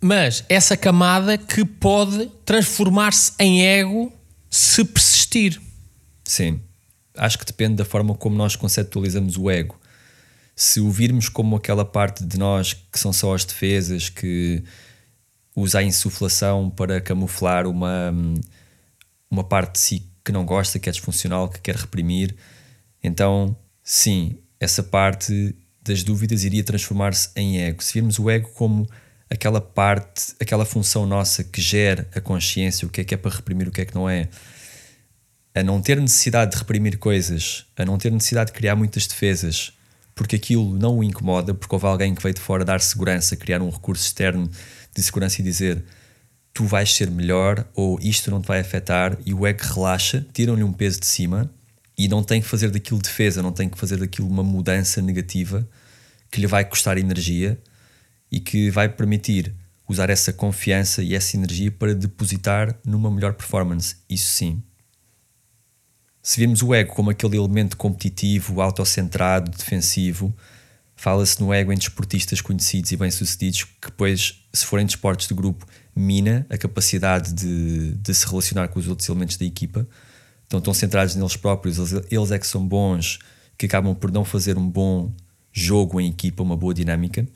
mas 0.00 0.44
essa 0.48 0.76
camada 0.76 1.36
que 1.36 1.64
pode 1.64 2.30
transformar-se 2.44 3.32
em 3.38 3.62
ego 3.66 4.12
se 4.50 4.84
persistir. 4.84 5.60
Sim. 6.24 6.60
Acho 7.16 7.38
que 7.38 7.44
depende 7.44 7.76
da 7.76 7.84
forma 7.84 8.14
como 8.14 8.36
nós 8.36 8.56
conceptualizamos 8.56 9.36
o 9.36 9.50
ego. 9.50 9.78
Se 10.54 10.80
o 10.80 10.90
virmos 10.90 11.28
como 11.28 11.56
aquela 11.56 11.84
parte 11.84 12.24
de 12.24 12.38
nós 12.38 12.72
que 12.72 12.98
são 12.98 13.12
só 13.12 13.34
as 13.34 13.44
defesas, 13.44 14.08
que 14.08 14.62
usa 15.54 15.78
a 15.78 15.82
insuflação 15.82 16.70
para 16.70 17.00
camuflar 17.00 17.66
uma, 17.66 18.12
uma 19.30 19.44
parte 19.44 19.72
de 19.72 19.78
si 19.78 20.02
que 20.24 20.32
não 20.32 20.44
gosta, 20.44 20.78
que 20.78 20.88
é 20.88 20.92
disfuncional, 20.92 21.48
que 21.48 21.60
quer 21.60 21.76
reprimir, 21.76 22.34
então 23.02 23.56
sim, 23.86 24.36
essa 24.58 24.82
parte 24.82 25.54
das 25.80 26.02
dúvidas 26.02 26.42
iria 26.42 26.64
transformar-se 26.64 27.30
em 27.36 27.60
ego. 27.62 27.82
Se 27.82 27.94
virmos 27.94 28.18
o 28.18 28.28
ego 28.28 28.50
como 28.50 28.84
aquela 29.30 29.60
parte, 29.60 30.34
aquela 30.40 30.64
função 30.64 31.06
nossa 31.06 31.44
que 31.44 31.62
gera 31.62 32.08
a 32.12 32.20
consciência, 32.20 32.86
o 32.86 32.90
que 32.90 33.00
é 33.00 33.04
que 33.04 33.14
é 33.14 33.16
para 33.16 33.30
reprimir, 33.30 33.68
o 33.68 33.70
que 33.70 33.82
é 33.82 33.84
que 33.84 33.94
não 33.94 34.10
é, 34.10 34.28
a 35.54 35.62
não 35.62 35.80
ter 35.80 36.00
necessidade 36.00 36.50
de 36.50 36.58
reprimir 36.58 36.98
coisas, 36.98 37.64
a 37.76 37.84
não 37.84 37.96
ter 37.96 38.10
necessidade 38.10 38.50
de 38.50 38.58
criar 38.58 38.74
muitas 38.74 39.06
defesas, 39.06 39.72
porque 40.16 40.34
aquilo 40.34 40.76
não 40.76 40.98
o 40.98 41.04
incomoda, 41.04 41.54
porque 41.54 41.72
houve 41.72 41.86
alguém 41.86 42.12
que 42.12 42.22
veio 42.22 42.34
de 42.34 42.40
fora 42.40 42.64
dar 42.64 42.80
segurança, 42.80 43.36
criar 43.36 43.62
um 43.62 43.70
recurso 43.70 44.04
externo 44.04 44.50
de 44.94 45.02
segurança 45.02 45.40
e 45.40 45.44
dizer 45.44 45.84
tu 46.52 46.64
vais 46.64 46.92
ser 46.92 47.08
melhor 47.08 47.68
ou 47.74 48.00
isto 48.00 48.30
não 48.30 48.40
te 48.40 48.48
vai 48.48 48.58
afetar 48.58 49.16
e 49.24 49.32
o 49.32 49.46
ego 49.46 49.62
relaxa, 49.62 50.26
tiram-lhe 50.32 50.64
um 50.64 50.72
peso 50.72 50.98
de 50.98 51.06
cima 51.06 51.50
e 51.96 52.08
não 52.08 52.22
tem 52.22 52.40
que 52.40 52.48
fazer 52.48 52.70
daquilo 52.70 53.00
defesa, 53.00 53.42
não 53.42 53.52
tem 53.52 53.68
que 53.68 53.78
fazer 53.78 53.96
daquilo 53.96 54.28
uma 54.28 54.42
mudança 54.42 55.00
negativa 55.00 55.66
que 56.30 56.40
lhe 56.40 56.46
vai 56.46 56.64
custar 56.64 56.98
energia 56.98 57.58
e 58.30 58.40
que 58.40 58.70
vai 58.70 58.88
permitir 58.88 59.54
usar 59.88 60.10
essa 60.10 60.32
confiança 60.32 61.02
e 61.02 61.14
essa 61.14 61.36
energia 61.36 61.70
para 61.70 61.94
depositar 61.94 62.76
numa 62.84 63.10
melhor 63.10 63.34
performance. 63.34 63.96
Isso 64.08 64.30
sim. 64.30 64.62
Se 66.22 66.40
virmos 66.40 66.60
o 66.60 66.74
ego 66.74 66.92
como 66.92 67.10
aquele 67.10 67.36
elemento 67.36 67.76
competitivo, 67.76 68.60
autocentrado, 68.60 69.50
defensivo, 69.50 70.34
fala-se 70.96 71.40
no 71.40 71.54
ego 71.54 71.72
em 71.72 71.76
desportistas 71.76 72.40
conhecidos 72.40 72.90
e 72.90 72.96
bem-sucedidos 72.96 73.62
que 73.62 73.88
depois, 73.88 74.42
se 74.52 74.66
forem 74.66 74.84
desportos 74.84 75.28
de 75.28 75.34
grupo, 75.34 75.64
mina 75.94 76.44
a 76.50 76.58
capacidade 76.58 77.32
de, 77.32 77.92
de 77.92 78.14
se 78.14 78.26
relacionar 78.26 78.66
com 78.68 78.80
os 78.80 78.88
outros 78.88 79.08
elementos 79.08 79.36
da 79.36 79.44
equipa. 79.44 79.86
Então 80.46 80.58
estão 80.58 80.72
centrados 80.72 81.14
neles 81.14 81.36
próprios, 81.36 81.78
eles, 81.78 82.06
eles 82.10 82.30
é 82.30 82.38
que 82.38 82.46
são 82.46 82.66
bons, 82.66 83.18
que 83.58 83.66
acabam 83.66 83.94
por 83.94 84.10
não 84.10 84.24
fazer 84.24 84.56
um 84.56 84.68
bom 84.68 85.12
jogo 85.52 86.00
em 86.00 86.08
equipa, 86.08 86.42
uma 86.42 86.56
boa 86.56 86.74
dinâmica. 86.74 87.26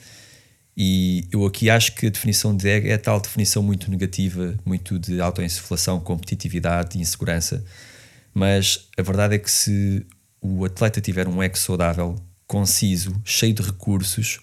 E 0.76 1.26
eu 1.32 1.44
aqui 1.44 1.68
acho 1.68 1.94
que 1.94 2.06
a 2.06 2.11
definição 2.11 2.56
de 2.56 2.68
ego 2.68 2.88
é 2.88 2.96
tal 2.96 3.20
definição 3.20 3.62
muito 3.62 3.90
negativa, 3.90 4.56
muito 4.64 4.98
de 4.98 5.20
autoinsuflação, 5.20 6.00
competitividade 6.00 6.96
e 6.96 7.00
insegurança. 7.00 7.64
Mas 8.32 8.88
a 8.96 9.02
verdade 9.02 9.34
é 9.34 9.38
que 9.38 9.50
se 9.50 10.06
o 10.40 10.64
atleta 10.64 11.00
tiver 11.00 11.26
um 11.28 11.42
ego 11.42 11.58
saudável, 11.58 12.16
conciso, 12.46 13.14
cheio 13.24 13.52
de 13.52 13.62
recursos, 13.62 14.40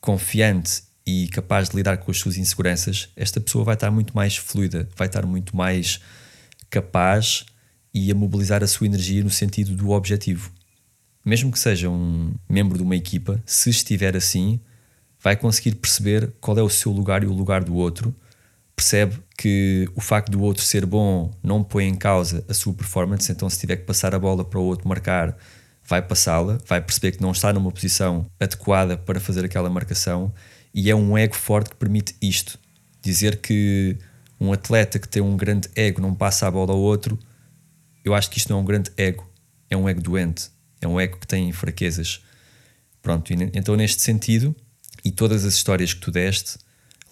confiante 0.00 0.82
e 1.06 1.28
capaz 1.28 1.68
de 1.68 1.76
lidar 1.76 1.98
com 1.98 2.10
as 2.10 2.18
suas 2.18 2.36
inseguranças, 2.36 3.08
esta 3.14 3.40
pessoa 3.40 3.64
vai 3.64 3.74
estar 3.74 3.90
muito 3.90 4.14
mais 4.14 4.36
fluida, 4.36 4.88
vai 4.96 5.06
estar 5.06 5.26
muito 5.26 5.56
mais 5.56 6.00
capaz 6.68 7.44
e 7.92 8.10
a 8.10 8.14
mobilizar 8.14 8.62
a 8.62 8.66
sua 8.66 8.86
energia 8.86 9.22
no 9.22 9.30
sentido 9.30 9.74
do 9.74 9.90
objetivo. 9.90 10.50
Mesmo 11.24 11.52
que 11.52 11.58
seja 11.58 11.88
um 11.90 12.32
membro 12.48 12.78
de 12.78 12.82
uma 12.82 12.96
equipa, 12.96 13.42
se 13.44 13.70
estiver 13.70 14.16
assim, 14.16 14.60
vai 15.22 15.36
conseguir 15.36 15.74
perceber 15.74 16.32
qual 16.40 16.56
é 16.58 16.62
o 16.62 16.68
seu 16.68 16.92
lugar 16.92 17.22
e 17.22 17.26
o 17.26 17.32
lugar 17.32 17.62
do 17.62 17.74
outro, 17.74 18.14
percebe 18.74 19.18
que 19.36 19.86
o 19.94 20.00
facto 20.00 20.30
do 20.30 20.40
outro 20.42 20.62
ser 20.62 20.86
bom 20.86 21.30
não 21.42 21.62
põe 21.62 21.86
em 21.86 21.94
causa 21.94 22.42
a 22.48 22.54
sua 22.54 22.72
performance, 22.72 23.30
então 23.30 23.50
se 23.50 23.58
tiver 23.60 23.76
que 23.76 23.84
passar 23.84 24.14
a 24.14 24.18
bola 24.18 24.42
para 24.42 24.58
o 24.58 24.64
outro 24.64 24.88
marcar, 24.88 25.36
vai 25.84 26.00
passá-la, 26.00 26.58
vai 26.66 26.80
perceber 26.80 27.12
que 27.12 27.20
não 27.20 27.32
está 27.32 27.52
numa 27.52 27.70
posição 27.70 28.24
adequada 28.38 28.96
para 28.96 29.20
fazer 29.20 29.44
aquela 29.44 29.68
marcação 29.68 30.32
e 30.72 30.90
é 30.90 30.94
um 30.94 31.18
ego 31.18 31.34
forte 31.34 31.70
que 31.70 31.76
permite 31.76 32.14
isto. 32.22 32.58
Dizer 33.02 33.36
que 33.36 33.98
um 34.40 34.52
atleta 34.52 34.98
que 34.98 35.08
tem 35.08 35.20
um 35.20 35.36
grande 35.36 35.68
ego 35.74 36.00
não 36.00 36.14
passa 36.14 36.46
a 36.46 36.50
bola 36.50 36.72
ao 36.72 36.78
outro, 36.78 37.18
eu 38.04 38.14
acho 38.14 38.30
que 38.30 38.38
isto 38.38 38.50
não 38.50 38.58
é 38.58 38.62
um 38.62 38.64
grande 38.64 38.90
ego, 38.96 39.28
é 39.68 39.76
um 39.76 39.88
ego 39.88 40.00
doente, 40.00 40.50
é 40.80 40.88
um 40.88 40.98
ego 40.98 41.18
que 41.18 41.26
tem 41.26 41.52
fraquezas. 41.52 42.22
Pronto, 43.02 43.32
então 43.32 43.76
neste 43.76 44.02
sentido, 44.02 44.54
e 45.04 45.10
todas 45.10 45.44
as 45.44 45.54
histórias 45.54 45.94
que 45.94 46.00
tu 46.00 46.10
deste 46.10 46.58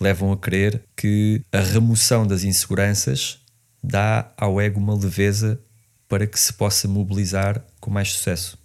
levam 0.01 0.33
a 0.33 0.37
crer 0.37 0.83
que 0.97 1.43
a 1.53 1.61
remoção 1.61 2.27
das 2.27 2.45
inseguranças 2.45 3.41
dá 3.83 4.33
ao 4.37 4.61
ego 4.61 4.79
uma 4.79 4.95
leveza 4.95 5.61
para 6.09 6.27
que 6.27 6.39
se 6.39 6.53
possa 6.53 6.89
mobilizar 6.89 7.65
com 7.81 7.91
mais 7.91 8.13
sucesso. 8.13 8.59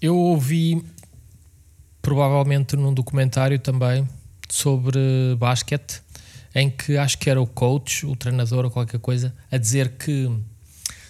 Eu 0.00 0.16
ouvi, 0.16 0.84
provavelmente 2.02 2.76
num 2.76 2.92
documentário 2.92 3.58
também, 3.58 4.06
sobre 4.48 4.98
basquete, 5.38 6.02
em 6.54 6.70
que 6.70 6.96
acho 6.96 7.18
que 7.18 7.28
era 7.30 7.40
o 7.40 7.46
coach, 7.46 8.06
o 8.06 8.16
treinador 8.16 8.64
ou 8.64 8.70
qualquer 8.70 9.00
coisa, 9.00 9.34
a 9.50 9.56
dizer 9.56 9.96
que 9.96 10.30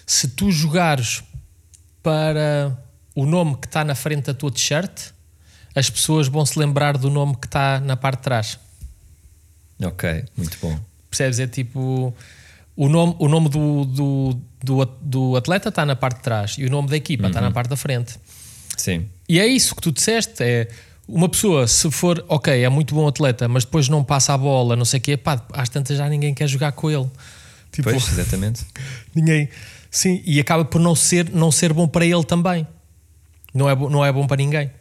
se 0.09 0.27
tu 0.27 0.51
jogares 0.51 1.23
para 2.01 2.75
o 3.13 3.27
nome 3.27 3.55
que 3.57 3.67
está 3.67 3.83
na 3.83 3.93
frente 3.93 4.25
da 4.25 4.33
tua 4.33 4.51
t-shirt, 4.51 5.11
as 5.75 5.87
pessoas 5.87 6.27
vão 6.27 6.43
se 6.47 6.57
lembrar 6.57 6.97
do 6.97 7.11
nome 7.11 7.35
que 7.35 7.45
está 7.45 7.79
na 7.79 7.95
parte 7.95 8.17
de 8.17 8.23
trás. 8.23 8.59
Ok, 9.83 10.25
muito 10.35 10.57
bom. 10.59 10.79
Percebes? 11.11 11.39
É 11.39 11.45
tipo. 11.45 12.11
O 12.75 12.89
nome, 12.89 13.15
o 13.19 13.27
nome 13.27 13.49
do, 13.49 13.85
do, 13.85 14.41
do, 14.63 14.85
do 14.99 15.35
atleta 15.35 15.69
está 15.69 15.85
na 15.85 15.95
parte 15.95 16.17
de 16.17 16.23
trás 16.23 16.55
e 16.57 16.65
o 16.65 16.71
nome 16.71 16.87
da 16.87 16.97
equipa 16.97 17.23
uhum. 17.23 17.29
está 17.29 17.39
na 17.39 17.47
uhum. 17.47 17.53
parte 17.53 17.69
da 17.69 17.75
frente. 17.75 18.15
Sim. 18.77 19.07
E 19.27 19.39
é 19.39 19.45
isso 19.45 19.75
que 19.75 19.81
tu 19.81 19.91
disseste: 19.91 20.41
é 20.41 20.69
uma 21.07 21.29
pessoa, 21.29 21.67
se 21.67 21.91
for, 21.91 22.25
ok, 22.27 22.63
é 22.63 22.69
muito 22.69 22.95
bom 22.95 23.07
atleta, 23.07 23.47
mas 23.47 23.63
depois 23.63 23.87
não 23.87 24.03
passa 24.03 24.33
a 24.33 24.37
bola, 24.37 24.75
não 24.75 24.85
sei 24.85 24.99
o 24.99 25.03
quê, 25.03 25.17
pá, 25.17 25.39
às 25.53 25.69
tantas 25.69 25.97
já 25.97 26.09
ninguém 26.09 26.33
quer 26.33 26.47
jogar 26.47 26.71
com 26.71 26.89
ele. 26.89 27.07
Tipo, 27.71 27.91
pois, 27.91 28.07
exatamente. 28.11 28.65
ninguém. 29.13 29.49
Sim, 29.91 30.21
e 30.25 30.39
acaba 30.39 30.63
por 30.63 30.79
não 30.79 30.95
ser, 30.95 31.29
não 31.31 31.51
ser 31.51 31.73
bom 31.73 31.87
para 31.87 32.05
ele 32.05 32.23
também. 32.23 32.67
Não 33.53 33.69
é, 33.69 33.75
não 33.75 34.05
é 34.05 34.11
bom 34.11 34.27
para 34.27 34.37
ninguém. 34.37 34.71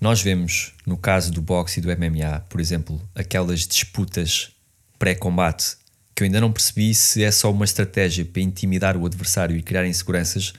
Nós 0.00 0.20
vemos, 0.20 0.72
no 0.86 0.96
caso 0.96 1.32
do 1.32 1.40
boxe 1.40 1.80
e 1.80 1.82
do 1.82 1.88
MMA, 1.88 2.40
por 2.48 2.60
exemplo, 2.60 3.00
aquelas 3.14 3.66
disputas 3.66 4.50
pré-combate 4.98 5.76
que 6.14 6.22
eu 6.22 6.24
ainda 6.26 6.40
não 6.40 6.50
percebi 6.50 6.94
se 6.94 7.22
é 7.22 7.30
só 7.30 7.50
uma 7.50 7.64
estratégia 7.64 8.24
para 8.24 8.40
intimidar 8.40 8.96
o 8.96 9.04
adversário 9.04 9.56
e 9.56 9.62
criar 9.62 9.86
inseguranças 9.86 10.54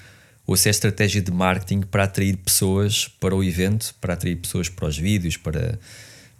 ou 0.45 0.55
se 0.55 0.69
é 0.69 0.71
estratégia 0.71 1.21
de 1.21 1.31
marketing 1.31 1.81
para 1.81 2.03
atrair 2.03 2.37
pessoas 2.37 3.07
para 3.07 3.35
o 3.35 3.43
evento, 3.43 3.93
para 3.99 4.13
atrair 4.13 4.35
pessoas 4.35 4.69
para 4.69 4.87
os 4.87 4.97
vídeos, 4.97 5.35
para, 5.35 5.79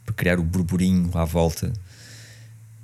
para 0.05 0.15
criar 0.15 0.39
o 0.39 0.43
burburinho 0.43 1.09
à 1.15 1.26
volta. 1.26 1.74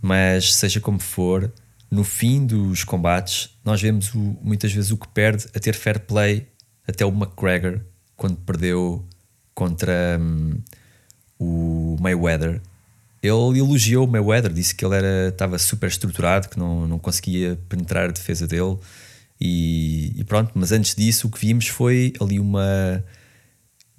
Mas 0.02 0.56
seja 0.56 0.82
como 0.82 1.00
for, 1.00 1.52
no 1.90 2.04
fim 2.04 2.46
dos 2.46 2.84
combates, 2.84 3.53
nós 3.64 3.82
vemos 3.82 4.14
o, 4.14 4.38
muitas 4.42 4.72
vezes 4.72 4.92
o 4.92 4.98
que 4.98 5.08
perde 5.08 5.48
a 5.56 5.60
ter 5.60 5.74
fair 5.74 6.00
play, 6.00 6.48
até 6.88 7.06
o 7.06 7.10
McGregor, 7.10 7.80
quando 8.16 8.38
perdeu 8.38 9.06
contra 9.54 10.18
hum, 10.20 10.56
o 11.40 11.98
Mayweather. 12.00 12.62
Ele 13.22 13.60
elogiou 13.60 14.06
o 14.06 14.12
Mayweather, 14.12 14.52
disse 14.52 14.76
que 14.76 14.84
ele 14.86 14.96
era, 14.96 15.30
estava 15.30 15.58
super 15.58 15.88
estruturado, 15.88 16.50
que 16.50 16.60
não, 16.60 16.88
não 16.88 17.00
conseguia 17.00 17.58
penetrar 17.70 18.10
a 18.10 18.12
defesa 18.12 18.46
dele 18.46 18.78
e, 19.46 20.14
e, 20.16 20.24
pronto, 20.24 20.52
mas 20.56 20.72
antes 20.72 20.96
disso 20.96 21.28
o 21.28 21.30
que 21.30 21.38
vimos 21.38 21.68
foi 21.68 22.14
ali 22.22 22.40
uma 22.40 23.04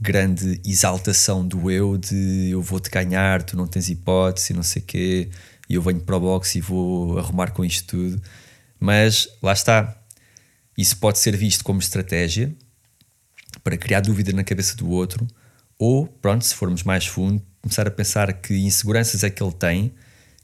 grande 0.01 0.61
exaltação 0.65 1.47
do 1.47 1.71
eu 1.71 1.99
de 1.99 2.49
eu 2.51 2.63
vou-te 2.63 2.91
ganhar, 2.91 3.43
tu 3.43 3.57
não 3.57 3.67
tens 3.67 3.89
hipótese, 3.91 4.55
não 4.55 4.63
sei 4.63 4.81
o 4.81 4.85
quê, 4.87 5.29
e 5.69 5.75
eu 5.75 5.83
venho 5.83 6.01
para 6.01 6.17
o 6.17 6.21
boxe 6.21 6.59
e 6.59 6.61
vou 6.61 7.19
arrumar 7.19 7.51
com 7.51 7.65
isto 7.65 7.87
tudo. 7.87 8.23
Mas 8.79 9.29
lá 9.43 9.53
está, 9.53 9.97
isso 10.77 10.97
pode 10.99 11.19
ser 11.19 11.37
visto 11.37 11.65
como 11.65 11.81
estratégia 11.81 12.55
para 13.63 13.77
criar 13.77 14.01
dúvida 14.01 14.33
na 14.33 14.45
cabeça 14.45 14.77
do 14.77 14.89
outro, 14.91 15.27
ou, 15.79 16.07
pronto, 16.07 16.45
se 16.45 16.55
formos 16.55 16.83
mais 16.83 17.07
fundo, 17.07 17.43
começar 17.63 17.87
a 17.87 17.91
pensar 17.91 18.33
que 18.33 18.55
inseguranças 18.55 19.25
é 19.25 19.31
que 19.31 19.43
ele 19.43 19.53
tem 19.53 19.95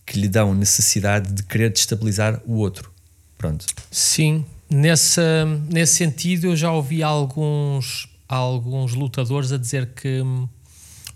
que 0.06 0.18
lhe 0.18 0.28
dão 0.28 0.54
necessidade 0.54 1.32
de 1.32 1.42
querer 1.42 1.70
destabilizar 1.70 2.40
o 2.44 2.54
outro. 2.54 2.92
Pronto. 3.36 3.64
Sim, 3.90 4.44
Nesse, 4.70 5.20
nesse 5.68 5.94
sentido, 5.94 6.46
eu 6.46 6.56
já 6.56 6.70
ouvi 6.70 7.02
alguns, 7.02 8.08
alguns 8.28 8.94
lutadores 8.94 9.50
a 9.50 9.58
dizer 9.58 9.88
que 9.96 10.22
hum, 10.22 10.48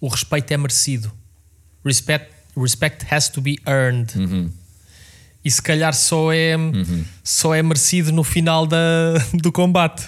o 0.00 0.08
respeito 0.08 0.50
é 0.50 0.56
merecido. 0.56 1.12
Respect, 1.84 2.32
respect 2.56 3.06
has 3.14 3.28
to 3.28 3.40
be 3.40 3.56
earned. 3.64 4.18
Uhum. 4.18 4.50
E 5.44 5.50
se 5.50 5.60
calhar 5.60 5.92
só 5.92 6.32
é, 6.32 6.56
uhum. 6.56 7.04
só 7.22 7.54
é 7.54 7.62
merecido 7.62 8.10
no 8.12 8.24
final 8.24 8.66
da, 8.66 9.14
do 9.34 9.52
combate. 9.52 10.06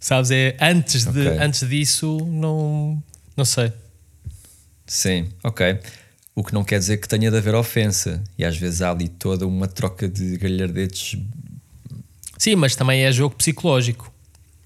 Sabes? 0.00 0.30
É 0.30 0.56
antes, 0.60 1.04
de, 1.04 1.28
okay. 1.28 1.38
antes 1.38 1.68
disso, 1.68 2.18
não, 2.26 3.02
não 3.36 3.44
sei. 3.44 3.72
Sim, 4.86 5.28
ok. 5.44 5.78
O 6.34 6.42
que 6.42 6.54
não 6.54 6.64
quer 6.64 6.78
dizer 6.78 6.96
que 6.96 7.06
tenha 7.06 7.30
de 7.30 7.36
haver 7.36 7.54
ofensa. 7.54 8.22
E 8.38 8.44
às 8.44 8.56
vezes 8.56 8.82
há 8.82 8.90
ali 8.90 9.08
toda 9.08 9.46
uma 9.46 9.68
troca 9.68 10.08
de 10.08 10.38
galhardetes 10.38 11.18
Sim, 12.42 12.56
mas 12.56 12.74
também 12.74 13.04
é 13.04 13.12
jogo 13.12 13.36
psicológico. 13.36 14.12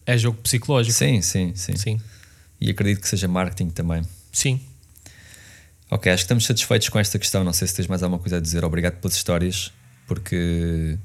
É 0.06 0.16
jogo 0.16 0.38
psicológico. 0.38 0.96
Sim, 0.96 1.20
sim, 1.20 1.52
sim. 1.54 1.76
sim. 1.76 2.00
E 2.58 2.70
acredito 2.70 3.02
que 3.02 3.08
seja 3.08 3.28
marketing 3.28 3.68
também. 3.68 4.02
Sim. 4.32 4.58
Ok, 5.90 6.10
acho 6.10 6.22
que 6.22 6.24
estamos 6.24 6.46
satisfeitos 6.46 6.88
com 6.88 6.98
esta 6.98 7.18
questão. 7.18 7.44
Não 7.44 7.52
sei 7.52 7.68
se 7.68 7.74
tens 7.74 7.86
mais 7.86 8.02
alguma 8.02 8.18
coisa 8.18 8.38
a 8.38 8.40
dizer. 8.40 8.64
Obrigado 8.64 8.94
pelas 8.94 9.14
histórias, 9.14 9.74
porque 10.06 10.98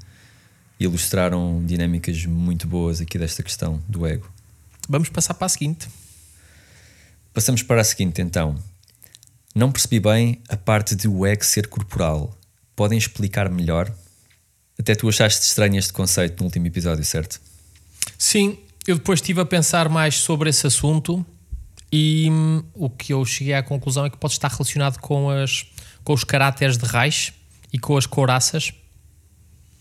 ilustraram 0.78 1.64
dinâmicas 1.64 2.24
muito 2.26 2.66
boas 2.66 3.00
aqui 3.00 3.18
desta 3.18 3.42
questão 3.42 3.82
do 3.88 4.06
ego. 4.06 4.30
Vamos 4.88 5.08
passar 5.08 5.34
para 5.34 5.46
a 5.46 5.48
seguinte. 5.48 5.88
Passamos 7.32 7.62
para 7.62 7.80
a 7.80 7.84
seguinte 7.84 8.20
então. 8.20 8.56
Não 9.54 9.70
percebi 9.70 10.00
bem 10.00 10.40
a 10.48 10.56
parte 10.56 10.94
de 10.94 11.08
o 11.08 11.26
ego 11.26 11.44
ser 11.44 11.68
corporal. 11.68 12.36
Podem 12.74 12.98
explicar 12.98 13.50
melhor? 13.50 13.92
Até 14.78 14.94
tu 14.94 15.08
achaste 15.08 15.44
estranho 15.44 15.78
este 15.78 15.92
conceito 15.92 16.40
no 16.40 16.46
último 16.46 16.66
episódio, 16.66 17.04
certo? 17.04 17.40
Sim, 18.18 18.58
eu 18.86 18.96
depois 18.96 19.20
estive 19.20 19.40
a 19.40 19.44
pensar 19.44 19.88
mais 19.88 20.16
sobre 20.16 20.50
esse 20.50 20.66
assunto 20.66 21.24
e 21.92 22.28
hum, 22.30 22.64
o 22.74 22.88
que 22.88 23.12
eu 23.12 23.24
cheguei 23.24 23.54
à 23.54 23.62
conclusão 23.62 24.06
é 24.06 24.10
que 24.10 24.16
pode 24.16 24.32
estar 24.32 24.48
relacionado 24.48 24.98
com, 24.98 25.28
as, 25.28 25.66
com 26.02 26.14
os 26.14 26.24
caráteres 26.24 26.78
de 26.78 26.86
raiz 26.86 27.32
e 27.72 27.78
com 27.78 27.96
as 27.96 28.06
couraças. 28.06 28.72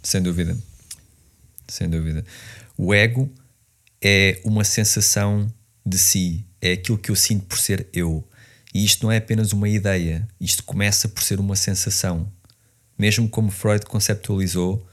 Sem 0.01 0.21
dúvida. 0.21 0.57
Sem 1.67 1.89
dúvida. 1.89 2.25
O 2.77 2.93
ego 2.93 3.29
é 4.01 4.39
uma 4.43 4.63
sensação 4.63 5.51
de 5.85 5.97
si, 5.97 6.45
é 6.61 6.73
aquilo 6.73 6.97
que 6.97 7.11
eu 7.11 7.15
sinto 7.15 7.45
por 7.45 7.57
ser 7.57 7.87
eu. 7.93 8.27
E 8.73 8.83
isto 8.83 9.03
não 9.05 9.11
é 9.11 9.17
apenas 9.17 9.51
uma 9.51 9.67
ideia, 9.67 10.27
isto 10.39 10.63
começa 10.63 11.07
por 11.07 11.21
ser 11.23 11.39
uma 11.39 11.55
sensação. 11.55 12.31
Mesmo 12.97 13.27
como 13.27 13.51
Freud 13.51 13.85
conceptualizou, 13.85 14.87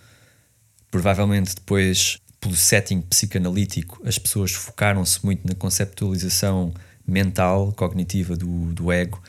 Provavelmente 0.91 1.55
depois, 1.55 2.19
pelo 2.41 2.57
setting 2.57 3.03
psicanalítico, 3.03 4.01
as 4.07 4.19
pessoas 4.19 4.53
focaram-se 4.53 5.23
muito 5.25 5.47
na 5.47 5.55
conceptualização 5.55 6.73
mental, 7.07 7.73
cognitiva 7.73 8.37
do, 8.37 8.73
do 8.73 8.91
ego, 8.91 9.23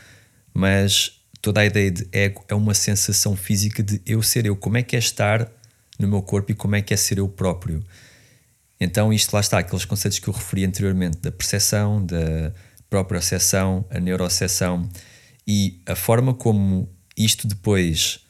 mas 0.53 1.19
toda 1.41 1.61
a 1.61 1.65
ideia 1.65 1.91
de 1.91 2.07
ego 2.11 2.43
é 2.47 2.55
uma 2.55 2.73
sensação 2.73 3.35
física 3.35 3.83
de 3.83 4.01
eu 4.05 4.21
ser 4.21 4.45
eu, 4.45 4.55
como 4.55 4.77
é 4.77 4.83
que 4.83 4.95
é 4.95 4.99
estar 4.99 5.49
no 5.99 6.07
meu 6.07 6.21
corpo 6.21 6.51
e 6.51 6.55
como 6.55 6.75
é 6.75 6.81
que 6.81 6.93
é 6.93 6.97
ser 6.97 7.17
eu 7.17 7.27
próprio. 7.27 7.83
Então, 8.79 9.11
isto 9.11 9.33
lá 9.33 9.41
está, 9.41 9.59
aqueles 9.59 9.83
conceitos 9.83 10.19
que 10.19 10.29
eu 10.29 10.33
referi 10.33 10.63
anteriormente, 10.63 11.17
da 11.17 11.31
percepção, 11.31 12.03
da 12.03 12.53
própria 12.89 13.19
percepção, 13.19 13.85
a 13.89 13.99
neurocepção 13.99 14.89
e 15.45 15.81
a 15.85 15.95
forma 15.95 16.33
como 16.33 16.89
isto 17.17 17.45
depois 17.45 18.21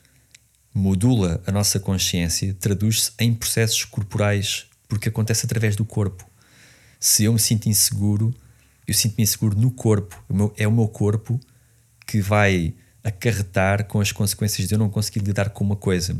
modula 0.73 1.41
a 1.45 1.51
nossa 1.51 1.79
consciência, 1.79 2.55
traduz-se 2.59 3.11
em 3.19 3.33
processos 3.33 3.85
corporais, 3.85 4.65
porque 4.87 5.09
acontece 5.09 5.45
através 5.45 5.75
do 5.75 5.85
corpo. 5.85 6.27
Se 6.99 7.25
eu 7.25 7.33
me 7.33 7.39
sinto 7.39 7.69
inseguro, 7.69 8.33
eu 8.87 8.93
sinto-me 8.93 9.23
inseguro 9.23 9.55
no 9.55 9.71
corpo. 9.71 10.21
É 10.57 10.67
o 10.67 10.71
meu 10.71 10.87
corpo 10.87 11.39
que 12.07 12.19
vai 12.21 12.73
acarretar 13.03 13.85
com 13.85 14.01
as 14.01 14.11
consequências 14.11 14.67
de 14.67 14.73
eu 14.73 14.79
não 14.79 14.89
conseguir 14.89 15.19
lidar 15.19 15.51
com 15.51 15.63
uma 15.63 15.75
coisa. 15.75 16.19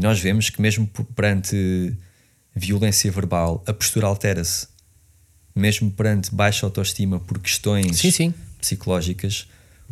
E 0.00 0.02
nós 0.02 0.18
vemos 0.18 0.48
que, 0.48 0.62
mesmo 0.62 0.86
perante 1.14 1.94
violência 2.56 3.12
verbal, 3.12 3.62
a 3.66 3.72
postura 3.74 4.06
altera-se. 4.06 4.66
Mesmo 5.54 5.90
perante 5.90 6.34
baixa 6.34 6.64
autoestima 6.64 7.20
por 7.20 7.38
questões 7.38 7.98
sim, 7.98 8.10
sim. 8.10 8.34
psicológicas, 8.58 9.46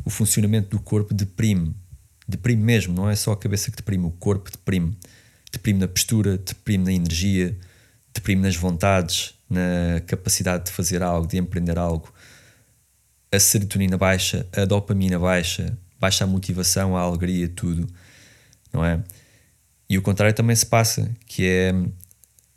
o 0.06 0.08
funcionamento 0.08 0.70
do 0.70 0.80
corpo 0.80 1.12
deprime 1.12 1.74
deprime 2.26 2.62
mesmo, 2.62 2.94
não 2.94 3.10
é 3.10 3.14
só 3.14 3.32
a 3.32 3.36
cabeça 3.36 3.70
que 3.70 3.76
deprime, 3.76 4.06
o 4.06 4.10
corpo 4.10 4.50
deprime. 4.50 4.96
Deprime 5.52 5.78
na 5.78 5.88
postura, 5.88 6.38
deprime 6.38 6.84
na 6.84 6.92
energia, 6.94 7.54
deprime 8.14 8.40
nas 8.40 8.56
vontades, 8.56 9.34
na 9.48 10.00
capacidade 10.06 10.64
de 10.64 10.72
fazer 10.72 11.02
algo, 11.02 11.26
de 11.26 11.36
empreender 11.36 11.76
algo, 11.76 12.10
a 13.30 13.38
serotonina 13.38 13.98
baixa, 13.98 14.46
a 14.56 14.64
dopamina 14.64 15.18
baixa, 15.18 15.76
baixa 16.00 16.24
a 16.24 16.26
motivação, 16.26 16.96
a 16.96 17.00
alegria, 17.02 17.46
tudo, 17.46 17.86
não 18.72 18.82
é? 18.82 19.02
E 19.88 19.96
o 19.96 20.02
contrário 20.02 20.34
também 20.34 20.54
se 20.54 20.66
passa, 20.66 21.10
que 21.26 21.46
é 21.46 21.72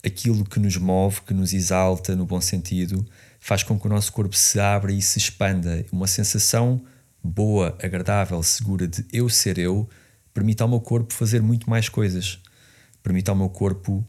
aquilo 0.04 0.44
que 0.44 0.58
nos 0.58 0.76
move, 0.76 1.22
que 1.22 1.32
nos 1.32 1.52
exalta 1.54 2.14
no 2.14 2.26
bom 2.26 2.40
sentido, 2.40 3.06
faz 3.40 3.62
com 3.62 3.78
que 3.78 3.86
o 3.86 3.90
nosso 3.90 4.12
corpo 4.12 4.36
se 4.36 4.60
abra 4.60 4.92
e 4.92 5.00
se 5.00 5.18
expanda. 5.18 5.84
Uma 5.90 6.06
sensação 6.06 6.84
boa, 7.22 7.76
agradável, 7.82 8.42
segura 8.42 8.86
de 8.86 9.06
eu 9.12 9.28
ser 9.28 9.58
eu, 9.58 9.88
permite 10.34 10.62
ao 10.62 10.68
meu 10.68 10.80
corpo 10.80 11.14
fazer 11.14 11.40
muito 11.40 11.70
mais 11.70 11.88
coisas, 11.88 12.38
permite 13.02 13.30
ao 13.30 13.36
meu 13.36 13.48
corpo 13.48 14.06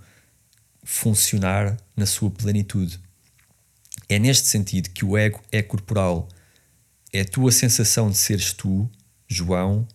funcionar 0.84 1.78
na 1.96 2.06
sua 2.06 2.30
plenitude. 2.30 3.00
É 4.10 4.20
neste 4.20 4.48
sentido 4.48 4.90
que 4.90 5.06
o 5.06 5.18
ego 5.18 5.42
é 5.52 5.62
corporal. 5.62 6.28
É 7.12 7.22
a 7.22 7.26
tua 7.26 7.52
sensação 7.52 8.10
de 8.10 8.18
seres 8.18 8.52
tu, 8.52 8.90
João, 9.28 9.88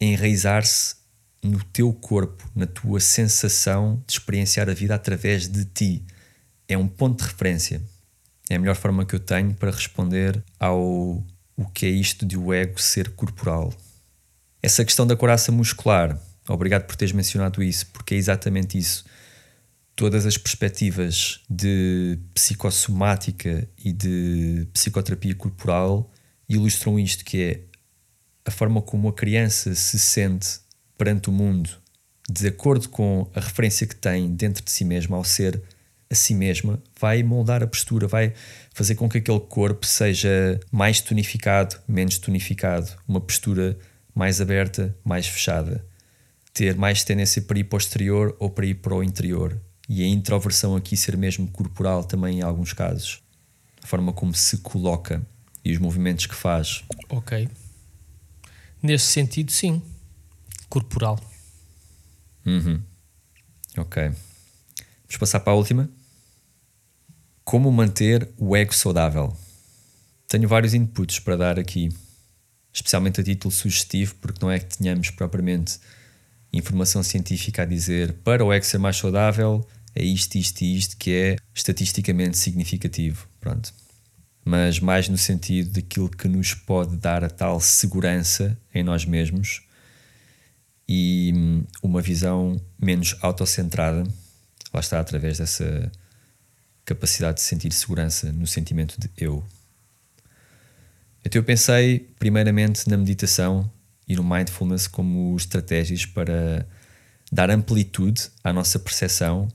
enraizar-se 0.00 0.96
no 1.46 1.62
teu 1.64 1.92
corpo, 1.92 2.48
na 2.54 2.66
tua 2.66 3.00
sensação 3.00 4.02
de 4.06 4.14
experienciar 4.14 4.68
a 4.68 4.74
vida 4.74 4.94
através 4.94 5.48
de 5.48 5.64
ti. 5.64 6.04
É 6.68 6.76
um 6.76 6.88
ponto 6.88 7.22
de 7.22 7.30
referência. 7.30 7.80
É 8.48 8.56
a 8.56 8.58
melhor 8.58 8.76
forma 8.76 9.04
que 9.04 9.14
eu 9.14 9.20
tenho 9.20 9.54
para 9.54 9.70
responder 9.70 10.42
ao 10.58 11.24
o 11.56 11.64
que 11.72 11.86
é 11.86 11.88
isto 11.88 12.26
de 12.26 12.36
o 12.36 12.52
ego 12.52 12.80
ser 12.80 13.10
corporal. 13.10 13.72
Essa 14.62 14.84
questão 14.84 15.06
da 15.06 15.16
coraça 15.16 15.50
muscular, 15.50 16.20
obrigado 16.48 16.84
por 16.84 16.96
teres 16.96 17.12
mencionado 17.12 17.62
isso, 17.62 17.86
porque 17.86 18.14
é 18.14 18.18
exatamente 18.18 18.76
isso. 18.76 19.04
Todas 19.94 20.26
as 20.26 20.36
perspectivas 20.36 21.40
de 21.48 22.18
psicossomática 22.34 23.66
e 23.82 23.92
de 23.92 24.68
psicoterapia 24.72 25.34
corporal 25.34 26.12
ilustram 26.46 26.98
isto, 26.98 27.24
que 27.24 27.42
é 27.42 27.60
a 28.44 28.50
forma 28.50 28.82
como 28.82 29.08
a 29.08 29.12
criança 29.12 29.74
se 29.74 29.98
sente 29.98 30.60
perante 30.96 31.28
o 31.28 31.32
mundo, 31.32 31.70
de 32.28 32.48
acordo 32.48 32.88
com 32.88 33.30
a 33.34 33.40
referência 33.40 33.86
que 33.86 33.94
tem 33.94 34.34
dentro 34.34 34.64
de 34.64 34.70
si 34.70 34.84
mesma, 34.84 35.16
ao 35.16 35.24
ser 35.24 35.62
a 36.10 36.14
si 36.14 36.34
mesma, 36.34 36.80
vai 36.98 37.22
moldar 37.22 37.62
a 37.62 37.66
postura, 37.66 38.06
vai 38.06 38.32
fazer 38.72 38.94
com 38.94 39.08
que 39.08 39.18
aquele 39.18 39.40
corpo 39.40 39.86
seja 39.86 40.60
mais 40.70 41.00
tonificado, 41.00 41.76
menos 41.86 42.18
tonificado, 42.18 42.90
uma 43.06 43.20
postura 43.20 43.76
mais 44.14 44.40
aberta, 44.40 44.96
mais 45.04 45.26
fechada, 45.26 45.84
ter 46.52 46.76
mais 46.76 47.04
tendência 47.04 47.42
para 47.42 47.58
ir 47.58 47.64
para 47.64 47.76
o 47.76 47.78
exterior 47.78 48.36
ou 48.38 48.50
para 48.50 48.66
ir 48.66 48.74
para 48.74 48.94
o 48.94 49.02
interior. 49.02 49.60
E 49.88 50.02
a 50.02 50.06
introversão 50.06 50.74
aqui 50.74 50.96
ser 50.96 51.16
mesmo 51.16 51.46
corporal 51.48 52.02
também 52.02 52.38
em 52.38 52.42
alguns 52.42 52.72
casos. 52.72 53.22
A 53.82 53.86
forma 53.86 54.12
como 54.12 54.34
se 54.34 54.58
coloca 54.58 55.24
e 55.64 55.72
os 55.72 55.78
movimentos 55.78 56.26
que 56.26 56.34
faz. 56.34 56.82
Ok. 57.08 57.48
Nesse 58.82 59.06
sentido, 59.06 59.52
sim 59.52 59.82
corporal. 60.68 61.18
Uhum. 62.44 62.80
Ok. 63.76 64.02
Vamos 64.02 65.16
passar 65.18 65.40
para 65.40 65.52
a 65.52 65.56
última. 65.56 65.90
Como 67.44 67.70
manter 67.70 68.28
o 68.36 68.56
ego 68.56 68.74
saudável? 68.74 69.36
Tenho 70.28 70.48
vários 70.48 70.74
inputs 70.74 71.20
para 71.20 71.36
dar 71.36 71.58
aqui, 71.58 71.88
especialmente 72.72 73.20
a 73.20 73.24
título 73.24 73.52
sugestivo, 73.52 74.16
porque 74.16 74.44
não 74.44 74.50
é 74.50 74.58
que 74.58 74.76
tenhamos 74.76 75.10
propriamente 75.10 75.78
informação 76.52 77.02
científica 77.02 77.62
a 77.62 77.66
dizer 77.66 78.14
para 78.24 78.44
o 78.44 78.52
ego 78.52 78.64
ser 78.64 78.78
mais 78.78 78.96
saudável 78.96 79.66
é 79.94 80.04
isto, 80.04 80.36
isto 80.36 80.60
e 80.62 80.76
isto 80.76 80.96
que 80.98 81.10
é 81.10 81.36
estatisticamente 81.54 82.36
significativo. 82.36 83.26
Pronto. 83.40 83.72
Mas 84.44 84.78
mais 84.78 85.08
no 85.08 85.16
sentido 85.16 85.70
daquilo 85.70 86.10
que 86.10 86.28
nos 86.28 86.52
pode 86.52 86.96
dar 86.96 87.24
a 87.24 87.30
tal 87.30 87.58
segurança 87.60 88.56
em 88.74 88.84
nós 88.84 89.06
mesmos 89.06 89.65
e 90.88 91.32
hum, 91.34 91.64
uma 91.82 92.00
visão 92.00 92.60
menos 92.78 93.16
autocentrada, 93.20 94.04
lá 94.72 94.80
está, 94.80 95.00
através 95.00 95.38
dessa 95.38 95.90
capacidade 96.84 97.38
de 97.38 97.42
sentir 97.42 97.72
segurança 97.72 98.32
no 98.32 98.46
sentimento 98.46 99.00
de 99.00 99.10
eu. 99.18 99.44
Então 101.24 101.40
eu 101.40 101.44
pensei 101.44 101.98
primeiramente 102.18 102.88
na 102.88 102.96
meditação 102.96 103.68
e 104.06 104.14
no 104.14 104.22
mindfulness 104.22 104.86
como 104.86 105.36
estratégias 105.36 106.06
para 106.06 106.64
dar 107.32 107.50
amplitude 107.50 108.30
à 108.44 108.52
nossa 108.52 108.78
percepção 108.78 109.48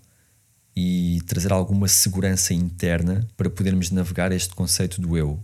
e 0.76 1.22
trazer 1.26 1.54
alguma 1.54 1.88
segurança 1.88 2.54
interna 2.54 3.26
para 3.38 3.50
podermos 3.50 3.90
navegar 3.92 4.34
este 4.34 4.54
conceito 4.54 5.00
do 5.00 5.18
eu 5.18 5.42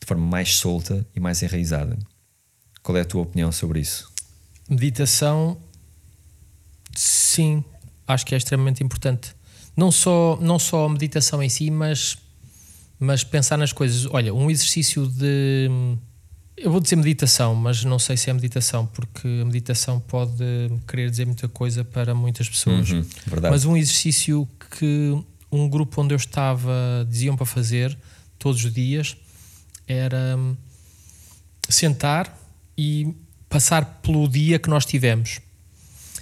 de 0.00 0.06
forma 0.06 0.24
mais 0.24 0.56
solta 0.56 1.04
e 1.14 1.18
mais 1.18 1.42
enraizada. 1.42 1.98
Qual 2.82 2.96
é 2.96 3.00
a 3.00 3.04
tua 3.04 3.22
opinião 3.22 3.50
sobre 3.50 3.80
isso? 3.80 4.13
Meditação, 4.68 5.58
sim, 6.94 7.62
acho 8.06 8.24
que 8.24 8.34
é 8.34 8.38
extremamente 8.38 8.82
importante. 8.82 9.34
Não 9.76 9.90
só, 9.90 10.38
não 10.40 10.58
só 10.58 10.86
a 10.86 10.88
meditação 10.88 11.42
em 11.42 11.48
si, 11.48 11.70
mas, 11.70 12.16
mas 12.98 13.24
pensar 13.24 13.56
nas 13.56 13.72
coisas. 13.72 14.06
Olha, 14.06 14.32
um 14.32 14.50
exercício 14.50 15.06
de. 15.06 15.68
Eu 16.56 16.70
vou 16.70 16.80
dizer 16.80 16.94
meditação, 16.94 17.54
mas 17.54 17.84
não 17.84 17.98
sei 17.98 18.16
se 18.16 18.30
é 18.30 18.32
meditação, 18.32 18.86
porque 18.86 19.26
a 19.42 19.44
meditação 19.44 19.98
pode 19.98 20.44
querer 20.86 21.10
dizer 21.10 21.26
muita 21.26 21.48
coisa 21.48 21.84
para 21.84 22.14
muitas 22.14 22.48
pessoas. 22.48 22.90
Uhum, 22.90 23.04
mas 23.50 23.64
um 23.64 23.76
exercício 23.76 24.48
que 24.78 25.18
um 25.50 25.68
grupo 25.68 26.00
onde 26.00 26.14
eu 26.14 26.16
estava 26.16 26.72
diziam 27.10 27.36
para 27.36 27.46
fazer 27.46 27.96
todos 28.38 28.64
os 28.64 28.72
dias 28.72 29.16
era 29.86 30.36
hum, 30.36 30.56
sentar 31.68 32.38
e 32.76 33.14
passar 33.54 34.00
pelo 34.02 34.26
dia 34.26 34.58
que 34.58 34.68
nós 34.68 34.84
tivemos, 34.84 35.38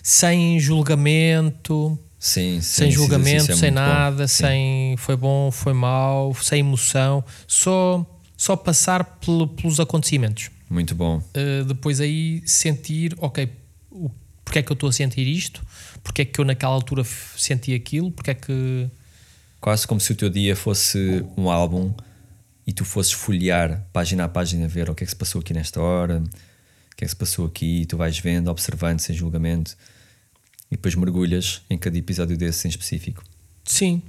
sem 0.02 0.60
julgamento, 0.60 1.98
sim, 2.18 2.60
sim, 2.60 2.60
sem 2.60 2.90
julgamento, 2.90 3.52
é 3.52 3.56
sem 3.56 3.70
nada, 3.70 4.28
sem 4.28 4.94
foi 4.98 5.16
bom, 5.16 5.50
foi 5.50 5.72
mal, 5.72 6.34
sem 6.34 6.60
emoção, 6.60 7.24
só 7.46 8.06
só 8.36 8.54
passar 8.54 9.18
pelos 9.56 9.80
acontecimentos. 9.80 10.50
Muito 10.68 10.94
bom. 10.94 11.22
Uh, 11.34 11.64
depois 11.64 12.00
aí 12.00 12.42
sentir, 12.44 13.14
ok, 13.16 13.50
o, 13.90 14.10
porque 14.44 14.58
é 14.58 14.62
que 14.62 14.70
eu 14.70 14.74
estou 14.74 14.90
a 14.90 14.92
sentir 14.92 15.26
isto? 15.26 15.64
Porque 16.02 16.22
é 16.22 16.24
que 16.26 16.38
eu 16.38 16.44
naquela 16.44 16.74
altura 16.74 17.02
senti 17.36 17.72
aquilo? 17.72 18.10
Porque 18.10 18.32
é 18.32 18.34
que 18.34 18.90
quase 19.58 19.86
como 19.86 20.00
se 20.00 20.12
o 20.12 20.16
teu 20.16 20.28
dia 20.28 20.54
fosse 20.54 21.24
um 21.34 21.48
álbum 21.48 21.94
e 22.66 22.74
tu 22.74 22.84
fosses 22.84 23.12
folhear 23.12 23.86
página 23.90 24.24
a 24.24 24.28
página 24.28 24.68
ver 24.68 24.90
o 24.90 24.94
que 24.94 25.04
é 25.04 25.06
que 25.06 25.10
se 25.10 25.16
passou 25.16 25.40
aqui 25.40 25.54
nesta 25.54 25.80
hora, 25.80 26.22
que 27.02 27.04
é 27.04 27.06
que 27.06 27.10
se 27.10 27.16
passou 27.16 27.46
aqui, 27.46 27.84
tu 27.86 27.96
vais 27.96 28.16
vendo, 28.18 28.48
observando, 28.48 29.00
sem 29.00 29.14
julgamento, 29.14 29.76
e 30.70 30.76
depois 30.76 30.94
mergulhas 30.94 31.60
em 31.68 31.76
cada 31.76 31.98
episódio 31.98 32.36
desse 32.36 32.68
em 32.68 32.70
específico. 32.70 33.24
Sim. 33.64 34.00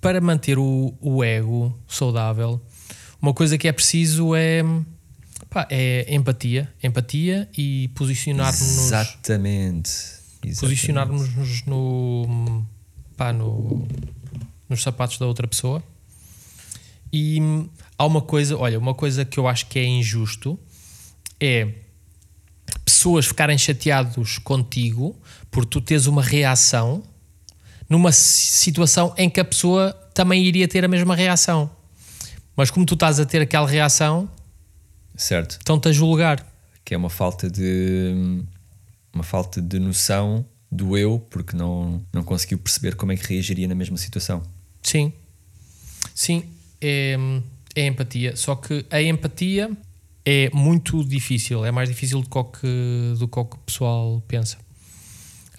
Para 0.00 0.20
manter 0.20 0.56
o, 0.56 0.94
o 1.00 1.24
ego 1.24 1.76
saudável, 1.88 2.60
uma 3.20 3.34
coisa 3.34 3.58
que 3.58 3.66
é 3.66 3.72
preciso 3.72 4.36
é, 4.36 4.62
pá, 5.50 5.66
é 5.68 6.14
empatia. 6.14 6.72
Empatia 6.80 7.48
e 7.58 7.88
posicionar-nos. 7.88 8.60
Exatamente. 8.60 9.90
Exatamente. 9.90 10.60
Posicionarmos-nos 10.60 11.64
no, 11.66 12.64
pá, 13.16 13.32
no, 13.32 13.84
nos 14.68 14.80
sapatos 14.80 15.18
da 15.18 15.26
outra 15.26 15.48
pessoa. 15.48 15.82
E 17.12 17.40
há 17.98 18.06
uma 18.06 18.22
coisa, 18.22 18.56
olha, 18.56 18.78
uma 18.78 18.94
coisa 18.94 19.24
que 19.24 19.38
eu 19.38 19.48
acho 19.48 19.66
que 19.66 19.78
é 19.78 19.84
injusto 19.84 20.56
é 21.40 21.72
pessoas 22.84 23.26
ficarem 23.26 23.56
chateados 23.56 24.38
contigo 24.38 25.16
por 25.50 25.64
tu 25.64 25.80
teres 25.80 26.06
uma 26.06 26.22
reação 26.22 27.02
numa 27.88 28.12
situação 28.12 29.12
em 29.16 29.28
que 29.28 29.40
a 29.40 29.44
pessoa 29.44 29.92
também 30.14 30.44
iria 30.44 30.68
ter 30.68 30.84
a 30.84 30.88
mesma 30.88 31.16
reação. 31.16 31.70
Mas 32.54 32.70
como 32.70 32.86
tu 32.86 32.94
estás 32.94 33.18
a 33.18 33.24
ter 33.24 33.40
aquela 33.40 33.66
reação, 33.66 34.30
certo. 35.16 35.52
estão-te 35.52 35.88
a 35.88 35.92
julgar. 35.92 36.46
Que 36.84 36.94
é 36.94 36.96
uma 36.96 37.10
falta 37.10 37.50
de 37.50 38.44
uma 39.12 39.24
falta 39.24 39.60
de 39.60 39.78
noção 39.78 40.44
do 40.70 40.96
eu, 40.96 41.18
porque 41.30 41.56
não, 41.56 42.00
não 42.12 42.22
conseguiu 42.22 42.58
perceber 42.58 42.94
como 42.94 43.10
é 43.10 43.16
que 43.16 43.26
reagiria 43.26 43.66
na 43.66 43.74
mesma 43.74 43.96
situação. 43.96 44.42
Sim. 44.82 45.12
Sim, 46.14 46.44
é, 46.80 47.16
é 47.74 47.86
empatia. 47.86 48.36
Só 48.36 48.54
que 48.54 48.86
a 48.90 49.02
empatia 49.02 49.70
é 50.24 50.50
muito 50.52 51.02
difícil, 51.04 51.64
é 51.64 51.70
mais 51.70 51.88
difícil 51.88 52.20
do 52.20 52.28
que, 52.44 53.14
do 53.18 53.28
que 53.28 53.38
o 53.38 53.44
pessoal 53.44 54.22
pensa. 54.28 54.58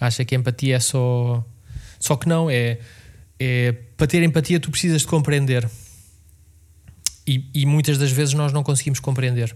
Acha 0.00 0.24
que 0.24 0.34
a 0.34 0.38
empatia 0.38 0.76
é 0.76 0.80
só. 0.80 1.44
Só 1.98 2.16
que 2.16 2.28
não, 2.28 2.50
é, 2.50 2.78
é 3.38 3.72
para 3.96 4.06
ter 4.06 4.22
empatia 4.22 4.58
tu 4.58 4.70
precisas 4.70 5.02
de 5.02 5.06
compreender. 5.06 5.68
E, 7.26 7.48
e 7.54 7.66
muitas 7.66 7.98
das 7.98 8.10
vezes 8.10 8.34
nós 8.34 8.52
não 8.52 8.62
conseguimos 8.62 8.98
compreender. 8.98 9.54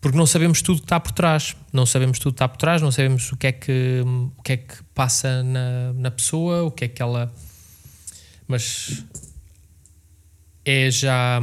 Porque 0.00 0.16
não 0.16 0.26
sabemos 0.26 0.62
tudo 0.62 0.78
que 0.78 0.84
está 0.84 0.98
por 1.00 1.12
trás. 1.12 1.56
Não 1.72 1.84
sabemos 1.84 2.18
tudo 2.18 2.32
que 2.32 2.36
está 2.36 2.48
por 2.48 2.56
trás, 2.56 2.80
não 2.80 2.90
sabemos 2.90 3.32
o 3.32 3.36
que 3.36 3.48
é 3.48 3.52
que, 3.52 4.02
o 4.36 4.42
que, 4.42 4.52
é 4.52 4.56
que 4.56 4.74
passa 4.94 5.42
na, 5.42 5.92
na 5.94 6.10
pessoa, 6.10 6.62
o 6.62 6.70
que 6.70 6.84
é 6.84 6.88
que 6.88 7.02
ela. 7.02 7.32
mas 8.46 9.04
é 10.64 10.90
já 10.90 11.40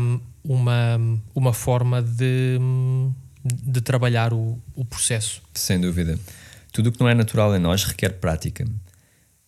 uma, 0.47 0.97
uma 1.35 1.53
forma 1.53 2.01
de, 2.01 2.57
de 3.43 3.81
trabalhar 3.81 4.33
o, 4.33 4.57
o 4.73 4.85
processo. 4.85 5.41
Sem 5.53 5.79
dúvida. 5.79 6.17
Tudo 6.71 6.87
o 6.87 6.91
que 6.91 6.99
não 6.99 7.09
é 7.09 7.13
natural 7.13 7.53
em 7.55 7.59
nós 7.59 7.83
requer 7.83 8.13
prática. 8.13 8.65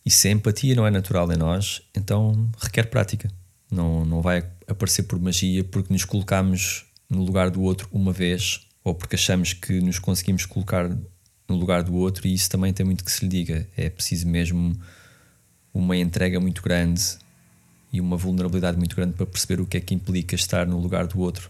E 0.06 0.12
se 0.12 0.28
a 0.28 0.32
empatia 0.32 0.76
não 0.76 0.86
é 0.86 0.92
natural 0.92 1.32
em 1.32 1.38
nós, 1.38 1.82
então 1.96 2.50
requer 2.62 2.90
prática. 2.90 3.32
Não, 3.72 4.04
não 4.04 4.22
vai 4.22 4.44
aparecer 4.68 5.04
por 5.04 5.20
magia 5.20 5.64
porque 5.64 5.94
nos 5.94 6.04
colocamos 6.04 6.86
no 7.10 7.24
lugar 7.24 7.50
do 7.50 7.62
outro 7.62 7.88
uma 7.92 8.12
vez 8.12 8.68
ou 8.84 8.94
porque 8.94 9.16
achamos 9.16 9.54
que 9.54 9.80
nos 9.80 10.00
conseguimos 10.00 10.46
colocar 10.46 10.90
no 11.48 11.56
lugar 11.56 11.84
do 11.84 11.94
outro 11.96 12.28
e 12.28 12.34
isso 12.34 12.50
também 12.50 12.74
tem 12.74 12.86
muito 12.86 13.04
que 13.04 13.12
se 13.12 13.24
lhe 13.24 13.30
diga. 13.30 13.68
É 13.78 13.90
preciso 13.90 14.28
mesmo 14.28 14.76
uma 15.74 15.96
entrega 15.96 16.40
muito 16.40 16.62
grande 16.62 17.18
e 17.92 18.00
uma 18.00 18.18
vulnerabilidade 18.18 18.78
muito 18.78 18.96
grande 18.96 19.14
para 19.14 19.26
perceber 19.26 19.62
o 19.62 19.66
que 19.66 19.78
é 19.78 19.80
que 19.80 19.94
implica 19.94 20.36
estar 20.36 20.66
no 20.68 20.80
lugar 20.80 21.08
do 21.08 21.20
outro. 21.20 21.50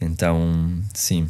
Então, 0.00 0.82
sim. 0.94 1.28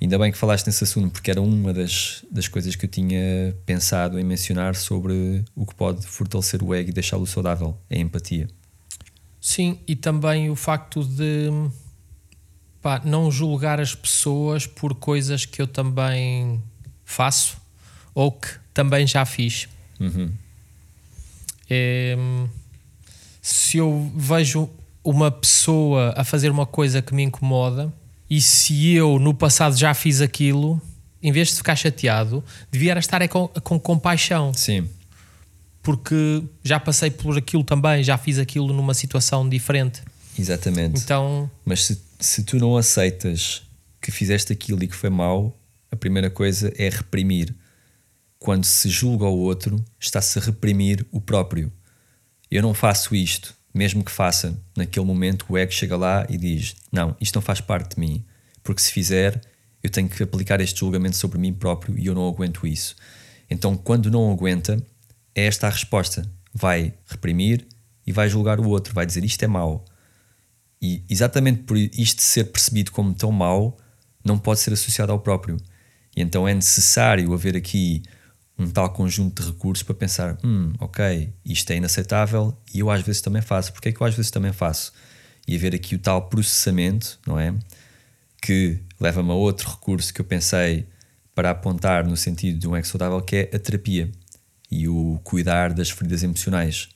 Ainda 0.00 0.18
bem 0.18 0.32
que 0.32 0.38
falaste 0.38 0.66
nesse 0.66 0.82
assunto, 0.82 1.12
porque 1.12 1.30
era 1.30 1.40
uma 1.40 1.72
das, 1.72 2.24
das 2.30 2.48
coisas 2.48 2.74
que 2.74 2.86
eu 2.86 2.90
tinha 2.90 3.54
pensado 3.64 4.18
em 4.18 4.24
mencionar 4.24 4.74
sobre 4.74 5.44
o 5.54 5.64
que 5.64 5.74
pode 5.74 6.06
fortalecer 6.06 6.62
o 6.62 6.74
ego 6.74 6.90
e 6.90 6.92
deixá-lo 6.92 7.26
saudável, 7.26 7.78
a 7.88 7.96
empatia. 7.96 8.48
Sim, 9.40 9.78
e 9.86 9.94
também 9.94 10.50
o 10.50 10.56
facto 10.56 11.04
de 11.04 11.50
pá, 12.80 13.00
não 13.04 13.30
julgar 13.30 13.80
as 13.80 13.94
pessoas 13.94 14.66
por 14.66 14.94
coisas 14.94 15.44
que 15.44 15.62
eu 15.62 15.66
também 15.68 16.60
faço 17.04 17.56
ou 18.12 18.32
que 18.32 18.48
também 18.74 19.06
já 19.06 19.24
fiz. 19.24 19.68
Uhum. 20.00 20.32
É, 21.70 22.16
se 23.42 23.78
eu 23.78 24.10
vejo 24.14 24.70
uma 25.04 25.30
pessoa 25.30 26.14
a 26.16 26.22
fazer 26.22 26.48
uma 26.48 26.64
coisa 26.64 27.02
que 27.02 27.12
me 27.12 27.24
incomoda 27.24 27.92
e 28.30 28.40
se 28.40 28.94
eu 28.94 29.18
no 29.18 29.34
passado 29.34 29.76
já 29.76 29.92
fiz 29.92 30.20
aquilo, 30.20 30.80
em 31.20 31.32
vez 31.32 31.48
de 31.48 31.56
ficar 31.56 31.76
chateado, 31.76 32.42
devia 32.70 32.96
estar 32.98 33.20
é 33.20 33.28
com, 33.28 33.48
com 33.48 33.78
compaixão. 33.78 34.54
Sim. 34.54 34.88
Porque 35.82 36.44
já 36.62 36.78
passei 36.78 37.10
por 37.10 37.36
aquilo 37.36 37.64
também, 37.64 38.04
já 38.04 38.16
fiz 38.16 38.38
aquilo 38.38 38.72
numa 38.72 38.94
situação 38.94 39.46
diferente. 39.48 40.02
Exatamente. 40.38 41.02
Então, 41.02 41.50
Mas 41.64 41.84
se, 41.84 42.00
se 42.20 42.44
tu 42.44 42.56
não 42.58 42.76
aceitas 42.76 43.62
que 44.00 44.10
fizeste 44.10 44.52
aquilo 44.52 44.82
e 44.82 44.88
que 44.88 44.94
foi 44.96 45.10
mau, 45.10 45.58
a 45.90 45.96
primeira 45.96 46.30
coisa 46.30 46.72
é 46.78 46.88
reprimir. 46.88 47.54
Quando 48.38 48.64
se 48.64 48.88
julga 48.88 49.26
o 49.26 49.38
outro, 49.38 49.84
está-se 50.00 50.38
a 50.38 50.42
reprimir 50.42 51.04
o 51.12 51.20
próprio. 51.20 51.70
Eu 52.52 52.60
não 52.60 52.74
faço 52.74 53.14
isto, 53.14 53.54
mesmo 53.72 54.04
que 54.04 54.12
faça, 54.12 54.62
naquele 54.76 55.06
momento 55.06 55.46
o 55.48 55.56
ego 55.56 55.72
chega 55.72 55.96
lá 55.96 56.26
e 56.28 56.36
diz: 56.36 56.76
Não, 56.92 57.16
isto 57.18 57.34
não 57.34 57.40
faz 57.40 57.62
parte 57.62 57.94
de 57.94 58.00
mim, 58.00 58.22
porque 58.62 58.82
se 58.82 58.92
fizer, 58.92 59.40
eu 59.82 59.88
tenho 59.88 60.06
que 60.06 60.22
aplicar 60.22 60.60
este 60.60 60.80
julgamento 60.80 61.16
sobre 61.16 61.38
mim 61.38 61.54
próprio 61.54 61.98
e 61.98 62.04
eu 62.04 62.14
não 62.14 62.28
aguento 62.28 62.66
isso. 62.66 62.94
Então, 63.48 63.74
quando 63.74 64.10
não 64.10 64.30
aguenta, 64.30 64.76
é 65.34 65.46
esta 65.46 65.66
a 65.66 65.70
resposta: 65.70 66.30
vai 66.52 66.92
reprimir 67.06 67.66
e 68.06 68.12
vai 68.12 68.28
julgar 68.28 68.60
o 68.60 68.68
outro, 68.68 68.92
vai 68.92 69.06
dizer 69.06 69.24
isto 69.24 69.42
é 69.42 69.48
mau. 69.48 69.86
E 70.80 71.02
exatamente 71.08 71.62
por 71.62 71.78
isto 71.78 72.20
ser 72.20 72.44
percebido 72.52 72.92
como 72.92 73.14
tão 73.14 73.32
mau, 73.32 73.78
não 74.22 74.38
pode 74.38 74.60
ser 74.60 74.74
associado 74.74 75.10
ao 75.10 75.20
próprio. 75.20 75.56
E 76.14 76.20
então 76.20 76.46
é 76.46 76.52
necessário 76.52 77.32
haver 77.32 77.56
aqui 77.56 78.02
um 78.62 78.70
tal 78.70 78.90
conjunto 78.90 79.42
de 79.42 79.48
recursos 79.48 79.82
para 79.82 79.94
pensar: 79.94 80.38
hum, 80.44 80.72
ok, 80.78 81.32
isto 81.44 81.70
é 81.70 81.76
inaceitável 81.76 82.56
e 82.72 82.80
eu 82.80 82.90
às 82.90 83.02
vezes 83.02 83.20
também 83.20 83.42
faço. 83.42 83.72
Porque 83.72 83.88
é 83.88 83.92
que 83.92 84.00
eu 84.00 84.06
às 84.06 84.14
vezes 84.14 84.30
também 84.30 84.52
faço? 84.52 84.92
E 85.46 85.56
haver 85.56 85.74
aqui 85.74 85.94
o 85.94 85.98
tal 85.98 86.28
processamento, 86.28 87.18
não 87.26 87.38
é? 87.38 87.54
Que 88.40 88.78
leva-me 89.00 89.30
a 89.30 89.34
outro 89.34 89.70
recurso 89.70 90.12
que 90.14 90.20
eu 90.20 90.24
pensei 90.24 90.86
para 91.34 91.50
apontar 91.50 92.06
no 92.06 92.16
sentido 92.16 92.58
de 92.58 92.68
um 92.68 92.76
ex 92.76 92.88
saudável, 92.88 93.20
que 93.20 93.36
é 93.36 93.56
a 93.56 93.58
terapia 93.58 94.10
e 94.70 94.88
o 94.88 95.20
cuidar 95.24 95.72
das 95.72 95.90
feridas 95.90 96.22
emocionais, 96.22 96.88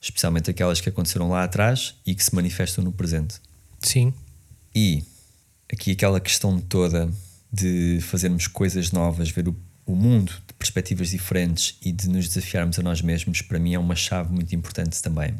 especialmente 0.00 0.50
aquelas 0.50 0.80
que 0.80 0.88
aconteceram 0.88 1.28
lá 1.28 1.44
atrás 1.44 1.94
e 2.06 2.14
que 2.14 2.24
se 2.24 2.34
manifestam 2.34 2.82
no 2.82 2.92
presente. 2.92 3.40
sim, 3.80 4.12
E 4.74 5.04
aqui 5.72 5.92
aquela 5.92 6.20
questão 6.20 6.60
toda 6.60 7.10
de 7.52 8.00
fazermos 8.02 8.46
coisas 8.46 8.92
novas, 8.92 9.30
ver 9.30 9.48
o, 9.48 9.56
o 9.84 9.94
mundo 9.94 10.32
perspectivas 10.60 11.08
diferentes 11.08 11.78
e 11.82 11.90
de 11.90 12.06
nos 12.06 12.28
desafiarmos 12.28 12.78
a 12.78 12.82
nós 12.82 13.00
mesmos, 13.00 13.40
para 13.40 13.58
mim 13.58 13.72
é 13.72 13.78
uma 13.78 13.96
chave 13.96 14.30
muito 14.30 14.54
importante 14.54 15.00
também. 15.00 15.34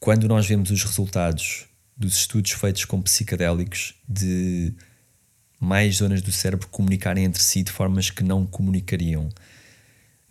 Quando 0.00 0.26
nós 0.26 0.46
vemos 0.46 0.70
os 0.70 0.82
resultados 0.82 1.66
dos 1.94 2.14
estudos 2.14 2.52
feitos 2.52 2.86
com 2.86 3.02
psicadélicos 3.02 3.94
de 4.08 4.72
mais 5.60 5.96
zonas 5.96 6.22
do 6.22 6.32
cérebro 6.32 6.66
comunicarem 6.68 7.24
entre 7.24 7.42
si 7.42 7.62
de 7.62 7.70
formas 7.70 8.08
que 8.08 8.24
não 8.24 8.46
comunicariam, 8.46 9.28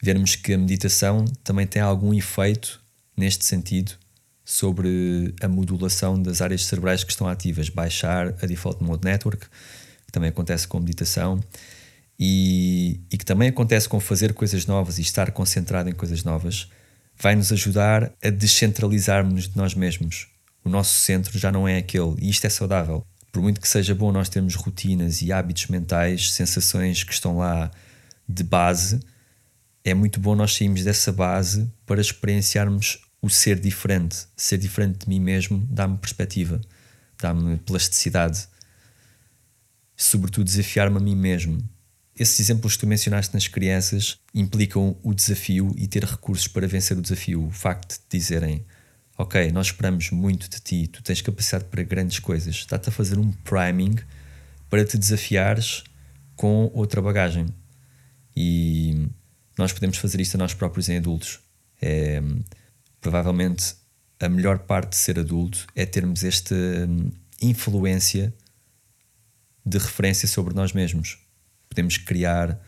vermos 0.02 0.36
que 0.36 0.54
a 0.54 0.58
meditação 0.58 1.26
também 1.44 1.68
tem 1.68 1.82
algum 1.82 2.14
efeito 2.14 2.82
neste 3.16 3.46
sentido 3.46 3.92
sobre 4.44 5.36
a 5.42 5.48
modulação 5.48 6.20
das 6.20 6.42
áreas 6.42 6.66
cerebrais 6.66 7.04
que 7.04 7.12
estão 7.12 7.28
ativas, 7.28 7.70
baixar 7.70 8.30
a 8.42 8.46
Default 8.48 8.84
Mode 8.84 9.06
Network, 9.06 9.46
que 10.06 10.12
também 10.12 10.30
acontece 10.30 10.68
com 10.68 10.80
meditação, 10.80 11.40
e, 12.20 13.00
e 13.12 13.18
que 13.18 13.26
também 13.26 13.50
acontece 13.50 13.88
com 13.88 14.00
fazer 14.00 14.34
coisas 14.34 14.66
novas 14.66 14.98
e 14.98 15.02
estar 15.02 15.32
concentrado 15.32 15.90
em 15.90 15.94
coisas 15.94 16.24
novas, 16.24 16.70
vai 17.20 17.36
nos 17.36 17.52
ajudar 17.52 18.12
a 18.24 18.30
descentralizarmos 18.30 19.48
de 19.48 19.58
nós 19.58 19.74
mesmos. 19.74 20.28
O 20.64 20.70
nosso 20.70 21.00
centro 21.02 21.38
já 21.38 21.52
não 21.52 21.68
é 21.68 21.78
aquele, 21.78 22.16
e 22.20 22.30
isto 22.30 22.46
é 22.46 22.50
saudável. 22.50 23.06
Por 23.32 23.42
muito 23.42 23.62
que 23.62 23.68
seja 23.68 23.94
bom 23.94 24.12
nós 24.12 24.30
termos 24.30 24.56
rotinas 24.56 25.22
e 25.22 25.32
hábitos 25.32 25.68
mentais, 25.68 26.32
sensações 26.32 27.04
que 27.04 27.14
estão 27.14 27.38
lá 27.38 27.72
de 28.28 28.44
base, 28.44 29.00
é 29.84 29.94
muito 29.94 30.20
bom 30.20 30.36
nós 30.36 30.56
sairmos 30.56 30.84
dessa 30.84 31.12
base 31.12 31.72
para 31.86 32.02
experienciarmos 32.02 33.00
o 33.22 33.30
ser 33.30 33.60
diferente. 33.60 34.26
Ser 34.36 34.58
diferente 34.58 35.06
de 35.06 35.10
mim 35.10 35.20
mesmo 35.20 35.66
dá-me 35.70 35.98
perspectiva, 35.98 36.60
dá-me 37.20 37.58
plasticidade. 37.58 38.48
Sobretudo, 39.96 40.46
desafiar-me 40.46 40.98
a 40.98 41.00
mim 41.00 41.16
mesmo. 41.16 41.58
Esses 42.18 42.40
exemplos 42.40 42.74
que 42.74 42.80
tu 42.80 42.88
mencionaste 42.88 43.34
nas 43.34 43.48
crianças 43.48 44.18
implicam 44.34 44.98
o 45.04 45.14
desafio 45.14 45.74
e 45.78 45.88
ter 45.88 46.04
recursos 46.04 46.48
para 46.48 46.68
vencer 46.68 46.98
o 46.98 47.02
desafio. 47.02 47.46
O 47.46 47.52
facto 47.52 47.94
de 47.94 48.18
dizerem: 48.18 48.66
Ok, 49.18 49.52
nós 49.52 49.68
esperamos 49.68 50.10
muito 50.10 50.50
de 50.50 50.60
ti, 50.60 50.88
tu 50.88 51.04
tens 51.04 51.22
capacidade 51.22 51.66
para 51.66 51.84
grandes 51.84 52.20
coisas. 52.20 52.56
Está-te 52.56 52.90
a 52.90 52.92
fazer 52.92 53.20
um 53.20 53.32
priming 53.32 53.96
para 54.70 54.84
te 54.84 54.98
desafiares 54.98 55.84
com 56.36 56.72
outra 56.74 57.02
bagagem. 57.02 57.48
E 58.36 59.08
nós 59.58 59.72
podemos 59.74 59.98
fazer 59.98 60.22
isto 60.22 60.36
a 60.36 60.38
nós 60.38 60.54
próprios 60.54 60.90
em 60.90 60.98
adultos. 60.98 61.40
É, 61.82 62.22
provavelmente 63.00 63.76
a 64.20 64.28
melhor 64.28 64.60
parte 64.60 64.90
de 64.90 64.96
ser 64.96 65.20
adulto 65.20 65.68
é 65.76 65.86
termos 65.86 66.24
esta 66.24 66.56
hum, 66.56 67.12
influência 67.42 68.34
de 69.66 69.78
referência 69.78 70.28
sobre 70.28 70.54
nós 70.54 70.74
mesmos. 70.74 71.20
Podemos 71.78 71.98
criar 72.00 72.60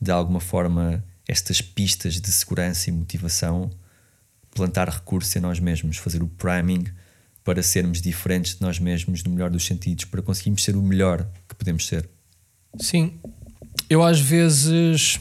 de 0.00 0.10
alguma 0.10 0.40
forma 0.40 1.04
estas 1.28 1.60
pistas 1.60 2.18
de 2.18 2.32
segurança 2.32 2.88
e 2.88 2.92
motivação, 2.92 3.70
plantar 4.54 4.88
recursos 4.88 5.36
em 5.36 5.40
nós 5.40 5.60
mesmos, 5.60 5.98
fazer 5.98 6.22
o 6.22 6.26
priming 6.26 6.86
para 7.44 7.62
sermos 7.62 8.00
diferentes 8.00 8.54
de 8.54 8.62
nós 8.62 8.78
mesmos 8.78 9.22
no 9.22 9.32
melhor 9.32 9.50
dos 9.50 9.66
sentidos, 9.66 10.06
para 10.06 10.22
conseguirmos 10.22 10.64
ser 10.64 10.74
o 10.76 10.80
melhor 10.80 11.28
que 11.46 11.54
podemos 11.54 11.86
ser. 11.86 12.08
sim. 12.80 13.20
Eu 13.90 14.02
às 14.02 14.18
vezes 14.18 15.20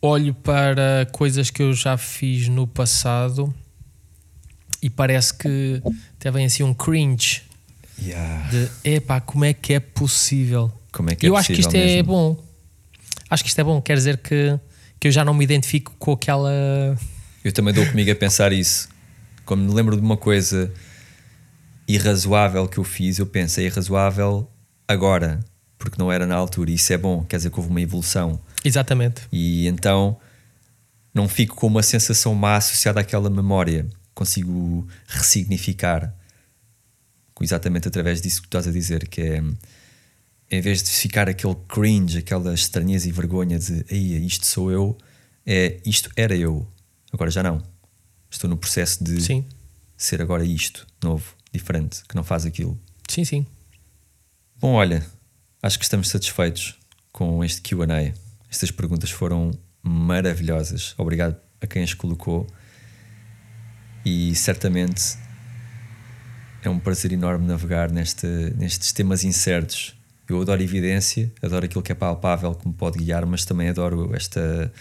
olho 0.00 0.32
para 0.32 1.08
coisas 1.10 1.50
que 1.50 1.64
eu 1.64 1.74
já 1.74 1.96
fiz 1.96 2.46
no 2.46 2.64
passado 2.64 3.52
e 4.80 4.88
parece 4.88 5.34
que 5.34 5.82
até 6.16 6.30
vem 6.30 6.46
assim 6.46 6.62
um 6.62 6.72
cringe 6.72 7.42
Yeah. 8.00 8.48
de 8.48 8.70
epá, 8.88 9.20
como 9.20 9.44
é 9.44 9.52
que 9.52 9.74
é 9.74 9.80
possível? 9.80 10.72
Como 10.92 11.10
é 11.10 11.14
que 11.16 11.26
é 11.26 11.28
eu 11.28 11.36
acho 11.36 11.52
que 11.52 11.60
isto 11.60 11.74
é 11.74 11.96
mesmo? 11.96 12.04
bom. 12.04 12.44
Acho 13.30 13.42
que 13.42 13.48
isto 13.48 13.58
é 13.58 13.64
bom, 13.64 13.80
quer 13.80 13.94
dizer 13.96 14.18
que, 14.18 14.58
que 15.00 15.08
eu 15.08 15.12
já 15.12 15.24
não 15.24 15.32
me 15.32 15.42
identifico 15.42 15.94
com 15.98 16.12
aquela. 16.12 16.50
Eu 17.42 17.52
também 17.52 17.72
dou 17.72 17.86
comigo 17.86 18.10
a 18.10 18.14
pensar 18.14 18.52
isso. 18.52 18.88
Quando 19.44 19.62
me 19.62 19.74
lembro 19.74 19.96
de 19.96 20.02
uma 20.02 20.16
coisa 20.16 20.72
irrazoável 21.88 22.68
que 22.68 22.78
eu 22.78 22.84
fiz, 22.84 23.18
eu 23.18 23.26
penso, 23.26 23.58
é 23.60 23.64
irrazoável 23.64 24.48
agora, 24.86 25.40
porque 25.78 25.96
não 25.98 26.12
era 26.12 26.26
na 26.26 26.36
altura. 26.36 26.70
E 26.70 26.74
isso 26.74 26.92
é 26.92 26.98
bom, 26.98 27.24
quer 27.24 27.36
dizer 27.36 27.50
que 27.50 27.58
houve 27.58 27.70
uma 27.70 27.80
evolução. 27.80 28.38
Exatamente. 28.64 29.22
E 29.32 29.66
então 29.66 30.18
não 31.14 31.28
fico 31.28 31.56
com 31.56 31.66
uma 31.66 31.82
sensação 31.82 32.34
má 32.34 32.56
associada 32.56 33.00
àquela 33.00 33.30
memória. 33.30 33.86
Consigo 34.14 34.86
ressignificar 35.06 36.14
exatamente 37.40 37.88
através 37.88 38.20
disso 38.20 38.42
que 38.42 38.48
tu 38.48 38.58
estás 38.58 38.68
a 38.68 38.70
dizer, 38.70 39.08
que 39.08 39.20
é 39.20 39.42
em 40.52 40.60
vez 40.60 40.82
de 40.82 40.90
ficar 40.90 41.30
aquele 41.30 41.56
cringe, 41.66 42.18
aquela 42.18 42.52
estranheza 42.52 43.08
e 43.08 43.12
vergonha 43.12 43.58
de 43.58 43.86
Ei, 43.88 44.18
isto 44.18 44.44
sou 44.46 44.70
eu, 44.70 44.98
é 45.46 45.80
isto 45.84 46.10
era 46.14 46.36
eu. 46.36 46.70
Agora 47.10 47.30
já 47.30 47.42
não. 47.42 47.62
Estou 48.30 48.48
no 48.50 48.56
processo 48.58 49.02
de 49.02 49.18
Sim, 49.22 49.46
ser 49.96 50.20
agora 50.20 50.44
isto, 50.44 50.86
novo, 51.02 51.34
diferente, 51.52 52.02
que 52.06 52.14
não 52.14 52.22
faz 52.22 52.44
aquilo. 52.44 52.78
sim, 53.08 53.24
sim. 53.24 53.46
Bom, 54.60 54.74
olha, 54.74 55.04
acho 55.62 55.78
que 55.78 55.84
estamos 55.84 56.08
satisfeitos 56.08 56.78
com 57.10 57.42
este 57.42 57.62
QA. 57.62 58.14
Estas 58.50 58.70
perguntas 58.70 59.10
foram 59.10 59.50
maravilhosas. 59.82 60.94
Obrigado 60.98 61.36
a 61.62 61.66
quem 61.66 61.82
as 61.82 61.94
colocou. 61.94 62.46
E 64.04 64.34
certamente 64.34 65.16
é 66.62 66.68
um 66.68 66.78
prazer 66.78 67.12
enorme 67.12 67.46
navegar 67.46 67.90
neste, 67.90 68.26
nestes 68.56 68.92
temas 68.92 69.24
incertos. 69.24 69.96
Eu 70.28 70.40
adoro 70.40 70.62
evidência, 70.62 71.32
adoro 71.42 71.64
aquilo 71.64 71.82
que 71.82 71.92
é 71.92 71.94
palpável, 71.94 72.54
que 72.54 72.66
me 72.66 72.74
pode 72.74 72.98
guiar, 72.98 73.26
mas 73.26 73.44
também 73.44 73.68
adoro 73.68 74.14
esta 74.14 74.72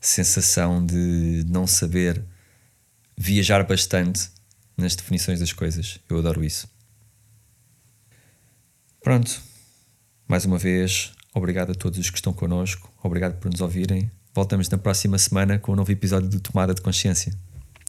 sensação 0.00 0.84
de 0.84 1.44
não 1.48 1.66
saber 1.66 2.22
viajar 3.16 3.64
bastante 3.64 4.28
nas 4.76 4.94
definições 4.94 5.40
das 5.40 5.52
coisas. 5.52 5.98
Eu 6.08 6.18
adoro 6.18 6.44
isso. 6.44 6.68
Pronto. 9.02 9.40
Mais 10.28 10.44
uma 10.44 10.58
vez, 10.58 11.12
obrigado 11.32 11.70
a 11.70 11.74
todos 11.74 11.98
os 11.98 12.10
que 12.10 12.18
estão 12.18 12.32
connosco. 12.32 12.92
Obrigado 13.02 13.38
por 13.38 13.50
nos 13.50 13.60
ouvirem. 13.60 14.10
Voltamos 14.34 14.68
na 14.68 14.76
próxima 14.76 15.16
semana 15.18 15.58
com 15.58 15.72
um 15.72 15.76
novo 15.76 15.90
episódio 15.90 16.28
do 16.28 16.40
Tomada 16.40 16.74
de 16.74 16.82
Consciência. 16.82 17.32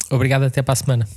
Obrigado, 0.09 0.43
até 0.43 0.61
para 0.61 0.73
a 0.73 0.75
semana. 0.75 1.07